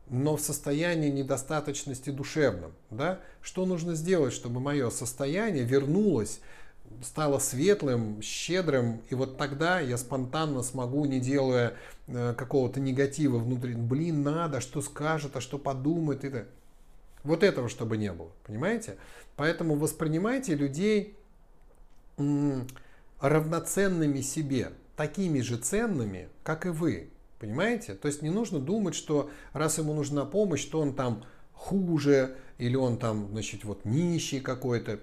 но 0.10 0.38
в 0.38 0.42
состоянии 0.42 1.10
недостаточности 1.10 2.12
душевном. 2.12 2.74
Да? 2.92 3.20
Что 3.42 3.66
нужно 3.66 3.96
сделать, 3.96 4.34
чтобы 4.34 4.60
мое 4.60 4.90
состояние 4.90 5.64
вернулось 5.64 6.40
стало 7.02 7.40
светлым, 7.40 8.22
щедрым, 8.22 9.02
и 9.10 9.16
вот 9.16 9.38
тогда 9.38 9.80
я 9.80 9.98
спонтанно 9.98 10.62
смогу, 10.64 11.06
не 11.06 11.20
делая 11.20 11.74
э, 12.08 12.34
какого-то 12.38 12.80
негатива 12.80 13.38
внутри, 13.38 13.74
блин, 13.74 14.24
надо, 14.24 14.62
что 14.62 14.82
скажет, 14.82 15.36
а 15.36 15.42
что 15.42 15.58
подумает, 15.58 16.24
это. 16.24 16.48
Вот 17.24 17.42
этого 17.42 17.70
чтобы 17.70 17.98
не 17.98 18.12
было, 18.12 18.32
понимаете? 18.46 18.98
Поэтому 19.38 19.76
воспринимайте 19.76 20.56
людей 20.56 21.16
равноценными 23.20 24.22
себе, 24.22 24.72
такими 24.96 25.40
же 25.40 25.58
ценными, 25.58 26.28
как 26.44 26.66
и 26.66 26.70
вы, 26.70 27.10
понимаете? 27.40 27.96
То 27.96 28.08
есть 28.08 28.22
не 28.22 28.30
нужно 28.30 28.60
думать, 28.60 28.96
что 28.96 29.30
раз 29.54 29.78
ему 29.78 29.94
нужна 29.94 30.26
помощь, 30.26 30.66
то 30.66 30.82
он 30.82 30.94
там 30.94 31.24
хуже, 31.54 32.36
или 32.58 32.76
он 32.76 32.98
там, 32.98 33.30
значит, 33.32 33.64
вот 33.64 33.84
нищий 33.84 34.40
какой-то. 34.40 35.00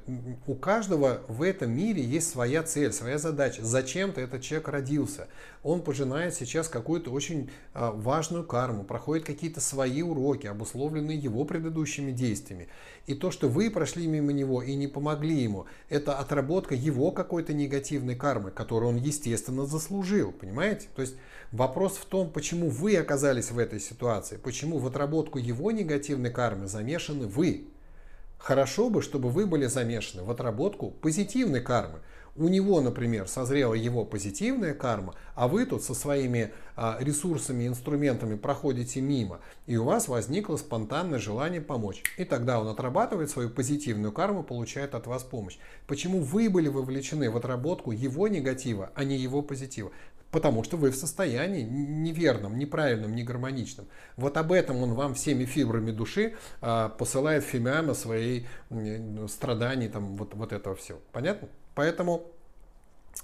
У 0.46 0.54
каждого 0.54 1.22
в 1.28 1.42
этом 1.42 1.72
мире 1.72 2.02
есть 2.02 2.30
своя 2.30 2.62
цель, 2.62 2.92
своя 2.92 3.18
задача. 3.18 3.64
Зачем-то 3.64 4.20
этот 4.20 4.42
человек 4.42 4.68
родился. 4.68 5.28
Он 5.62 5.82
пожинает 5.82 6.34
сейчас 6.34 6.68
какую-то 6.68 7.10
очень 7.10 7.50
а, 7.74 7.90
важную 7.90 8.44
карму, 8.44 8.84
проходит 8.84 9.26
какие-то 9.26 9.60
свои 9.60 10.00
уроки, 10.00 10.46
обусловленные 10.46 11.18
его 11.18 11.44
предыдущими 11.44 12.12
действиями. 12.12 12.68
И 13.06 13.14
то, 13.14 13.30
что 13.30 13.48
вы 13.48 13.70
прошли 13.70 14.06
мимо 14.06 14.32
него 14.32 14.62
и 14.62 14.74
не 14.74 14.86
помогли 14.86 15.42
ему, 15.42 15.66
это 15.88 16.16
отработка 16.16 16.74
его 16.74 17.10
какой-то 17.10 17.52
негативной 17.52 18.14
кармы, 18.14 18.52
которую 18.52 18.90
он, 18.90 18.96
естественно, 18.96 19.66
заслужил. 19.66 20.32
Понимаете? 20.32 20.86
То 20.94 21.02
есть 21.02 21.14
Вопрос 21.52 21.96
в 21.96 22.04
том, 22.04 22.30
почему 22.30 22.70
вы 22.70 22.96
оказались 22.96 23.50
в 23.50 23.58
этой 23.58 23.80
ситуации, 23.80 24.36
почему 24.36 24.78
в 24.78 24.86
отработку 24.86 25.36
его 25.36 25.72
негативной 25.72 26.30
кармы 26.30 26.68
замешаны 26.68 27.26
вы. 27.26 27.39
Хорошо 28.38 28.88
бы, 28.88 29.02
чтобы 29.02 29.28
вы 29.28 29.46
были 29.46 29.66
замешаны 29.66 30.22
в 30.22 30.30
отработку 30.30 30.90
позитивной 30.90 31.60
кармы. 31.60 32.00
У 32.36 32.48
него, 32.48 32.80
например, 32.80 33.26
созрела 33.28 33.74
его 33.74 34.04
позитивная 34.04 34.74
карма, 34.74 35.14
а 35.34 35.48
вы 35.48 35.66
тут 35.66 35.82
со 35.82 35.94
своими 35.94 36.52
а, 36.76 36.96
ресурсами, 37.00 37.66
инструментами 37.66 38.36
проходите 38.36 39.00
мимо, 39.00 39.40
и 39.66 39.76
у 39.76 39.84
вас 39.84 40.08
возникло 40.08 40.56
спонтанное 40.56 41.18
желание 41.18 41.60
помочь. 41.60 42.02
И 42.16 42.24
тогда 42.24 42.60
он 42.60 42.68
отрабатывает 42.68 43.30
свою 43.30 43.50
позитивную 43.50 44.12
карму, 44.12 44.42
получает 44.42 44.94
от 44.94 45.06
вас 45.06 45.24
помощь. 45.24 45.58
Почему 45.86 46.20
вы 46.20 46.48
были 46.48 46.68
вовлечены 46.68 47.30
в 47.30 47.36
отработку 47.36 47.90
его 47.90 48.28
негатива, 48.28 48.90
а 48.94 49.04
не 49.04 49.16
его 49.16 49.42
позитива? 49.42 49.90
Потому 50.30 50.62
что 50.62 50.76
вы 50.76 50.90
в 50.92 50.96
состоянии 50.96 51.62
неверном, 51.62 52.56
неправильном, 52.56 53.16
негармоничном. 53.16 53.86
Вот 54.16 54.36
об 54.36 54.52
этом 54.52 54.80
он 54.82 54.94
вам 54.94 55.14
всеми 55.14 55.44
фибрами 55.44 55.90
души 55.90 56.34
а, 56.60 56.88
посылает 56.88 57.42
фимиама 57.42 57.94
своей 57.94 58.46
страданий, 59.28 59.88
там, 59.88 60.16
вот, 60.16 60.34
вот 60.34 60.52
этого 60.52 60.76
всего. 60.76 61.00
Понятно? 61.10 61.48
Поэтому 61.80 62.30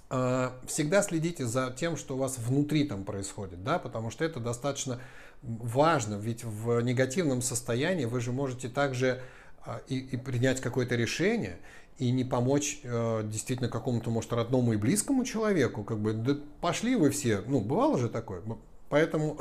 а, 0.08 0.58
всегда 0.66 1.02
следите 1.02 1.44
за 1.44 1.74
тем, 1.76 1.98
что 1.98 2.14
у 2.14 2.16
вас 2.16 2.38
внутри 2.38 2.84
там 2.84 3.04
происходит, 3.04 3.62
да, 3.62 3.78
потому 3.78 4.10
что 4.10 4.24
это 4.24 4.40
достаточно 4.40 4.98
важно, 5.42 6.14
ведь 6.14 6.42
в 6.42 6.80
негативном 6.80 7.42
состоянии 7.42 8.06
вы 8.06 8.18
же 8.20 8.32
можете 8.32 8.70
также 8.70 9.20
а, 9.62 9.82
и, 9.88 9.98
и 9.98 10.16
принять 10.16 10.62
какое-то 10.62 10.94
решение, 10.94 11.58
и 11.98 12.10
не 12.10 12.24
помочь 12.24 12.80
э, 12.82 13.24
действительно 13.26 13.68
какому-то, 13.68 14.08
может, 14.08 14.32
родному 14.32 14.72
и 14.72 14.78
близкому 14.78 15.26
человеку, 15.26 15.84
как 15.84 15.98
бы, 15.98 16.14
да 16.14 16.38
пошли 16.62 16.96
вы 16.96 17.10
все, 17.10 17.42
ну, 17.46 17.60
бывало 17.60 17.98
же 17.98 18.08
такое, 18.08 18.40
поэтому, 18.88 19.36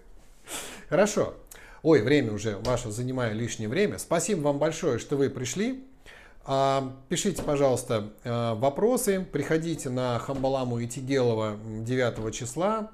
хорошо, 0.90 1.32
ой, 1.82 2.02
время 2.02 2.34
уже 2.34 2.58
ваше, 2.58 2.90
занимаю 2.90 3.34
лишнее 3.34 3.70
время, 3.70 3.96
спасибо 3.96 4.40
вам 4.40 4.58
большое, 4.58 4.98
что 4.98 5.16
вы 5.16 5.30
пришли, 5.30 5.87
пишите, 7.08 7.42
пожалуйста, 7.42 8.12
э, 8.24 8.54
вопросы, 8.54 9.24
приходите 9.24 9.90
на 9.90 10.18
Хамбаламу 10.18 10.78
и 10.78 10.86
Тигелова 10.86 11.58
9 11.62 12.34
числа, 12.34 12.90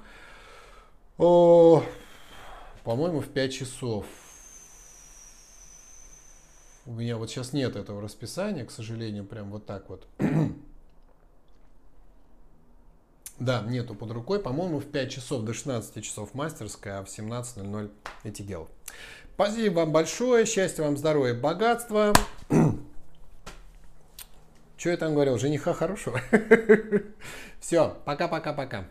по-моему, 1.17 3.21
в 3.21 3.29
5 3.29 3.53
часов, 3.53 4.07
у 6.87 6.93
меня 6.93 7.17
вот 7.17 7.31
сейчас 7.31 7.55
нет 7.55 7.77
этого 7.77 8.03
расписания, 8.03 8.65
к 8.65 8.71
сожалению, 8.71 9.25
прям 9.25 9.51
вот 9.51 9.65
так 9.65 9.89
вот. 9.89 10.07
да, 13.39 13.63
нету 13.63 13.95
под 13.95 14.11
рукой. 14.11 14.39
По-моему, 14.39 14.81
в 14.81 14.85
5 14.85 15.11
часов 15.11 15.45
до 15.45 15.55
16 15.55 16.05
часов 16.05 16.35
мастерская, 16.35 16.99
а 16.99 17.05
в 17.05 17.09
17.00 17.09 17.91
эти 18.25 18.43
дел. 18.43 18.69
Спасибо 19.35 19.77
вам 19.77 19.93
большое. 19.93 20.45
Счастья 20.45 20.83
вам, 20.83 20.99
здоровья, 20.99 21.33
богатства. 21.33 22.13
Что 24.85 24.91
я 24.91 24.97
там 24.99 25.14
говорил? 25.14 25.39
Жениха 25.39 25.72
хорошего. 25.72 26.20
Все, 27.59 27.97
пока-пока-пока. 28.05 28.85